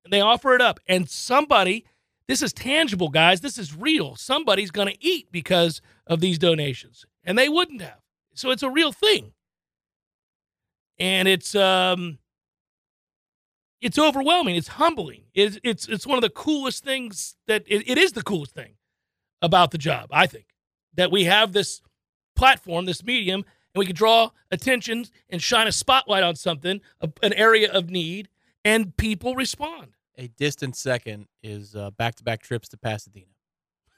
And 0.04 0.12
they 0.12 0.20
offer 0.20 0.54
it 0.54 0.60
up. 0.60 0.80
And 0.88 1.08
somebody, 1.08 1.84
this 2.26 2.42
is 2.42 2.52
tangible, 2.52 3.08
guys. 3.08 3.40
This 3.40 3.58
is 3.58 3.76
real. 3.76 4.16
Somebody's 4.16 4.70
going 4.70 4.88
to 4.88 5.04
eat 5.04 5.30
because 5.30 5.80
of 6.06 6.20
these 6.20 6.38
donations. 6.38 7.04
And 7.22 7.38
they 7.38 7.48
wouldn't 7.48 7.82
have. 7.82 8.00
So 8.34 8.50
it's 8.50 8.62
a 8.62 8.70
real 8.70 8.92
thing. 8.92 9.32
And 11.00 11.26
it's 11.26 11.54
um 11.54 12.18
it's 13.80 13.98
overwhelming. 13.98 14.56
It's 14.56 14.68
humbling. 14.68 15.22
It's 15.34 15.58
it's 15.64 15.88
it's 15.88 16.06
one 16.06 16.18
of 16.18 16.22
the 16.22 16.30
coolest 16.30 16.84
things 16.84 17.36
that 17.46 17.64
it, 17.66 17.88
it 17.88 17.98
is 17.98 18.12
the 18.12 18.22
coolest 18.22 18.54
thing 18.54 18.74
about 19.42 19.70
the 19.70 19.78
job, 19.78 20.08
I 20.12 20.26
think. 20.26 20.46
That 20.94 21.10
we 21.10 21.24
have 21.24 21.52
this 21.52 21.80
platform, 22.36 22.84
this 22.84 23.02
medium, 23.02 23.44
and 23.74 23.78
we 23.78 23.86
can 23.86 23.94
draw 23.94 24.30
attention 24.50 25.06
and 25.30 25.40
shine 25.40 25.66
a 25.66 25.72
spotlight 25.72 26.22
on 26.22 26.34
something, 26.36 26.80
a, 27.00 27.08
an 27.22 27.32
area 27.32 27.70
of 27.72 27.90
need, 27.90 28.28
and 28.64 28.96
people 28.96 29.34
respond. 29.34 29.96
A 30.18 30.28
distant 30.28 30.76
second 30.76 31.28
is 31.42 31.74
uh, 31.74 31.90
back-to-back 31.92 32.42
trips 32.42 32.68
to 32.70 32.76
Pasadena, 32.76 33.26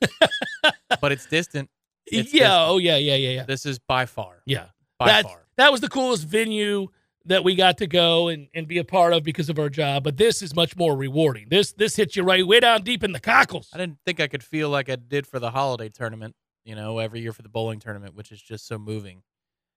but 1.01 1.11
it's 1.11 1.27
distant. 1.27 1.69
It's 2.07 2.33
yeah. 2.33 2.41
distant. 2.41 2.69
Oh, 2.69 2.79
yeah. 2.79 2.97
Yeah. 2.97 3.15
Yeah. 3.17 3.31
Yeah. 3.31 3.45
This 3.45 3.67
is 3.67 3.79
by 3.79 4.07
far, 4.07 4.43
Yeah. 4.47 4.67
by 4.99 5.07
that, 5.07 5.25
far. 5.25 5.42
That 5.57 5.73
was 5.73 5.81
the 5.81 5.89
coolest 5.89 6.27
venue 6.27 6.89
that 7.27 7.45
we 7.45 7.55
got 7.55 7.79
to 7.79 7.87
go 7.87 8.29
and, 8.29 8.49
and 8.55 8.67
be 8.67 8.79
a 8.79 8.85
part 8.85 9.13
of 9.13 9.23
because 9.23 9.49
of 9.49 9.59
our 9.59 9.69
job. 9.69 10.03
But 10.03 10.17
this 10.17 10.43
is 10.43 10.55
much 10.55 10.77
more 10.77 10.97
rewarding. 10.97 11.49
This 11.49 11.73
this 11.73 11.97
hits 11.97 12.17
you 12.17 12.23
right 12.23 12.47
way 12.47 12.61
down 12.61 12.83
deep 12.83 13.05
in 13.05 13.13
the 13.13 13.21
cockles. 13.21 13.69
I 13.73 13.79
didn't 13.79 13.99
think 14.05 14.21
I 14.21 14.27
could 14.27 14.43
feel 14.43 14.69
like 14.69 14.91
I 14.91 14.97
did 14.97 15.27
for 15.27 15.39
the 15.39 15.51
holiday 15.51 15.89
tournament, 15.89 16.35
you 16.65 16.75
know, 16.75 16.99
every 16.99 17.21
year 17.21 17.33
for 17.33 17.43
the 17.43 17.49
bowling 17.49 17.79
tournament, 17.79 18.15
which 18.15 18.33
is 18.33 18.41
just 18.41 18.67
so 18.67 18.79
moving 18.79 19.23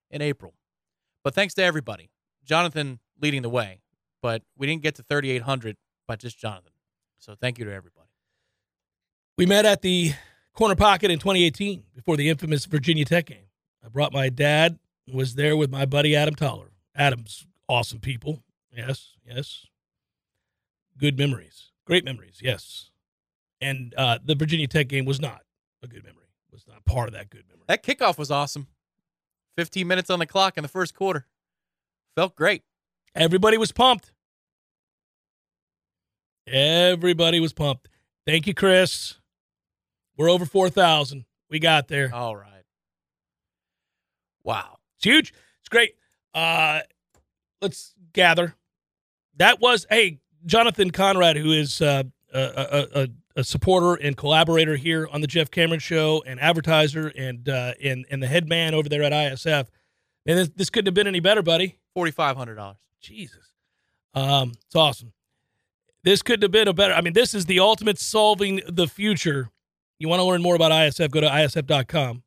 in 0.09 0.21
April. 0.21 0.53
But 1.23 1.33
thanks 1.33 1.53
to 1.55 1.63
everybody. 1.63 2.09
Jonathan 2.43 2.99
leading 3.19 3.41
the 3.41 3.49
way, 3.49 3.81
but 4.21 4.43
we 4.57 4.67
didn't 4.67 4.83
get 4.83 4.95
to 4.95 5.03
3,800 5.03 5.77
by 6.07 6.15
just 6.15 6.37
Jonathan. 6.37 6.71
So 7.17 7.35
thank 7.39 7.57
you 7.57 7.65
to 7.65 7.73
everybody. 7.73 8.09
We 9.37 9.45
met 9.45 9.65
at 9.65 9.81
the 9.81 10.13
corner 10.53 10.75
pocket 10.75 11.11
in 11.11 11.19
2018 11.19 11.83
before 11.95 12.17
the 12.17 12.29
infamous 12.29 12.65
Virginia 12.65 13.05
Tech 13.05 13.25
game. 13.25 13.47
I 13.83 13.89
brought 13.89 14.13
my 14.13 14.29
dad, 14.29 14.77
was 15.11 15.35
there 15.35 15.55
with 15.55 15.71
my 15.71 15.85
buddy 15.85 16.15
Adam 16.15 16.35
Toller. 16.35 16.71
Adam's 16.95 17.45
awesome 17.67 17.99
people. 17.99 18.43
Yes, 18.75 19.13
yes. 19.25 19.65
Good 20.97 21.17
memories. 21.17 21.71
Great 21.85 22.05
memories, 22.05 22.39
yes. 22.41 22.89
And 23.61 23.93
uh, 23.97 24.19
the 24.23 24.35
Virginia 24.35 24.67
Tech 24.67 24.87
game 24.87 25.05
was 25.05 25.19
not 25.19 25.41
a 25.83 25.87
good 25.87 26.03
memory. 26.03 26.21
Was 26.51 26.65
not 26.67 26.85
part 26.85 27.09
of 27.09 27.13
that 27.13 27.29
good 27.29 27.43
memory. 27.47 27.63
That 27.67 27.83
kickoff 27.83 28.17
was 28.17 28.31
awesome. 28.31 28.67
15 29.57 29.87
minutes 29.87 30.09
on 30.09 30.19
the 30.19 30.25
clock 30.25 30.57
in 30.57 30.61
the 30.61 30.67
first 30.69 30.93
quarter. 30.93 31.25
Felt 32.15 32.35
great. 32.35 32.63
Everybody 33.13 33.57
was 33.57 33.71
pumped. 33.71 34.11
Everybody 36.47 37.39
was 37.39 37.53
pumped. 37.53 37.89
Thank 38.25 38.47
you, 38.47 38.53
Chris. 38.53 39.15
We're 40.17 40.29
over 40.29 40.45
4,000. 40.45 41.25
We 41.49 41.59
got 41.59 41.87
there. 41.87 42.13
All 42.13 42.35
right. 42.35 42.63
Wow. 44.43 44.74
It's 44.97 45.05
huge. 45.05 45.33
It's 45.59 45.69
great. 45.69 45.95
Uh, 46.33 46.81
let's 47.61 47.93
gather. 48.13 48.55
That 49.37 49.59
was 49.59 49.85
hey 49.89 50.19
Jonathan 50.45 50.91
Conrad, 50.91 51.37
who 51.37 51.51
is 51.51 51.81
uh, 51.81 52.03
a, 52.33 52.87
a, 52.95 53.07
a, 53.35 53.43
supporter 53.43 53.95
and 54.01 54.15
collaborator 54.15 54.75
here 54.75 55.07
on 55.11 55.21
the 55.21 55.27
Jeff 55.27 55.51
Cameron 55.51 55.79
Show, 55.79 56.23
and 56.25 56.39
advertiser, 56.39 57.07
and 57.07 57.47
uh, 57.49 57.73
and 57.83 58.05
and 58.09 58.21
the 58.21 58.27
head 58.27 58.47
man 58.47 58.73
over 58.73 58.89
there 58.89 59.03
at 59.03 59.11
ISF. 59.11 59.67
And 60.25 60.37
this, 60.39 60.49
this 60.55 60.69
couldn't 60.69 60.87
have 60.87 60.93
been 60.93 61.07
any 61.07 61.19
better, 61.19 61.43
buddy. 61.43 61.77
$4,500. 61.95 62.75
Jesus, 62.99 63.51
um, 64.15 64.53
it's 64.65 64.75
awesome. 64.75 65.13
This 66.03 66.21
couldn't 66.21 66.41
have 66.41 66.51
been 66.51 66.67
a 66.67 66.73
better. 66.73 66.93
I 66.93 67.01
mean, 67.01 67.13
this 67.13 67.33
is 67.33 67.45
the 67.45 67.59
ultimate 67.59 67.99
solving 67.99 68.61
the 68.67 68.87
future. 68.87 69.49
You 69.99 70.09
want 70.09 70.19
to 70.19 70.23
learn 70.23 70.41
more 70.41 70.55
about 70.55 70.71
ISF? 70.71 71.11
Go 71.11 71.21
to 71.21 71.27
isf.com, 71.27 72.23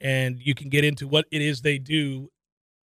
and 0.00 0.38
you 0.40 0.54
can 0.54 0.68
get 0.68 0.84
into 0.84 1.08
what 1.08 1.26
it 1.30 1.42
is 1.42 1.62
they 1.62 1.78
do. 1.78 2.30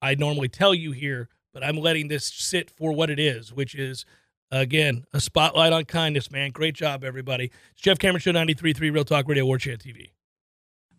I 0.02 0.16
normally 0.16 0.50
tell 0.50 0.74
you 0.74 0.92
here, 0.92 1.30
but 1.54 1.64
I'm 1.64 1.78
letting 1.78 2.08
this 2.08 2.26
sit 2.26 2.70
for 2.70 2.92
what 2.92 3.10
it 3.10 3.20
is, 3.20 3.54
which 3.54 3.76
is 3.76 4.06
again 4.52 5.06
a 5.14 5.20
spotlight 5.20 5.74
on 5.74 5.86
kindness. 5.86 6.32
Man, 6.32 6.52
great 6.52 6.76
job, 6.76 7.04
everybody. 7.04 7.52
It's 7.72 7.82
Jeff 7.82 8.00
Cameron 8.00 8.22
Show 8.22 8.32
93.3 8.32 8.80
Real 8.94 9.06
Talk 9.06 9.28
Radio 9.28 9.46
War 9.46 9.58
Chant 9.58 9.80
TV. 9.84 10.12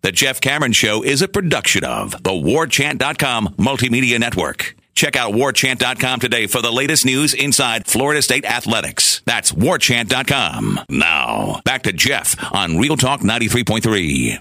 The 0.03 0.13
Jeff 0.13 0.41
Cameron 0.41 0.73
Show 0.73 1.03
is 1.03 1.23
a 1.23 1.29
production 1.29 1.83
of 1.83 2.11
the 2.23 2.31
warchant.com 2.31 3.55
multimedia 3.59 4.21
network. 4.21 4.77
Check 4.95 5.17
out 5.17 5.33
warchant.com 5.33 6.21
today 6.21 6.47
for 6.47 6.63
the 6.63 6.71
latest 6.71 7.05
news 7.05 7.35
inside 7.35 7.87
Florida 7.87 8.23
State 8.23 8.45
athletics. 8.45 9.23
That's 9.25 9.53
warchant.com. 9.53 10.81
Now, 10.89 11.61
back 11.65 11.83
to 11.85 11.93
Jeff 11.93 12.37
on 12.53 12.79
Real 12.79 12.97
Talk 12.97 13.23
93.3. 13.23 14.41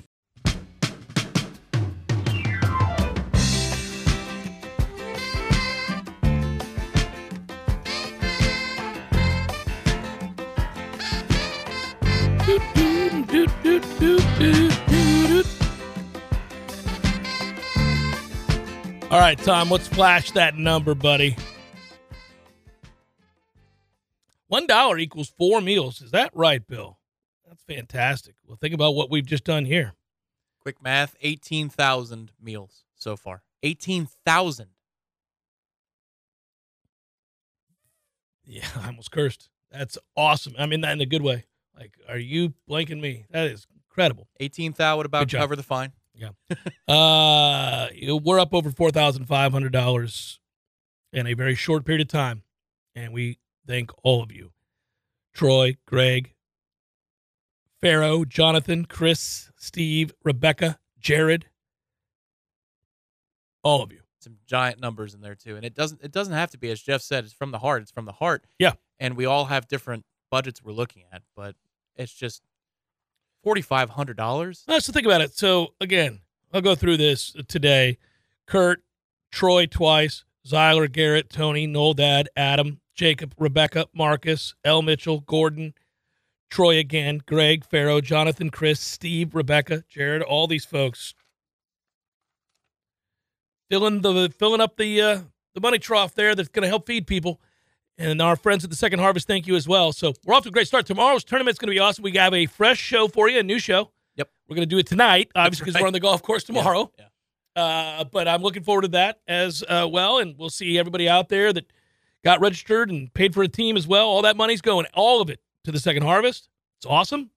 All 19.14 19.20
right, 19.20 19.38
Tom, 19.38 19.70
let's 19.70 19.88
flash 19.88 20.32
that 20.32 20.58
number, 20.58 20.96
buddy. 20.96 21.36
One 24.48 24.66
dollar 24.66 24.98
equals 24.98 25.32
four 25.38 25.62
meals. 25.62 26.02
Is 26.02 26.10
that 26.10 26.32
right, 26.34 26.66
Bill? 26.68 26.98
That's 27.48 27.62
fantastic. 27.62 28.34
Well, 28.44 28.58
think 28.60 28.74
about 28.74 28.96
what 28.96 29.12
we've 29.12 29.28
just 29.28 29.44
done 29.44 29.66
here. 29.66 29.94
Quick 30.60 30.82
math 30.82 31.16
18,000 31.22 32.32
meals 32.42 32.86
so 32.96 33.16
far. 33.16 33.44
18,000. 33.62 34.70
Yeah, 38.46 38.66
I 38.82 38.88
almost 38.88 39.12
cursed. 39.12 39.48
That's 39.70 40.00
awesome. 40.18 40.56
I 40.58 40.66
mean 40.66 40.82
that 40.82 40.94
in 40.94 41.02
a 41.02 41.06
good 41.06 41.22
way. 41.22 41.46
Like, 41.78 41.92
are 42.10 42.18
you 42.18 42.56
blanking 42.68 43.00
me? 43.00 43.28
That 43.30 43.46
is 43.46 43.68
incredible. 43.86 44.28
18,000 44.40 44.98
would 44.98 45.06
about 45.06 45.30
cover 45.30 45.56
the 45.56 45.62
fine. 45.62 45.92
Uh, 46.88 47.88
we're 48.24 48.40
up 48.40 48.54
over 48.54 48.70
four 48.70 48.92
thousand 48.92 49.26
five 49.26 49.52
hundred 49.52 49.72
dollars 49.72 50.40
in 51.12 51.28
a 51.28 51.34
very 51.34 51.56
short 51.56 51.86
period 51.86 52.02
of 52.02 52.08
time, 52.08 52.44
and 52.96 53.14
we 53.14 53.40
thank 53.68 53.92
all 54.04 54.22
of 54.22 54.32
you, 54.32 54.52
Troy, 55.34 55.78
Greg, 55.86 56.34
Pharaoh, 57.82 58.26
Jonathan, 58.26 58.86
Chris, 58.86 59.52
Steve, 59.58 60.14
Rebecca, 60.24 60.80
Jared, 61.00 61.48
all 63.64 63.82
of 63.82 63.92
you. 63.92 64.00
Some 64.20 64.38
giant 64.46 64.80
numbers 64.80 65.14
in 65.14 65.20
there 65.20 65.36
too. 65.36 65.58
And 65.58 65.66
it 65.66 65.74
doesn't 65.74 66.02
it 66.02 66.12
doesn't 66.12 66.34
have 66.34 66.52
to 66.52 66.58
be 66.58 66.72
as 66.72 66.82
Jeff 66.82 67.02
said, 67.02 67.26
it's 67.26 67.34
from 67.34 67.52
the 67.52 67.60
heart. 67.60 67.82
It's 67.82 67.92
from 67.92 68.06
the 68.06 68.14
heart. 68.14 68.46
Yeah. 68.58 68.74
And 69.00 69.18
we 69.18 69.26
all 69.26 69.46
have 69.46 69.68
different 69.68 70.06
budgets 70.32 70.64
we're 70.64 70.72
looking 70.72 71.04
at, 71.12 71.24
but 71.36 71.56
it's 71.98 72.14
just 72.14 72.42
$4,500. 73.46 74.64
Let's 74.68 74.90
think 74.90 75.06
about 75.06 75.22
it. 75.22 75.38
So 75.38 75.74
again, 75.82 76.22
I'll 76.54 76.62
go 76.62 76.76
through 76.76 76.98
this 76.98 77.36
today. 77.48 77.98
Kurt, 78.48 78.84
Troy 79.32 79.66
twice, 79.66 80.24
Zyler, 80.48 80.92
Garrett, 80.92 81.30
Tony, 81.30 81.66
Noel, 81.68 81.94
Dad, 81.94 82.30
Adam, 82.36 82.80
Jacob, 82.96 83.34
Rebecca, 83.38 83.88
Marcus, 83.94 84.54
L. 84.64 84.82
Mitchell, 84.82 85.22
Gordon, 85.22 85.74
Troy 86.50 86.78
again, 86.78 87.22
Greg, 87.26 87.66
Pharaoh, 87.66 88.02
Jonathan, 88.02 88.50
Chris, 88.50 88.80
Steve, 88.80 89.34
Rebecca, 89.34 89.84
Jared, 89.90 90.22
all 90.22 90.46
these 90.46 90.66
folks 90.66 91.16
filling 93.70 94.02
the 94.02 94.32
filling 94.38 94.62
up 94.62 94.78
the 94.78 95.02
uh, 95.02 95.20
the 95.56 95.62
money 95.62 95.80
trough 95.80 96.14
there 96.14 96.36
that's 96.36 96.50
going 96.50 96.62
to 96.62 96.70
help 96.70 96.86
feed 96.86 97.08
people. 97.08 97.42
And 97.98 98.22
our 98.22 98.36
friends 98.36 98.64
at 98.64 98.70
the 98.70 98.76
Second 98.76 99.00
Harvest, 99.00 99.28
thank 99.28 99.46
you 99.46 99.56
as 99.56 99.68
well. 99.68 99.94
So 99.94 100.14
we're 100.26 100.34
off 100.34 100.44
to 100.44 100.50
a 100.50 100.52
great 100.52 100.68
start. 100.68 100.86
Tomorrow's 100.86 101.24
tournament's 101.24 101.60
going 101.60 101.68
to 101.68 101.76
be 101.76 101.80
awesome. 101.80 102.04
We 102.04 102.12
have 102.14 102.34
a 102.34 102.48
fresh 102.48 102.80
show 102.80 103.08
for 103.08 103.30
you, 103.30 103.40
a 103.40 103.44
new 103.44 103.60
show. 103.60 103.92
Yep. 104.16 104.30
We're 104.48 104.56
going 104.56 104.68
to 104.68 104.76
do 104.76 104.80
it 104.80 104.88
tonight, 104.88 105.30
obviously, 105.36 105.66
because 105.66 105.76
right. 105.76 105.82
we're 105.82 105.88
on 105.88 105.94
the 105.94 106.00
golf 106.00 106.24
course 106.24 106.44
Yeah, 106.48 106.56
tomorrow. 106.56 106.92
Yeah. 106.98 107.06
Uh, 107.56 108.04
but 108.06 108.28
I'm 108.28 108.42
looking 108.42 108.64
forward 108.64 108.82
to 108.84 108.88
that 108.90 109.20
as 109.28 109.64
uh, 109.68 109.88
well. 109.90 110.18
And 110.18 110.36
we'll 110.38 110.50
see 110.50 110.80
everybody 110.80 111.08
out 111.08 111.30
there 111.30 111.54
that 111.54 111.72
got 112.24 112.40
registered 112.40 112.90
and 112.90 113.14
paid 113.14 113.34
for 113.34 113.44
a 113.44 113.48
team 113.48 113.78
as 113.78 113.88
well. 113.88 114.08
All 114.08 114.24
that 114.24 114.38
money's 114.38 114.62
going, 114.62 114.88
all 114.96 115.22
of 115.22 115.30
it, 115.30 115.40
to 115.66 115.72
the 115.72 115.80
Second 115.80 116.04
Harvest. 116.04 116.50
It's 116.78 116.88
awesome. 116.88 117.30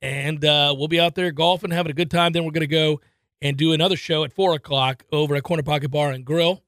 And 0.00 0.44
uh, 0.44 0.74
we'll 0.76 0.88
be 0.88 0.98
out 0.98 1.14
there 1.14 1.30
golfing, 1.30 1.70
having 1.70 1.90
a 1.90 1.94
good 1.94 2.10
time. 2.10 2.32
Then 2.32 2.44
we're 2.44 2.50
going 2.50 2.62
to 2.62 2.66
go 2.66 3.00
and 3.40 3.56
do 3.56 3.72
another 3.72 3.96
show 3.96 4.24
at 4.24 4.32
4 4.32 4.54
o'clock 4.54 5.04
over 5.12 5.36
at 5.36 5.44
Corner 5.44 5.62
Pocket 5.62 5.90
Bar 5.90 6.10
and 6.10 6.24
Grill. 6.24 6.62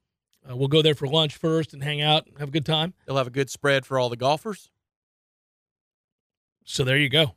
Uh, 0.48 0.56
we'll 0.56 0.68
go 0.68 0.82
there 0.82 0.94
for 0.94 1.06
lunch 1.06 1.36
first 1.36 1.72
and 1.72 1.82
hang 1.82 2.02
out 2.02 2.26
and 2.26 2.38
have 2.38 2.48
a 2.48 2.52
good 2.52 2.66
time. 2.66 2.94
They'll 3.06 3.16
have 3.16 3.26
a 3.26 3.30
good 3.30 3.50
spread 3.50 3.86
for 3.86 3.98
all 3.98 4.08
the 4.08 4.16
golfers. 4.16 4.70
So 6.64 6.84
there 6.84 6.98
you 6.98 7.08
go. 7.08 7.34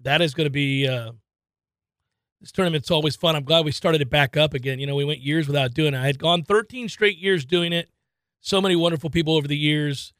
That 0.00 0.20
is 0.20 0.34
going 0.34 0.46
to 0.46 0.50
be 0.50 0.86
uh, 0.86 1.12
This 2.40 2.52
tournament's 2.52 2.90
always 2.90 3.16
fun. 3.16 3.36
I'm 3.36 3.44
glad 3.44 3.64
we 3.64 3.72
started 3.72 4.00
it 4.00 4.10
back 4.10 4.36
up 4.36 4.54
again. 4.54 4.78
You 4.78 4.86
know, 4.86 4.94
we 4.94 5.04
went 5.04 5.20
years 5.20 5.46
without 5.46 5.72
doing 5.74 5.94
it. 5.94 5.98
I 5.98 6.06
had 6.06 6.18
gone 6.18 6.42
13 6.42 6.88
straight 6.88 7.18
years 7.18 7.44
doing 7.44 7.72
it. 7.72 7.88
So 8.40 8.60
many 8.60 8.76
wonderful 8.76 9.08
people 9.08 9.36
over 9.36 9.48
the 9.48 9.56
years. 9.56 10.12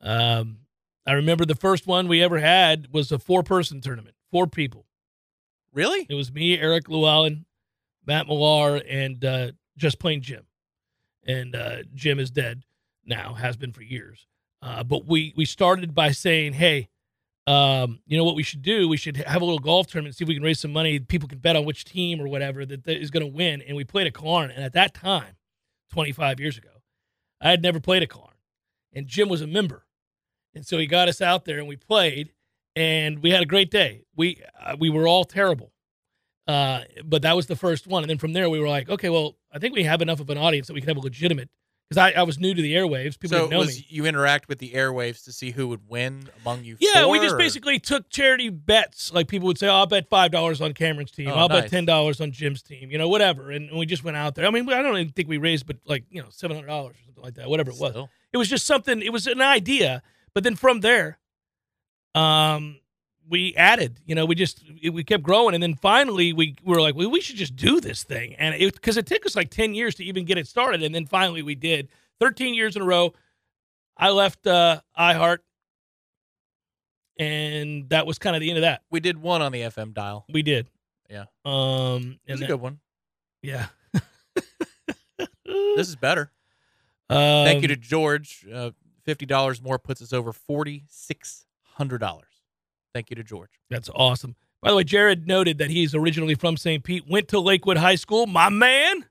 Um, 0.00 0.60
I 1.06 1.12
remember 1.12 1.44
the 1.44 1.54
first 1.54 1.86
one 1.86 2.08
we 2.08 2.22
ever 2.22 2.38
had 2.38 2.88
was 2.92 3.12
a 3.12 3.18
four 3.18 3.42
person 3.42 3.80
tournament, 3.80 4.16
four 4.30 4.46
people. 4.46 4.86
Really? 5.72 6.06
It 6.08 6.14
was 6.14 6.32
me, 6.32 6.58
Eric 6.58 6.88
Llewellyn, 6.88 7.44
Matt 8.06 8.26
Millar, 8.26 8.76
and 8.88 9.22
uh, 9.24 9.52
just 9.76 9.98
plain 9.98 10.22
Jim. 10.22 10.44
And 11.30 11.54
uh, 11.54 11.76
Jim 11.94 12.18
is 12.18 12.30
dead 12.30 12.62
now, 13.04 13.34
has 13.34 13.56
been 13.56 13.72
for 13.72 13.82
years. 13.82 14.26
Uh, 14.62 14.82
but 14.82 15.06
we 15.06 15.32
we 15.36 15.44
started 15.44 15.94
by 15.94 16.10
saying, 16.12 16.54
hey, 16.54 16.88
um, 17.46 18.00
you 18.06 18.16
know 18.16 18.24
what 18.24 18.36
we 18.36 18.42
should 18.42 18.62
do? 18.62 18.88
We 18.88 18.96
should 18.96 19.16
have 19.16 19.42
a 19.42 19.44
little 19.44 19.58
golf 19.58 19.86
tournament, 19.86 20.16
see 20.16 20.24
if 20.24 20.28
we 20.28 20.34
can 20.34 20.42
raise 20.42 20.60
some 20.60 20.72
money. 20.72 20.98
People 20.98 21.28
can 21.28 21.38
bet 21.38 21.56
on 21.56 21.64
which 21.64 21.84
team 21.84 22.20
or 22.20 22.28
whatever 22.28 22.66
that, 22.66 22.84
that 22.84 23.00
is 23.00 23.10
going 23.10 23.24
to 23.24 23.32
win. 23.32 23.62
And 23.62 23.76
we 23.76 23.84
played 23.84 24.06
a 24.06 24.10
Killearn. 24.10 24.54
And 24.54 24.62
at 24.62 24.74
that 24.74 24.94
time, 24.94 25.36
25 25.90 26.38
years 26.40 26.58
ago, 26.58 26.68
I 27.40 27.50
had 27.50 27.62
never 27.62 27.80
played 27.80 28.02
a 28.02 28.06
Killearn. 28.06 28.36
And 28.92 29.06
Jim 29.06 29.28
was 29.28 29.40
a 29.40 29.46
member. 29.46 29.86
And 30.54 30.66
so 30.66 30.78
he 30.78 30.86
got 30.86 31.08
us 31.08 31.20
out 31.20 31.44
there 31.44 31.58
and 31.58 31.68
we 31.68 31.76
played 31.76 32.32
and 32.76 33.20
we 33.22 33.30
had 33.30 33.42
a 33.42 33.46
great 33.46 33.70
day. 33.70 34.04
We 34.16 34.42
uh, 34.60 34.76
we 34.78 34.90
were 34.90 35.08
all 35.08 35.24
terrible. 35.24 35.72
Uh, 36.46 36.82
but 37.04 37.22
that 37.22 37.36
was 37.36 37.46
the 37.46 37.56
first 37.56 37.86
one. 37.86 38.02
And 38.02 38.10
then 38.10 38.18
from 38.18 38.32
there 38.32 38.50
we 38.50 38.58
were 38.58 38.68
like, 38.68 38.88
okay, 38.88 39.08
well, 39.08 39.36
I 39.52 39.58
think 39.58 39.74
we 39.74 39.84
have 39.84 40.02
enough 40.02 40.20
of 40.20 40.30
an 40.30 40.38
audience 40.38 40.66
that 40.68 40.74
we 40.74 40.80
can 40.80 40.88
have 40.88 40.96
a 40.96 41.00
legitimate 41.00 41.48
because 41.88 42.12
I, 42.14 42.20
I 42.20 42.22
was 42.22 42.38
new 42.38 42.54
to 42.54 42.62
the 42.62 42.74
airwaves. 42.74 43.18
People 43.18 43.36
so 43.36 43.38
didn't 43.40 43.50
know 43.50 43.58
was 43.58 43.78
me. 43.78 43.86
you 43.88 44.06
interact 44.06 44.48
with 44.48 44.58
the 44.58 44.70
airwaves 44.72 45.24
to 45.24 45.32
see 45.32 45.50
who 45.50 45.66
would 45.68 45.88
win 45.88 46.28
among 46.40 46.62
you? 46.62 46.76
Yeah, 46.78 47.06
we 47.06 47.18
just 47.18 47.34
or- 47.34 47.38
basically 47.38 47.80
took 47.80 48.08
charity 48.10 48.48
bets. 48.48 49.12
Like 49.12 49.26
people 49.26 49.48
would 49.48 49.58
say, 49.58 49.66
oh, 49.66 49.74
I'll 49.74 49.86
bet 49.86 50.08
five 50.08 50.30
dollars 50.30 50.60
on 50.60 50.72
Cameron's 50.72 51.10
team. 51.10 51.28
Oh, 51.28 51.34
I'll 51.34 51.48
bet 51.48 51.68
ten 51.68 51.84
dollars 51.84 52.20
on 52.20 52.30
Jim's 52.30 52.62
team. 52.62 52.90
You 52.90 52.98
know, 52.98 53.08
whatever. 53.08 53.50
And, 53.50 53.70
and 53.70 53.78
we 53.78 53.86
just 53.86 54.04
went 54.04 54.16
out 54.16 54.36
there. 54.36 54.46
I 54.46 54.50
mean, 54.50 54.68
I 54.68 54.82
don't 54.82 54.96
even 54.98 55.12
think 55.12 55.28
we 55.28 55.38
raised, 55.38 55.66
but 55.66 55.78
like 55.84 56.04
you 56.10 56.22
know, 56.22 56.28
seven 56.30 56.56
hundred 56.56 56.68
dollars 56.68 56.96
or 56.96 57.04
something 57.06 57.24
like 57.24 57.34
that. 57.34 57.48
Whatever 57.48 57.70
it 57.70 57.78
was. 57.78 57.90
Still. 57.90 58.10
It 58.32 58.36
was 58.36 58.48
just 58.48 58.66
something. 58.66 59.02
It 59.02 59.12
was 59.12 59.26
an 59.26 59.40
idea. 59.40 60.02
But 60.32 60.44
then 60.44 60.54
from 60.54 60.80
there, 60.80 61.18
um, 62.14 62.79
we 63.30 63.54
added. 63.54 64.00
You 64.04 64.14
know, 64.14 64.26
we 64.26 64.34
just 64.34 64.62
we 64.92 65.02
kept 65.04 65.22
growing, 65.22 65.54
and 65.54 65.62
then 65.62 65.74
finally 65.76 66.32
we, 66.34 66.56
we 66.64 66.74
were 66.74 66.80
like, 66.82 66.94
well, 66.96 67.10
we 67.10 67.20
should 67.20 67.36
just 67.36 67.56
do 67.56 67.80
this 67.80 68.02
thing. 68.04 68.34
And 68.34 68.54
it 68.56 68.74
because 68.74 68.96
it 68.98 69.06
took 69.06 69.24
us 69.24 69.34
like 69.36 69.48
ten 69.50 69.72
years 69.74 69.94
to 69.94 70.04
even 70.04 70.24
get 70.26 70.36
it 70.36 70.46
started, 70.46 70.82
and 70.82 70.94
then 70.94 71.06
finally 71.06 71.42
we 71.42 71.54
did. 71.54 71.88
Thirteen 72.18 72.52
years 72.54 72.76
in 72.76 72.82
a 72.82 72.84
row. 72.84 73.14
I 73.96 74.10
left 74.10 74.46
uh, 74.46 74.80
iHeart, 74.98 75.38
and 77.18 77.88
that 77.90 78.06
was 78.06 78.18
kind 78.18 78.36
of 78.36 78.40
the 78.40 78.48
end 78.50 78.58
of 78.58 78.62
that. 78.62 78.82
We 78.90 79.00
did 79.00 79.20
one 79.20 79.42
on 79.42 79.52
the 79.52 79.60
FM 79.62 79.94
dial. 79.94 80.24
We 80.32 80.42
did. 80.42 80.68
Yeah. 81.08 81.24
Um. 81.44 82.18
It 82.26 82.32
was 82.32 82.40
a 82.40 82.44
that- 82.44 82.48
good 82.48 82.60
one. 82.60 82.80
Yeah. 83.42 83.66
This 85.46 85.88
is 85.88 85.96
better. 85.96 86.30
Um, 87.08 87.44
Thank 87.44 87.62
you 87.62 87.68
to 87.68 87.76
George. 87.76 88.46
Uh, 88.52 88.70
Fifty 89.04 89.24
dollars 89.26 89.62
more 89.62 89.78
puts 89.78 90.02
us 90.02 90.12
over 90.12 90.32
forty 90.32 90.84
six 90.88 91.46
hundred 91.74 91.98
dollars. 91.98 92.29
Thank 92.94 93.10
you 93.10 93.16
to 93.16 93.22
George. 93.24 93.50
That's 93.70 93.88
awesome. 93.94 94.34
By 94.62 94.70
the 94.70 94.76
way, 94.76 94.84
Jared 94.84 95.26
noted 95.26 95.58
that 95.58 95.70
he's 95.70 95.94
originally 95.94 96.34
from 96.34 96.56
St. 96.56 96.82
Pete, 96.84 97.04
went 97.08 97.28
to 97.28 97.40
Lakewood 97.40 97.76
High 97.78 97.94
School. 97.94 98.26
My 98.26 98.48
man. 98.48 99.06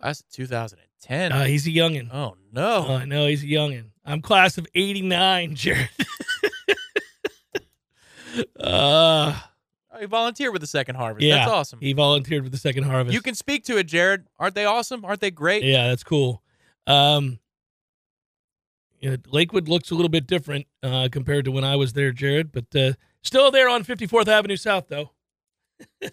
Class 0.00 0.20
of 0.20 0.28
2010. 0.30 1.32
Uh, 1.32 1.44
he's 1.44 1.66
a 1.66 1.70
youngin. 1.70 2.12
oh 2.12 2.36
no! 2.52 2.86
I 2.88 3.04
know 3.04 3.26
he's 3.26 3.42
a 3.42 3.46
youngin. 3.46 3.86
I'm 4.04 4.20
class 4.20 4.58
of 4.58 4.66
'89, 4.74 5.54
Jared. 5.54 5.88
uh, 8.60 9.40
Oh, 9.96 10.00
he 10.00 10.06
volunteered 10.06 10.52
with 10.52 10.60
the 10.60 10.66
second 10.66 10.96
harvest. 10.96 11.24
yeah, 11.24 11.36
That's 11.36 11.52
awesome. 11.52 11.78
He 11.80 11.92
volunteered 11.92 12.42
with 12.42 12.50
the 12.50 12.58
second 12.58 12.82
harvest. 12.82 13.14
You 13.14 13.22
can 13.22 13.36
speak 13.36 13.64
to 13.66 13.76
it, 13.78 13.84
Jared. 13.84 14.24
Aren't 14.40 14.56
they 14.56 14.64
awesome? 14.64 15.04
Aren't 15.04 15.20
they 15.20 15.30
great? 15.30 15.62
Yeah, 15.62 15.86
that's 15.86 16.02
cool. 16.02 16.42
Um, 16.88 17.38
yeah, 19.04 19.16
Lakewood 19.28 19.68
looks 19.68 19.90
a 19.90 19.94
little 19.94 20.08
bit 20.08 20.26
different 20.26 20.66
uh, 20.82 21.10
compared 21.12 21.44
to 21.44 21.50
when 21.50 21.62
I 21.62 21.76
was 21.76 21.92
there, 21.92 22.10
Jared, 22.10 22.50
but 22.50 22.74
uh, 22.74 22.94
still 23.22 23.50
there 23.50 23.68
on 23.68 23.84
54th 23.84 24.28
Avenue 24.28 24.56
South, 24.56 24.88
though. 24.88 25.10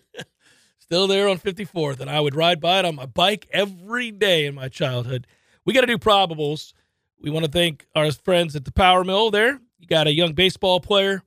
still 0.77 1.07
there 1.07 1.29
on 1.29 1.39
54th, 1.39 2.01
and 2.01 2.09
I 2.09 2.19
would 2.19 2.35
ride 2.35 2.59
by 2.59 2.79
it 2.79 2.85
on 2.85 2.95
my 2.95 3.05
bike 3.05 3.47
every 3.53 4.11
day 4.11 4.45
in 4.45 4.55
my 4.55 4.67
childhood. 4.67 5.25
We 5.63 5.73
got 5.73 5.81
to 5.81 5.87
do 5.87 5.97
probables. 5.97 6.73
We 7.17 7.29
want 7.29 7.45
to 7.45 7.51
thank 7.51 7.87
our 7.95 8.11
friends 8.11 8.57
at 8.57 8.65
the 8.65 8.73
Power 8.73 9.05
Mill 9.05 9.31
there. 9.31 9.61
You 9.79 9.87
got 9.87 10.07
a 10.07 10.13
young 10.13 10.33
baseball 10.33 10.81
player, 10.81 11.23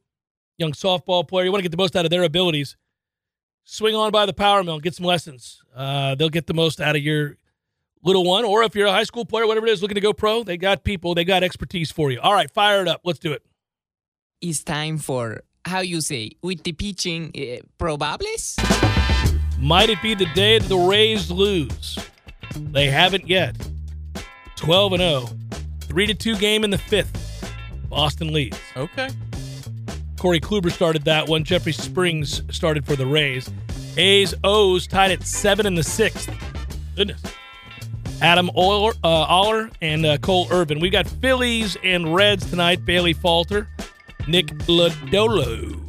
young 0.58 0.72
softball 0.72 1.26
player. 1.26 1.46
You 1.46 1.50
want 1.50 1.60
to 1.60 1.68
get 1.68 1.72
the 1.72 1.82
most 1.82 1.96
out 1.96 2.04
of 2.04 2.10
their 2.10 2.24
abilities. 2.24 2.76
Swing 3.64 3.94
on 3.94 4.10
by 4.10 4.26
the 4.26 4.34
Power 4.34 4.62
Mill 4.62 4.74
and 4.74 4.82
get 4.82 4.96
some 4.96 5.06
lessons. 5.06 5.62
Uh, 5.74 6.14
they'll 6.14 6.28
get 6.28 6.46
the 6.46 6.52
most 6.52 6.78
out 6.78 6.94
of 6.94 7.02
your 7.02 7.38
little 8.04 8.24
one, 8.24 8.44
or 8.44 8.62
if 8.62 8.74
you're 8.74 8.86
a 8.86 8.92
high 8.92 9.04
school 9.04 9.24
player, 9.24 9.46
whatever 9.46 9.66
it 9.66 9.72
is, 9.72 9.82
looking 9.82 9.96
to 9.96 10.00
go 10.00 10.12
pro, 10.12 10.44
they 10.44 10.56
got 10.56 10.84
people, 10.84 11.14
they 11.14 11.24
got 11.24 11.42
expertise 11.42 11.90
for 11.90 12.10
you. 12.12 12.20
All 12.20 12.32
right, 12.34 12.50
fire 12.50 12.82
it 12.82 12.88
up. 12.88 13.00
Let's 13.04 13.18
do 13.18 13.32
it. 13.32 13.42
it's 14.40 14.62
time 14.62 14.98
for 14.98 15.42
how 15.64 15.80
you 15.80 16.00
say 16.00 16.32
with 16.42 16.62
the 16.62 16.72
pitching 16.72 17.32
uh, 17.34 17.64
probables. 17.82 18.58
Might 19.58 19.88
it 19.88 20.02
be 20.02 20.14
the 20.14 20.26
day 20.34 20.58
that 20.58 20.68
the 20.68 20.76
Rays 20.76 21.30
lose? 21.30 21.98
They 22.54 22.86
haven't 22.86 23.28
yet. 23.28 23.56
12 24.56 24.92
and 24.92 25.00
0. 25.00 25.28
3 25.80 26.06
to 26.06 26.14
2 26.14 26.36
game 26.36 26.64
in 26.64 26.70
the 26.70 26.78
fifth. 26.78 27.20
Boston 27.88 28.32
leads. 28.32 28.58
Okay. 28.76 29.08
Corey 30.18 30.40
Kluber 30.40 30.70
started 30.70 31.04
that 31.04 31.28
one. 31.28 31.44
Jeffrey 31.44 31.72
Springs 31.72 32.42
started 32.50 32.84
for 32.84 32.96
the 32.96 33.06
Rays. 33.06 33.50
A's 33.96 34.34
O's 34.42 34.86
tied 34.86 35.10
at 35.10 35.22
seven 35.22 35.66
in 35.66 35.74
the 35.74 35.82
sixth. 35.82 36.30
Goodness. 36.96 37.22
Adam 38.20 38.50
Oller, 38.54 38.94
uh, 39.02 39.08
Aller 39.08 39.70
and 39.82 40.06
uh, 40.06 40.18
Cole 40.18 40.46
Irvin. 40.50 40.80
We've 40.80 40.92
got 40.92 41.06
Phillies 41.06 41.76
and 41.84 42.14
Reds 42.14 42.48
tonight. 42.48 42.84
Bailey 42.84 43.12
Falter, 43.12 43.68
Nick 44.26 44.46
Lodolo. 44.66 45.80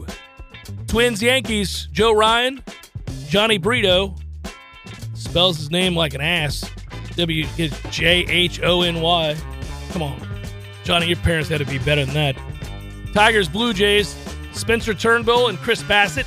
Twins 0.88 1.22
Yankees. 1.22 1.88
Joe 1.92 2.14
Ryan, 2.14 2.62
Jhony 3.30 3.62
Brito. 3.62 4.16
Spells 5.14 5.58
his 5.58 5.72
name 5.72 5.96
like 5.96 6.14
an 6.14 6.22
ass. 6.22 6.70
W 7.16 7.46
J 7.90 8.26
H 8.28 8.62
O 8.62 8.82
N 8.82 9.02
Y. 9.02 9.36
Come 9.92 10.02
on, 10.02 10.28
Johnny. 10.84 11.08
Your 11.08 11.18
parents 11.18 11.50
had 11.50 11.60
to 11.60 11.66
be 11.66 11.80
better 11.80 12.06
than 12.06 12.14
that. 12.16 12.38
Tigers, 13.14 13.48
Blue 13.48 13.74
Jays, 13.74 14.16
Spencer 14.52 14.94
Turnbull 14.94 15.48
and 15.48 15.58
Chris 15.60 15.82
Bassitt. 15.84 16.26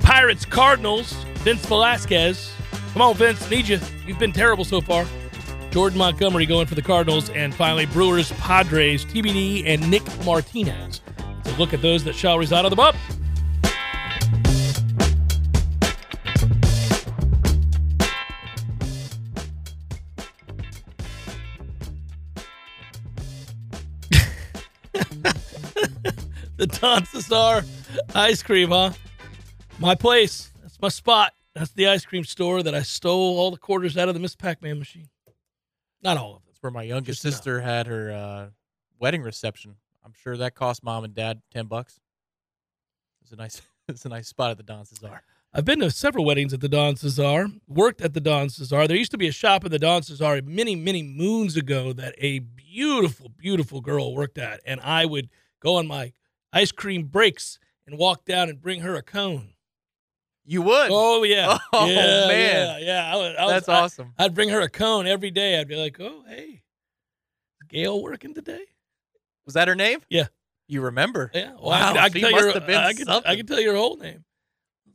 Pirates, 0.00 0.46
Cardinals, 0.46 1.12
Vince 1.44 1.66
Velasquez. 1.66 2.55
Come 2.96 3.10
on, 3.10 3.14
Vince, 3.14 3.50
need 3.50 3.68
you. 3.68 3.78
You've 4.06 4.18
been 4.18 4.32
terrible 4.32 4.64
so 4.64 4.80
far. 4.80 5.04
Jordan 5.70 5.98
Montgomery 5.98 6.46
going 6.46 6.66
for 6.66 6.74
the 6.74 6.80
Cardinals. 6.80 7.28
And 7.28 7.54
finally, 7.54 7.84
Brewers, 7.84 8.32
Padres, 8.32 9.04
TBD, 9.04 9.64
and 9.66 9.90
Nick 9.90 10.02
Martinez. 10.24 11.02
To 11.44 11.52
look 11.58 11.74
at 11.74 11.82
those 11.82 12.04
that 12.04 12.14
shall 12.14 12.38
reside 12.38 12.64
on 12.64 12.70
the 12.70 12.76
bump. 12.76 12.96
the 26.56 26.66
Don 26.66 27.04
Cesar 27.04 27.62
ice 28.14 28.42
cream, 28.42 28.70
huh? 28.70 28.92
My 29.78 29.94
place. 29.94 30.50
That's 30.62 30.80
my 30.80 30.88
spot. 30.88 31.35
That's 31.56 31.70
the 31.70 31.88
ice 31.88 32.04
cream 32.04 32.24
store 32.24 32.62
that 32.62 32.74
I 32.74 32.82
stole 32.82 33.38
all 33.38 33.50
the 33.50 33.56
quarters 33.56 33.96
out 33.96 34.08
of 34.08 34.14
the 34.14 34.20
Miss 34.20 34.36
Pac-Man 34.36 34.78
machine. 34.78 35.08
Not 36.02 36.18
all 36.18 36.32
of 36.32 36.34
them. 36.34 36.42
That's 36.46 36.62
where 36.62 36.70
my 36.70 36.82
youngest 36.82 37.22
Just 37.22 37.24
enough. 37.24 37.34
sister 37.36 37.60
had 37.62 37.86
her 37.86 38.12
uh, 38.12 38.46
wedding 38.98 39.22
reception. 39.22 39.76
I'm 40.04 40.12
sure 40.12 40.36
that 40.36 40.54
cost 40.54 40.84
mom 40.84 41.04
and 41.04 41.14
dad 41.14 41.40
ten 41.50 41.64
bucks. 41.64 41.98
It's 43.22 43.32
a 43.32 43.36
nice, 43.36 43.62
it's 43.88 44.04
a 44.04 44.10
nice 44.10 44.28
spot 44.28 44.50
at 44.50 44.58
the 44.58 44.64
Don 44.64 44.84
Cesar. 44.84 45.22
I've 45.54 45.64
been 45.64 45.80
to 45.80 45.90
several 45.90 46.26
weddings 46.26 46.52
at 46.52 46.60
the 46.60 46.68
Don 46.68 46.94
Cesar, 46.94 47.48
worked 47.66 48.02
at 48.02 48.12
the 48.12 48.20
Don 48.20 48.50
Cesar. 48.50 48.86
There 48.86 48.94
used 48.96 49.12
to 49.12 49.18
be 49.18 49.28
a 49.28 49.32
shop 49.32 49.64
at 49.64 49.70
the 49.70 49.78
Don 49.78 50.02
Cesar 50.02 50.42
many, 50.44 50.76
many 50.76 51.02
moons 51.02 51.56
ago 51.56 51.94
that 51.94 52.14
a 52.18 52.40
beautiful, 52.40 53.30
beautiful 53.30 53.80
girl 53.80 54.14
worked 54.14 54.36
at. 54.36 54.60
And 54.66 54.78
I 54.82 55.06
would 55.06 55.30
go 55.60 55.76
on 55.76 55.86
my 55.86 56.12
ice 56.52 56.70
cream 56.70 57.04
breaks 57.04 57.58
and 57.86 57.96
walk 57.96 58.26
down 58.26 58.50
and 58.50 58.60
bring 58.60 58.82
her 58.82 58.94
a 58.96 59.02
cone. 59.02 59.54
You 60.48 60.62
would. 60.62 60.88
Oh, 60.92 61.24
yeah. 61.24 61.58
Oh, 61.72 61.86
yeah, 61.86 62.28
man. 62.28 62.28
Yeah, 62.28 62.78
yeah. 62.78 63.12
I 63.12 63.16
would, 63.16 63.36
I 63.36 63.44
was- 63.44 63.52
That's 63.52 63.68
I- 63.68 63.80
awesome. 63.80 64.12
I'd 64.18 64.34
bring 64.34 64.48
her 64.50 64.60
a 64.60 64.68
cone 64.68 65.06
every 65.06 65.30
day. 65.30 65.58
I'd 65.60 65.68
be 65.68 65.74
like, 65.76 65.98
oh, 66.00 66.22
hey, 66.28 66.62
Gail 67.68 68.00
working 68.02 68.32
today? 68.32 68.64
Was 69.44 69.54
that 69.54 69.66
her 69.68 69.74
name? 69.74 70.00
Yeah. 70.08 70.26
You 70.68 70.82
remember? 70.82 71.30
Yeah. 71.34 71.52
Well, 71.54 71.64
Wow, 71.70 71.90
I, 71.90 71.92
can, 71.92 71.98
I 71.98 72.08
can 72.08 72.20
tell 72.20 72.30
must 72.30 72.44
your, 72.44 72.52
have 72.54 72.66
been 72.66 72.76
I 72.76 72.92
can, 72.92 73.08
I 73.08 73.36
can 73.36 73.46
tell 73.46 73.60
your 73.60 73.76
whole 73.76 73.96
name. 73.96 74.24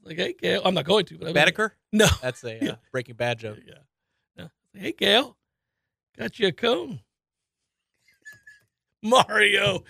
Like, 0.03 0.17
hey, 0.17 0.33
Gail. 0.39 0.61
I'm 0.65 0.73
not 0.73 0.85
going 0.85 1.05
to, 1.05 1.17
but 1.17 1.27
I 1.27 1.33
Boetticher? 1.33 1.71
No. 1.93 2.07
That's 2.21 2.43
a 2.45 2.71
uh, 2.71 2.75
Breaking 2.91 3.15
Bad 3.15 3.39
joke. 3.39 3.59
Yeah. 3.65 3.73
yeah. 4.37 4.47
Hey, 4.73 4.93
Gail, 4.93 5.37
got 6.17 6.39
you 6.39 6.47
a 6.47 6.51
cone. 6.53 7.01
Mario. 9.03 9.83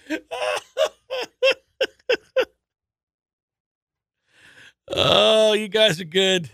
Oh, 4.95 5.53
you 5.53 5.67
guys 5.67 5.99
are 6.01 6.05
good. 6.05 6.49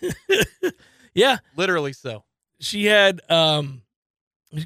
yeah, 1.14 1.38
Literally 1.56 1.92
so. 1.92 2.24
she 2.60 2.86
had 2.86 3.20
um 3.30 3.82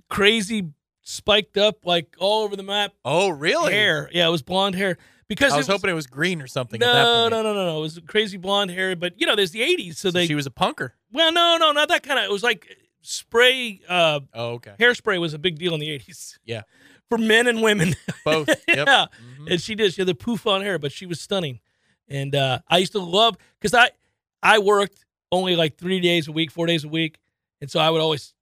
crazy 0.08 0.70
spiked 1.02 1.56
up 1.56 1.84
like 1.86 2.14
all 2.18 2.42
over 2.44 2.56
the 2.56 2.62
map 2.62 2.92
Oh, 3.04 3.28
really? 3.28 3.72
hair. 3.72 4.10
Yeah, 4.12 4.26
it 4.26 4.30
was 4.30 4.42
blonde 4.42 4.74
hair 4.74 4.98
because 5.28 5.52
I 5.52 5.56
was 5.56 5.68
it 5.68 5.72
hoping 5.72 5.90
it 5.90 5.94
was 5.94 6.06
green 6.06 6.40
or 6.42 6.46
something. 6.46 6.82
at 6.82 6.86
that 6.86 7.02
no, 7.02 7.22
point. 7.22 7.30
no, 7.32 7.42
no, 7.42 7.54
no, 7.54 7.64
no. 7.66 7.78
It 7.78 7.82
was 7.82 8.00
crazy 8.06 8.36
blonde 8.36 8.70
hair, 8.70 8.94
but 8.96 9.14
you 9.20 9.26
know, 9.26 9.36
there's 9.36 9.52
the 9.52 9.60
'80s, 9.60 9.96
so 9.96 10.08
So 10.08 10.10
they. 10.12 10.26
she 10.26 10.34
was 10.34 10.46
a 10.46 10.50
punker. 10.50 10.90
well, 11.12 11.32
no, 11.32 11.56
no, 11.58 11.72
not 11.72 11.88
that 11.88 12.02
kind 12.02 12.18
of. 12.18 12.24
It 12.24 12.30
was 12.32 12.42
like 12.42 12.66
spray. 13.02 13.80
Uh, 13.88 14.20
Oh, 14.34 14.50
okay. 14.54 14.74
hairspray 14.78 15.18
was 15.20 15.34
a 15.34 15.38
big 15.38 15.58
deal 15.58 15.74
in 15.74 15.80
the 15.80 15.88
'80s. 15.88 16.38
Yeah. 16.44 16.62
for 17.08 17.18
men 17.18 17.46
and 17.46 17.62
women. 17.62 17.94
Both. 18.24 18.48
Yep. 18.68 18.86
yeah, 18.88 19.06
Mhm. 19.40 19.52
and 19.52 19.60
she 19.62 19.74
did. 19.76 19.94
She 19.94 20.00
had 20.02 20.08
the 20.08 20.14
poof 20.14 20.46
on 20.46 20.60
hair, 20.62 20.78
but 20.78 20.90
she 20.92 21.06
was 21.06 21.20
stunning. 21.20 21.60
And 22.08 22.34
uh, 22.34 22.60
I 22.68 22.78
used 22.78 22.92
to 22.92 23.00
love 23.00 23.36
because 23.60 23.74
I 23.74 23.90
I 24.42 24.58
worked 24.58 25.04
only 25.32 25.56
like 25.56 25.76
three 25.76 26.00
days 26.00 26.28
a 26.28 26.32
week, 26.32 26.50
four 26.50 26.66
days 26.66 26.84
a 26.84 26.88
week, 26.88 27.18
and 27.60 27.70
so 27.70 27.80
I 27.80 27.90
would 27.90 28.00
always 28.00 28.32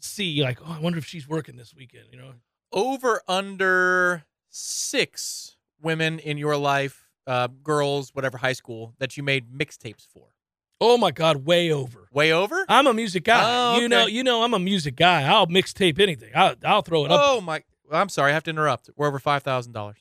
see 0.00 0.42
like, 0.42 0.58
oh, 0.62 0.72
I 0.72 0.80
wonder 0.80 0.98
if 0.98 1.04
she's 1.04 1.28
working 1.28 1.56
this 1.56 1.74
weekend. 1.74 2.04
You 2.10 2.18
know, 2.18 2.32
Over 2.72 3.22
under 3.28 4.24
six 4.48 5.56
women 5.80 6.18
in 6.20 6.38
your 6.38 6.56
life, 6.56 7.06
uh, 7.26 7.48
girls, 7.62 8.10
whatever, 8.14 8.38
high 8.38 8.52
school, 8.54 8.94
that 8.98 9.16
you 9.16 9.22
made 9.22 9.50
mixtapes 9.52 10.06
for. 10.06 10.28
oh 10.80 10.96
my 10.98 11.10
God, 11.12 11.44
way 11.44 11.70
over. 11.70 12.08
Way 12.12 12.32
over? 12.32 12.64
I'm 12.68 12.86
a 12.86 12.94
music 12.94 13.24
guy. 13.24 13.42
Oh, 13.44 13.78
You 13.78 13.88
know, 13.88 14.06
you 14.06 14.24
know, 14.24 14.42
I'm 14.42 14.54
a 14.54 14.58
music 14.58 14.96
guy. 14.96 15.22
I'll 15.22 15.46
mixtape 15.46 16.00
anything. 16.00 16.30
I'll, 16.34 16.54
I'll 16.64 16.82
throw 16.82 17.04
it 17.04 17.12
up. 17.12 17.20
Oh 17.22 17.40
my! 17.40 17.62
I'm 17.90 18.08
sorry, 18.08 18.30
I 18.30 18.34
have 18.34 18.42
to 18.44 18.50
interrupt. 18.50 18.88
We're 18.96 19.06
over 19.06 19.18
five 19.18 19.42
thousand 19.42 19.72
dollars. 19.72 19.98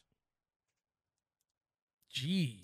Jeez. 2.15 2.57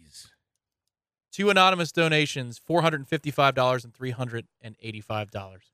Two 1.38 1.52
anonymous 1.52 1.92
donations: 1.92 2.58
four 2.58 2.82
hundred 2.82 3.02
and 3.02 3.08
fifty-five 3.08 3.54
dollars 3.54 3.86
and 3.86 3.94
three 3.94 4.10
hundred 4.10 4.48
and 4.60 4.76
eighty-five 4.82 5.30
dollars. 5.30 5.66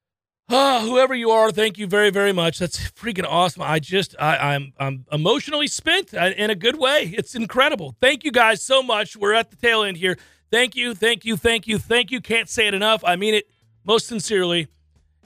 Ah, 0.49 0.81
whoever 0.83 1.15
you 1.15 1.31
are, 1.31 1.53
thank 1.53 1.77
you 1.77 1.87
very, 1.87 2.09
very 2.09 2.33
much. 2.33 2.59
That's 2.59 2.89
freaking 2.89 3.25
awesome. 3.25 3.61
I 3.61 3.79
just, 3.79 4.13
I, 4.19 4.55
I'm, 4.55 4.73
I'm 4.77 5.05
emotionally 5.09 5.67
spent 5.67 6.13
uh, 6.13 6.31
in 6.35 6.49
a 6.49 6.55
good 6.55 6.77
way. 6.77 7.13
It's 7.17 7.33
incredible. 7.33 7.95
Thank 8.01 8.25
you 8.25 8.31
guys 8.33 8.61
so 8.61 8.83
much. 8.83 9.15
We're 9.15 9.33
at 9.35 9.51
the 9.51 9.55
tail 9.55 9.83
end 9.83 9.95
here. 9.95 10.17
Thank 10.51 10.75
you, 10.75 10.93
thank 10.93 11.23
you, 11.23 11.37
thank 11.37 11.65
you, 11.65 11.77
thank 11.77 12.11
you. 12.11 12.19
Can't 12.19 12.49
say 12.49 12.67
it 12.67 12.73
enough. 12.73 13.01
I 13.05 13.15
mean 13.15 13.33
it 13.33 13.45
most 13.85 14.07
sincerely. 14.07 14.67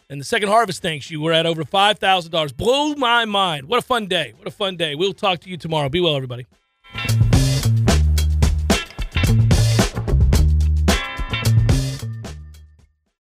And 0.08 0.22
the 0.22 0.26
second 0.26 0.50
harvest 0.50 0.84
thanks 0.84 1.10
you. 1.10 1.20
We're 1.20 1.32
at 1.32 1.48
over 1.48 1.66
five 1.66 1.98
thousand 1.98 2.32
dollars. 2.32 2.54
Blow 2.54 2.94
my 2.94 3.26
mind. 3.26 3.68
What 3.68 3.80
a 3.80 3.86
fun 3.86 4.06
day. 4.06 4.34
What 4.38 4.48
a 4.48 4.52
fun 4.52 4.78
day. 4.78 4.94
We'll 4.94 5.14
talk 5.14 5.40
to 5.40 5.50
you 5.50 5.58
tomorrow. 5.58 5.90
Be 5.90 6.00
well, 6.00 6.16
everybody. 6.16 6.46